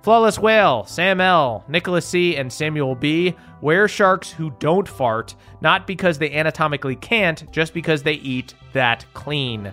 Flawless 0.03 0.39
Whale, 0.39 0.85
Sam 0.85 1.19
L., 1.23 1.65
Nicholas 1.67 2.07
C., 2.07 2.37
and 2.37 2.53
Samuel 2.53 2.95
B. 2.95 3.35
Were 3.63 3.89
sharks 3.89 4.31
who 4.31 4.51
don't 4.59 4.87
fart, 4.87 5.35
not 5.63 5.87
because 5.87 6.19
they 6.19 6.31
anatomically 6.31 6.97
can't, 6.97 7.51
just 7.51 7.73
because 7.73 8.03
they 8.03 8.15
eat 8.15 8.53
that 8.75 9.07
clean. 9.15 9.73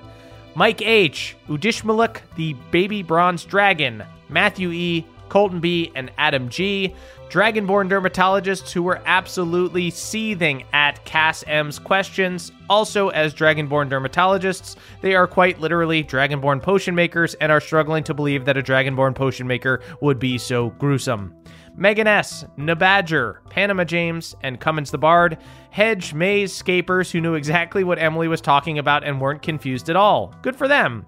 Mike 0.55 0.81
H., 0.81 1.35
Udishmaluk, 1.49 2.21
the 2.37 2.53
baby 2.71 3.03
bronze 3.03 3.43
dragon, 3.43 4.05
Matthew 4.29 4.71
E., 4.71 5.05
Colton 5.31 5.61
B., 5.61 5.93
and 5.95 6.11
Adam 6.17 6.49
G., 6.49 6.93
Dragonborn 7.29 7.89
dermatologists 7.89 8.69
who 8.73 8.83
were 8.83 9.01
absolutely 9.05 9.89
seething 9.89 10.65
at 10.73 11.03
Cass 11.05 11.45
M's 11.47 11.79
questions. 11.79 12.51
Also, 12.69 13.07
as 13.07 13.33
Dragonborn 13.33 13.89
dermatologists, 13.89 14.75
they 14.99 15.15
are 15.15 15.27
quite 15.27 15.61
literally 15.61 16.03
Dragonborn 16.03 16.61
potion 16.61 16.93
makers 16.93 17.33
and 17.35 17.49
are 17.49 17.61
struggling 17.61 18.03
to 18.03 18.13
believe 18.13 18.43
that 18.43 18.57
a 18.57 18.61
Dragonborn 18.61 19.15
potion 19.15 19.47
maker 19.47 19.81
would 20.01 20.19
be 20.19 20.37
so 20.37 20.71
gruesome. 20.71 21.33
Megan 21.77 22.07
S., 22.07 22.43
Nabadger, 22.57 23.37
Panama 23.49 23.85
James, 23.85 24.35
and 24.43 24.59
Cummins 24.59 24.91
the 24.91 24.97
Bard, 24.97 25.37
hedge 25.69 26.13
maze 26.13 26.51
scapers 26.51 27.09
who 27.09 27.21
knew 27.21 27.35
exactly 27.35 27.85
what 27.85 27.99
Emily 27.99 28.27
was 28.27 28.41
talking 28.41 28.77
about 28.77 29.05
and 29.05 29.21
weren't 29.21 29.41
confused 29.41 29.89
at 29.89 29.95
all. 29.95 30.35
Good 30.41 30.57
for 30.57 30.67
them. 30.67 31.05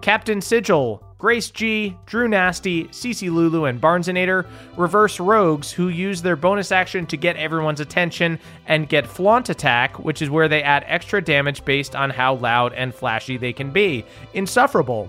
Captain 0.00 0.40
Sigil, 0.40 1.03
Grace 1.24 1.48
G, 1.48 1.96
Drew 2.04 2.28
Nasty, 2.28 2.84
CC 2.88 3.32
Lulu, 3.32 3.64
and 3.64 3.80
Barnesonator, 3.80 4.44
reverse 4.76 5.18
rogues 5.18 5.72
who 5.72 5.88
use 5.88 6.20
their 6.20 6.36
bonus 6.36 6.70
action 6.70 7.06
to 7.06 7.16
get 7.16 7.34
everyone's 7.38 7.80
attention 7.80 8.38
and 8.66 8.90
get 8.90 9.06
Flaunt 9.06 9.48
Attack, 9.48 9.98
which 9.98 10.20
is 10.20 10.28
where 10.28 10.48
they 10.48 10.62
add 10.62 10.84
extra 10.86 11.24
damage 11.24 11.64
based 11.64 11.96
on 11.96 12.10
how 12.10 12.34
loud 12.34 12.74
and 12.74 12.94
flashy 12.94 13.38
they 13.38 13.54
can 13.54 13.70
be. 13.70 14.04
Insufferable. 14.34 15.08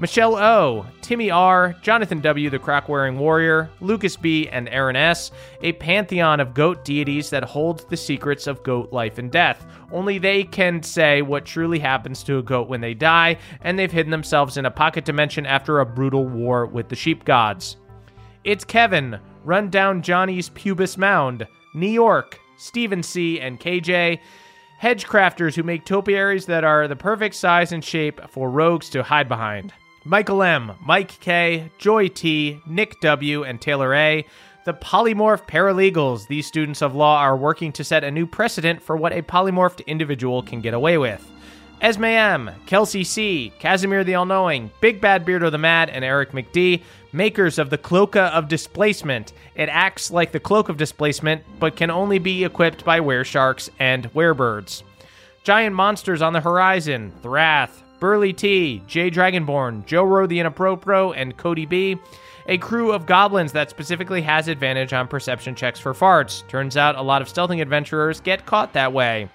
Michelle 0.00 0.34
O, 0.34 0.84
Timmy 1.02 1.30
R, 1.30 1.76
Jonathan 1.80 2.18
W, 2.18 2.50
the 2.50 2.58
crack 2.58 2.88
wearing 2.88 3.16
warrior, 3.16 3.70
Lucas 3.80 4.16
B, 4.16 4.48
and 4.48 4.68
Aaron 4.68 4.96
S, 4.96 5.30
a 5.62 5.70
pantheon 5.74 6.40
of 6.40 6.52
goat 6.52 6.84
deities 6.84 7.30
that 7.30 7.44
hold 7.44 7.88
the 7.88 7.96
secrets 7.96 8.48
of 8.48 8.64
goat 8.64 8.92
life 8.92 9.18
and 9.18 9.30
death. 9.30 9.64
Only 9.92 10.18
they 10.18 10.42
can 10.42 10.82
say 10.82 11.22
what 11.22 11.44
truly 11.44 11.78
happens 11.78 12.24
to 12.24 12.38
a 12.38 12.42
goat 12.42 12.68
when 12.68 12.80
they 12.80 12.92
die, 12.92 13.38
and 13.60 13.78
they've 13.78 13.92
hidden 13.92 14.10
themselves 14.10 14.56
in 14.56 14.66
a 14.66 14.70
pocket 14.70 15.04
dimension 15.04 15.46
after 15.46 15.78
a 15.78 15.86
brutal 15.86 16.26
war 16.26 16.66
with 16.66 16.88
the 16.88 16.96
sheep 16.96 17.24
gods. 17.24 17.76
It's 18.42 18.64
Kevin, 18.64 19.20
Run 19.44 19.70
Down 19.70 20.02
Johnny's 20.02 20.48
Pubis 20.50 20.98
Mound, 20.98 21.46
New 21.72 21.86
York, 21.86 22.40
Stephen 22.56 23.04
C, 23.04 23.40
and 23.40 23.60
KJ 23.60 24.18
hedge 24.78 25.06
crafters 25.06 25.54
who 25.54 25.62
make 25.62 25.84
topiaries 25.84 26.46
that 26.46 26.64
are 26.64 26.88
the 26.88 26.96
perfect 26.96 27.36
size 27.36 27.70
and 27.70 27.84
shape 27.84 28.20
for 28.28 28.50
rogues 28.50 28.90
to 28.90 29.04
hide 29.04 29.28
behind. 29.28 29.72
Michael 30.06 30.42
M., 30.42 30.72
Mike 30.82 31.18
K., 31.20 31.70
Joy 31.78 32.08
T., 32.08 32.60
Nick 32.66 33.00
W., 33.00 33.42
and 33.42 33.58
Taylor 33.58 33.94
A., 33.94 34.26
the 34.66 34.74
polymorph 34.74 35.46
paralegals. 35.46 36.26
These 36.26 36.46
students 36.46 36.82
of 36.82 36.94
law 36.94 37.20
are 37.20 37.36
working 37.36 37.72
to 37.72 37.84
set 37.84 38.04
a 38.04 38.10
new 38.10 38.26
precedent 38.26 38.82
for 38.82 38.98
what 38.98 39.14
a 39.14 39.22
polymorphed 39.22 39.86
individual 39.86 40.42
can 40.42 40.60
get 40.60 40.74
away 40.74 40.98
with. 40.98 41.30
Esme 41.80 42.04
M., 42.04 42.50
Kelsey 42.66 43.02
C., 43.02 43.52
Casimir 43.58 44.04
the 44.04 44.14
All 44.14 44.26
Knowing, 44.26 44.70
Big 44.82 45.00
Bad 45.00 45.24
Beardo 45.24 45.50
the 45.50 45.58
Mad, 45.58 45.88
and 45.88 46.04
Eric 46.04 46.32
McD, 46.32 46.82
makers 47.12 47.58
of 47.58 47.70
the 47.70 47.78
Cloaka 47.78 48.30
of 48.32 48.48
Displacement. 48.48 49.32
It 49.54 49.70
acts 49.70 50.10
like 50.10 50.32
the 50.32 50.40
Cloak 50.40 50.68
of 50.68 50.76
Displacement, 50.76 51.42
but 51.58 51.76
can 51.76 51.90
only 51.90 52.18
be 52.18 52.44
equipped 52.44 52.84
by 52.84 53.00
weresharks 53.00 53.70
and 53.78 54.12
werebirds. 54.12 54.82
Giant 55.44 55.74
monsters 55.74 56.22
on 56.22 56.34
the 56.34 56.40
horizon, 56.40 57.12
Thrath, 57.22 57.83
Burley 58.04 58.34
T, 58.34 58.82
Jay 58.86 59.10
Dragonborn, 59.10 59.86
Joe 59.86 60.04
Rowe 60.04 60.26
the 60.26 60.38
Inapropro, 60.38 61.14
and 61.16 61.38
Cody 61.38 61.64
B. 61.64 61.96
A 62.48 62.58
crew 62.58 62.92
of 62.92 63.06
goblins 63.06 63.52
that 63.52 63.70
specifically 63.70 64.20
has 64.20 64.46
advantage 64.46 64.92
on 64.92 65.08
perception 65.08 65.54
checks 65.54 65.80
for 65.80 65.94
farts. 65.94 66.46
Turns 66.46 66.76
out 66.76 66.96
a 66.96 67.00
lot 67.00 67.22
of 67.22 67.28
stealthing 67.28 67.62
adventurers 67.62 68.20
get 68.20 68.44
caught 68.44 68.74
that 68.74 68.92
way. 68.92 69.30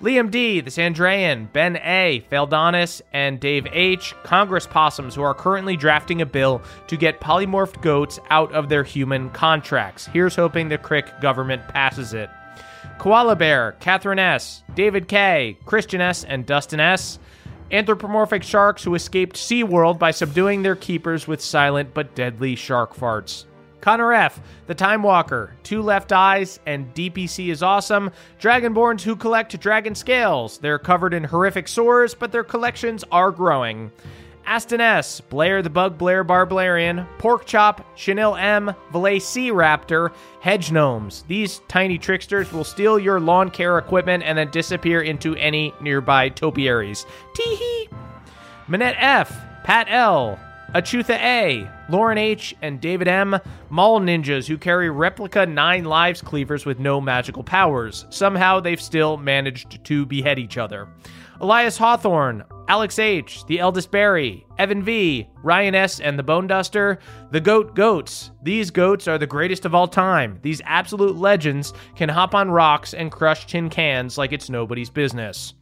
Liam 0.00 0.30
D, 0.30 0.60
the 0.60 0.70
Sandrayan, 0.70 1.52
Ben 1.52 1.78
A, 1.78 2.24
Feldonis, 2.30 3.02
and 3.12 3.40
Dave 3.40 3.66
H, 3.72 4.14
Congress 4.22 4.68
possums 4.68 5.16
who 5.16 5.22
are 5.22 5.34
currently 5.34 5.76
drafting 5.76 6.22
a 6.22 6.26
bill 6.26 6.62
to 6.86 6.96
get 6.96 7.20
polymorphed 7.20 7.82
goats 7.82 8.20
out 8.30 8.52
of 8.52 8.68
their 8.68 8.84
human 8.84 9.30
contracts. 9.30 10.06
Here's 10.06 10.36
hoping 10.36 10.68
the 10.68 10.78
Crick 10.78 11.20
government 11.20 11.66
passes 11.66 12.14
it. 12.14 12.30
Koala 12.98 13.34
Bear, 13.34 13.72
Catherine 13.80 14.20
S., 14.20 14.62
David 14.76 15.08
K., 15.08 15.58
Christian 15.64 16.00
S., 16.00 16.22
and 16.22 16.46
Dustin 16.46 16.78
S. 16.78 17.18
Anthropomorphic 17.72 18.42
sharks 18.42 18.84
who 18.84 18.94
escaped 18.94 19.36
SeaWorld 19.36 19.98
by 19.98 20.12
subduing 20.12 20.62
their 20.62 20.76
keepers 20.76 21.26
with 21.26 21.40
silent 21.40 21.92
but 21.94 22.14
deadly 22.14 22.54
shark 22.54 22.94
farts. 22.94 23.44
Connor 23.80 24.12
F., 24.12 24.40
The 24.66 24.74
Time 24.74 25.02
Walker, 25.02 25.54
Two 25.62 25.82
Left 25.82 26.12
Eyes, 26.12 26.58
and 26.66 26.92
DPC 26.94 27.48
is 27.50 27.62
awesome. 27.62 28.10
Dragonborns 28.40 29.02
who 29.02 29.14
collect 29.14 29.58
dragon 29.60 29.94
scales. 29.94 30.58
They're 30.58 30.78
covered 30.78 31.14
in 31.14 31.24
horrific 31.24 31.68
sores, 31.68 32.14
but 32.14 32.32
their 32.32 32.44
collections 32.44 33.04
are 33.12 33.30
growing. 33.30 33.92
Aston 34.46 34.80
S., 34.80 35.20
Blair 35.20 35.60
the 35.60 35.68
Bug 35.68 35.98
Blair 35.98 36.22
Barbarian, 36.22 37.04
Pork 37.18 37.46
Chop, 37.46 37.84
Chanel 37.96 38.36
M, 38.36 38.72
Valet 38.92 39.18
Sea 39.18 39.50
Raptor, 39.50 40.12
Hedge 40.40 40.70
Gnomes. 40.70 41.24
These 41.26 41.60
tiny 41.66 41.98
tricksters 41.98 42.52
will 42.52 42.62
steal 42.64 42.98
your 42.98 43.18
lawn 43.18 43.50
care 43.50 43.76
equipment 43.76 44.22
and 44.22 44.38
then 44.38 44.50
disappear 44.52 45.02
into 45.02 45.34
any 45.36 45.74
nearby 45.80 46.28
topiaries. 46.28 47.06
Teehee! 47.36 47.88
Manette 48.68 48.96
F, 48.98 49.36
Pat 49.64 49.88
L, 49.90 50.38
Achutha 50.74 51.18
A, 51.18 51.68
Lauren 51.88 52.18
H, 52.18 52.54
and 52.62 52.80
David 52.80 53.08
M, 53.08 53.38
mall 53.70 54.00
ninjas 54.00 54.46
who 54.46 54.58
carry 54.58 54.90
replica 54.90 55.44
Nine 55.44 55.84
Lives 55.84 56.20
cleavers 56.20 56.64
with 56.64 56.78
no 56.78 57.00
magical 57.00 57.42
powers. 57.42 58.06
Somehow 58.10 58.60
they've 58.60 58.80
still 58.80 59.16
managed 59.16 59.84
to 59.84 60.06
behead 60.06 60.38
each 60.38 60.56
other. 60.56 60.88
Elias 61.40 61.78
Hawthorne, 61.78 62.44
Alex 62.68 62.98
H, 62.98 63.44
The 63.46 63.60
Eldest 63.60 63.90
Barry, 63.90 64.44
Evan 64.58 64.82
V, 64.82 65.28
Ryan 65.42 65.74
S, 65.74 66.00
and 66.00 66.18
the 66.18 66.22
Bone 66.22 66.46
Duster, 66.46 66.98
the 67.30 67.40
Goat 67.40 67.74
Goats. 67.74 68.32
These 68.42 68.70
goats 68.70 69.06
are 69.06 69.18
the 69.18 69.26
greatest 69.26 69.64
of 69.64 69.74
all 69.74 69.86
time. 69.86 70.38
These 70.42 70.62
absolute 70.64 71.16
legends 71.16 71.72
can 71.94 72.08
hop 72.08 72.34
on 72.34 72.50
rocks 72.50 72.92
and 72.92 73.12
crush 73.12 73.46
tin 73.46 73.70
cans 73.70 74.18
like 74.18 74.32
it's 74.32 74.50
nobody's 74.50 74.90
business. 74.90 75.54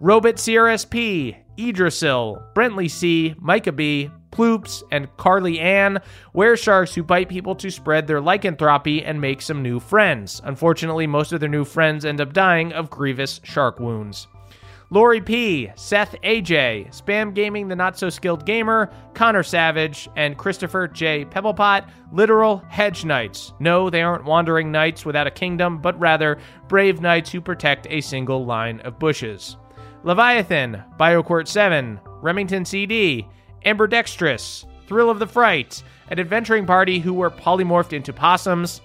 Robot 0.00 0.36
CRSP, 0.36 1.36
Idrisil, 1.56 2.42
Brentley 2.54 2.90
C, 2.90 3.34
Micah 3.38 3.72
B, 3.72 4.10
Ploops, 4.32 4.82
and 4.90 5.14
Carly 5.18 5.60
Ann, 5.60 6.00
were 6.32 6.56
sharks 6.56 6.94
who 6.94 7.02
bite 7.02 7.28
people 7.28 7.54
to 7.56 7.70
spread 7.70 8.06
their 8.06 8.20
lycanthropy 8.20 9.04
and 9.04 9.20
make 9.20 9.42
some 9.42 9.62
new 9.62 9.78
friends. 9.78 10.40
Unfortunately, 10.44 11.06
most 11.06 11.32
of 11.32 11.40
their 11.40 11.48
new 11.48 11.64
friends 11.64 12.04
end 12.04 12.20
up 12.20 12.32
dying 12.32 12.72
of 12.72 12.90
grievous 12.90 13.40
shark 13.44 13.78
wounds. 13.78 14.26
Lori 14.92 15.20
P, 15.20 15.70
Seth 15.76 16.16
AJ, 16.24 16.88
Spam 16.88 17.32
Gaming 17.32 17.68
the 17.68 17.76
Not 17.76 17.96
So 17.96 18.10
Skilled 18.10 18.44
Gamer, 18.44 18.90
Connor 19.14 19.44
Savage, 19.44 20.08
and 20.16 20.36
Christopher 20.36 20.88
J. 20.88 21.24
Pebblepot, 21.24 21.88
literal 22.10 22.64
hedge 22.68 23.04
knights. 23.04 23.52
No, 23.60 23.88
they 23.88 24.02
aren't 24.02 24.24
wandering 24.24 24.72
knights 24.72 25.06
without 25.06 25.28
a 25.28 25.30
kingdom, 25.30 25.80
but 25.80 25.98
rather 26.00 26.38
brave 26.66 27.00
knights 27.00 27.30
who 27.30 27.40
protect 27.40 27.86
a 27.88 28.00
single 28.00 28.44
line 28.44 28.80
of 28.80 28.98
bushes. 28.98 29.56
Leviathan, 30.02 30.82
BioQuart 30.98 31.46
7, 31.46 32.00
Remington 32.20 32.64
CD, 32.64 33.28
Ambidextrous, 33.64 34.66
Thrill 34.88 35.08
of 35.08 35.20
the 35.20 35.26
Fright, 35.28 35.84
an 36.08 36.18
adventuring 36.18 36.66
party 36.66 36.98
who 36.98 37.14
were 37.14 37.30
polymorphed 37.30 37.92
into 37.92 38.12
possums. 38.12 38.80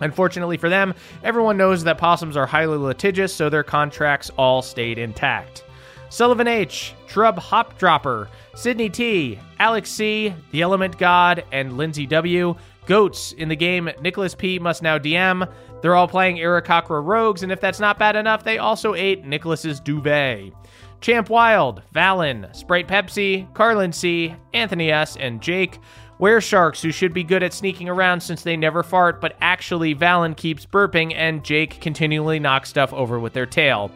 Unfortunately 0.00 0.56
for 0.56 0.68
them, 0.68 0.94
everyone 1.22 1.56
knows 1.56 1.84
that 1.84 1.98
possums 1.98 2.36
are 2.36 2.46
highly 2.46 2.78
litigious, 2.78 3.34
so 3.34 3.48
their 3.48 3.62
contracts 3.62 4.30
all 4.36 4.62
stayed 4.62 4.98
intact. 4.98 5.64
Sullivan 6.10 6.48
H, 6.48 6.94
Shrub 7.06 7.38
Hop 7.38 7.78
Dropper, 7.78 8.28
Sydney 8.54 8.88
T, 8.88 9.38
Alex 9.58 9.90
C, 9.90 10.34
The 10.52 10.62
Element 10.62 10.96
God, 10.98 11.44
and 11.52 11.76
Lindsay 11.76 12.06
W. 12.06 12.54
Goats 12.86 13.32
in 13.32 13.48
the 13.50 13.56
game 13.56 13.90
Nicholas 14.00 14.34
P 14.34 14.58
must 14.58 14.82
now 14.82 14.98
DM. 14.98 15.46
They're 15.82 15.94
all 15.94 16.08
playing 16.08 16.38
Aarakocra 16.38 17.04
Rogues, 17.04 17.42
and 17.42 17.52
if 17.52 17.60
that's 17.60 17.80
not 17.80 17.98
bad 17.98 18.16
enough, 18.16 18.42
they 18.42 18.56
also 18.56 18.94
ate 18.94 19.26
Nicholas's 19.26 19.80
duvet. 19.80 20.52
Champ 21.00 21.28
Wild, 21.28 21.82
Valen, 21.94 22.54
Sprite 22.56 22.88
Pepsi, 22.88 23.52
Carlin 23.54 23.92
C, 23.92 24.34
Anthony 24.54 24.90
S, 24.90 25.16
and 25.16 25.40
Jake. 25.40 25.78
Were 26.18 26.40
sharks 26.40 26.82
who 26.82 26.90
should 26.90 27.14
be 27.14 27.22
good 27.22 27.44
at 27.44 27.52
sneaking 27.52 27.88
around 27.88 28.20
since 28.20 28.42
they 28.42 28.56
never 28.56 28.82
fart, 28.82 29.20
but 29.20 29.36
actually 29.40 29.94
Valen 29.94 30.36
keeps 30.36 30.66
burping 30.66 31.14
and 31.14 31.44
Jake 31.44 31.80
continually 31.80 32.40
knocks 32.40 32.70
stuff 32.70 32.92
over 32.92 33.20
with 33.20 33.34
their 33.34 33.46
tail. 33.46 33.92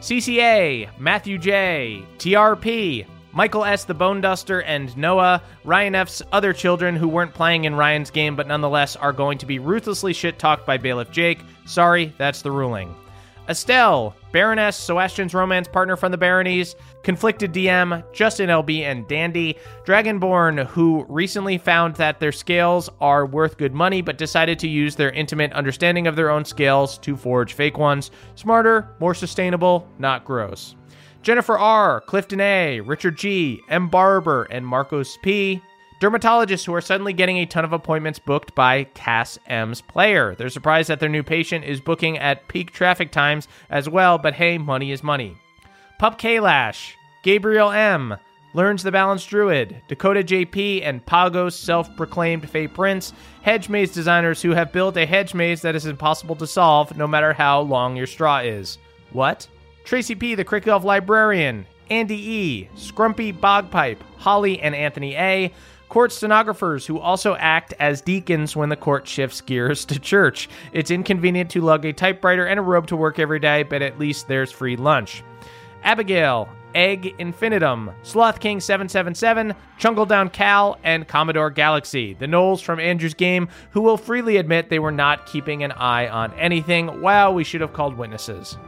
CCA, 0.00 0.88
Matthew 1.00 1.36
J, 1.36 2.04
TRP, 2.18 3.06
Michael 3.32 3.64
S. 3.64 3.84
the 3.84 3.94
Bone 3.94 4.20
Duster, 4.20 4.62
and 4.62 4.96
Noah, 4.96 5.42
Ryan 5.64 5.96
F's 5.96 6.22
other 6.30 6.52
children 6.52 6.94
who 6.94 7.08
weren't 7.08 7.34
playing 7.34 7.64
in 7.64 7.74
Ryan's 7.74 8.10
game 8.10 8.36
but 8.36 8.46
nonetheless 8.46 8.94
are 8.94 9.12
going 9.12 9.38
to 9.38 9.46
be 9.46 9.58
ruthlessly 9.58 10.12
shit 10.12 10.38
talked 10.38 10.64
by 10.64 10.78
Bailiff 10.78 11.10
Jake. 11.10 11.40
Sorry, 11.66 12.14
that's 12.18 12.42
the 12.42 12.52
ruling. 12.52 12.94
Estelle, 13.48 14.14
Baroness, 14.30 14.76
Sebastian's 14.76 15.34
romance 15.34 15.68
partner 15.68 15.96
from 15.96 16.12
the 16.12 16.18
Baronies, 16.18 16.74
Conflicted 17.02 17.52
DM, 17.52 18.04
Justin 18.12 18.50
LB, 18.50 18.82
and 18.82 19.08
Dandy, 19.08 19.56
Dragonborn, 19.84 20.66
who 20.66 21.06
recently 21.08 21.56
found 21.56 21.96
that 21.96 22.20
their 22.20 22.32
scales 22.32 22.90
are 23.00 23.24
worth 23.24 23.56
good 23.56 23.72
money 23.72 24.02
but 24.02 24.18
decided 24.18 24.58
to 24.58 24.68
use 24.68 24.96
their 24.96 25.10
intimate 25.12 25.52
understanding 25.54 26.06
of 26.06 26.14
their 26.14 26.28
own 26.28 26.44
scales 26.44 26.98
to 26.98 27.16
forge 27.16 27.54
fake 27.54 27.78
ones. 27.78 28.10
Smarter, 28.34 28.94
more 29.00 29.14
sustainable, 29.14 29.88
not 29.98 30.26
gross. 30.26 30.74
Jennifer 31.22 31.58
R., 31.58 32.02
Clifton 32.02 32.40
A., 32.40 32.80
Richard 32.80 33.16
G., 33.16 33.60
M. 33.70 33.88
Barber, 33.88 34.44
and 34.50 34.66
Marcos 34.66 35.16
P. 35.22 35.62
Dermatologists 36.00 36.64
who 36.64 36.74
are 36.74 36.80
suddenly 36.80 37.12
getting 37.12 37.38
a 37.38 37.46
ton 37.46 37.64
of 37.64 37.72
appointments 37.72 38.20
booked 38.20 38.54
by 38.54 38.84
Cass 38.94 39.38
M's 39.46 39.80
player. 39.80 40.34
They're 40.36 40.48
surprised 40.48 40.88
that 40.88 41.00
their 41.00 41.08
new 41.08 41.24
patient 41.24 41.64
is 41.64 41.80
booking 41.80 42.18
at 42.18 42.46
peak 42.46 42.70
traffic 42.70 43.10
times 43.10 43.48
as 43.68 43.88
well, 43.88 44.16
but 44.16 44.34
hey, 44.34 44.58
money 44.58 44.92
is 44.92 45.02
money. 45.02 45.36
Pup 45.98 46.18
Kalash, 46.18 46.92
Gabriel 47.24 47.70
M., 47.70 48.16
Learns 48.54 48.82
the 48.82 48.90
Balanced 48.90 49.28
Druid, 49.28 49.82
Dakota 49.88 50.20
JP, 50.20 50.82
and 50.82 51.04
Pagos 51.04 51.54
self 51.54 51.94
proclaimed 51.96 52.48
Fey 52.48 52.66
Prince, 52.66 53.12
hedge 53.42 53.68
maze 53.68 53.92
designers 53.92 54.40
who 54.40 54.50
have 54.52 54.72
built 54.72 54.96
a 54.96 55.04
hedge 55.04 55.34
maze 55.34 55.60
that 55.62 55.76
is 55.76 55.84
impossible 55.84 56.34
to 56.36 56.46
solve 56.46 56.96
no 56.96 57.06
matter 57.06 57.34
how 57.34 57.60
long 57.60 57.94
your 57.94 58.06
straw 58.06 58.38
is. 58.38 58.78
What? 59.12 59.46
Tracy 59.84 60.14
P., 60.14 60.34
the 60.34 60.44
Crick 60.44 60.66
Elf 60.66 60.82
Librarian, 60.82 61.66
Andy 61.90 62.16
E., 62.16 62.68
Scrumpy 62.74 63.38
Bogpipe, 63.38 64.00
Holly, 64.16 64.60
and 64.60 64.74
Anthony 64.74 65.14
A., 65.14 65.52
court 65.88 66.12
stenographers 66.12 66.86
who 66.86 66.98
also 66.98 67.34
act 67.36 67.74
as 67.78 68.00
deacons 68.00 68.54
when 68.54 68.68
the 68.68 68.76
court 68.76 69.06
shifts 69.06 69.40
gears 69.40 69.84
to 69.86 69.98
church. 69.98 70.48
It's 70.72 70.90
inconvenient 70.90 71.50
to 71.50 71.60
lug 71.60 71.84
a 71.84 71.92
typewriter 71.92 72.46
and 72.46 72.58
a 72.58 72.62
robe 72.62 72.86
to 72.88 72.96
work 72.96 73.18
every 73.18 73.38
day, 73.38 73.62
but 73.62 73.82
at 73.82 73.98
least 73.98 74.28
there's 74.28 74.52
free 74.52 74.76
lunch. 74.76 75.22
Abigail, 75.84 76.48
Egg 76.74 77.14
Infinitum, 77.18 77.90
Sloth 78.02 78.40
King 78.40 78.60
777, 78.60 79.54
Chungle 79.78 80.06
Down 80.06 80.28
Cal, 80.28 80.78
and 80.84 81.08
Commodore 81.08 81.50
Galaxy, 81.50 82.14
the 82.14 82.26
gnolls 82.26 82.62
from 82.62 82.78
Andrew's 82.78 83.14
game, 83.14 83.48
who 83.70 83.80
will 83.80 83.96
freely 83.96 84.36
admit 84.36 84.68
they 84.68 84.78
were 84.78 84.92
not 84.92 85.26
keeping 85.26 85.62
an 85.62 85.72
eye 85.72 86.08
on 86.08 86.32
anything. 86.34 87.00
Wow, 87.00 87.32
we 87.32 87.44
should 87.44 87.60
have 87.62 87.72
called 87.72 87.96
witnesses. 87.96 88.58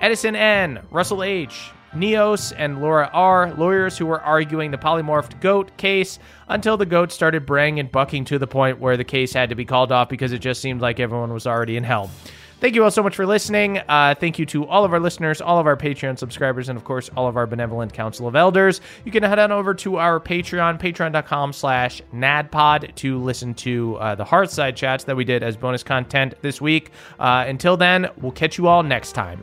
Edison 0.00 0.36
N, 0.36 0.80
Russell 0.90 1.22
H, 1.22 1.70
Neos, 1.94 2.52
and 2.56 2.80
Laura 2.80 3.10
R, 3.12 3.52
lawyers 3.54 3.98
who 3.98 4.06
were 4.06 4.20
arguing 4.20 4.70
the 4.70 4.78
polymorphed 4.78 5.40
goat 5.40 5.76
case 5.76 6.18
until 6.48 6.76
the 6.76 6.86
goat 6.86 7.12
started 7.12 7.46
braying 7.46 7.78
and 7.78 7.90
bucking 7.90 8.24
to 8.26 8.38
the 8.38 8.46
point 8.46 8.78
where 8.80 8.96
the 8.96 9.04
case 9.04 9.32
had 9.32 9.48
to 9.48 9.54
be 9.54 9.64
called 9.64 9.92
off 9.92 10.08
because 10.08 10.32
it 10.32 10.38
just 10.38 10.60
seemed 10.60 10.80
like 10.80 11.00
everyone 11.00 11.32
was 11.32 11.46
already 11.46 11.76
in 11.76 11.84
hell. 11.84 12.10
Thank 12.62 12.76
you 12.76 12.84
all 12.84 12.92
so 12.92 13.02
much 13.02 13.16
for 13.16 13.26
listening. 13.26 13.78
Uh, 13.88 14.14
thank 14.14 14.38
you 14.38 14.46
to 14.46 14.64
all 14.68 14.84
of 14.84 14.92
our 14.92 15.00
listeners, 15.00 15.40
all 15.40 15.58
of 15.58 15.66
our 15.66 15.76
Patreon 15.76 16.16
subscribers, 16.16 16.68
and 16.68 16.78
of 16.78 16.84
course, 16.84 17.10
all 17.16 17.26
of 17.26 17.36
our 17.36 17.44
benevolent 17.44 17.92
Council 17.92 18.28
of 18.28 18.36
Elders. 18.36 18.80
You 19.04 19.10
can 19.10 19.24
head 19.24 19.40
on 19.40 19.50
over 19.50 19.74
to 19.74 19.96
our 19.96 20.20
Patreon, 20.20 20.78
patreon.com 20.78 21.52
slash 21.54 22.00
naddpod 22.14 22.94
to 22.94 23.18
listen 23.18 23.54
to 23.54 23.96
uh, 23.96 24.14
the 24.14 24.24
Hearthside 24.24 24.76
chats 24.76 25.02
that 25.02 25.16
we 25.16 25.24
did 25.24 25.42
as 25.42 25.56
bonus 25.56 25.82
content 25.82 26.34
this 26.42 26.60
week. 26.60 26.92
Uh, 27.18 27.44
until 27.48 27.76
then, 27.76 28.08
we'll 28.20 28.30
catch 28.30 28.58
you 28.58 28.68
all 28.68 28.84
next 28.84 29.10
time. 29.10 29.42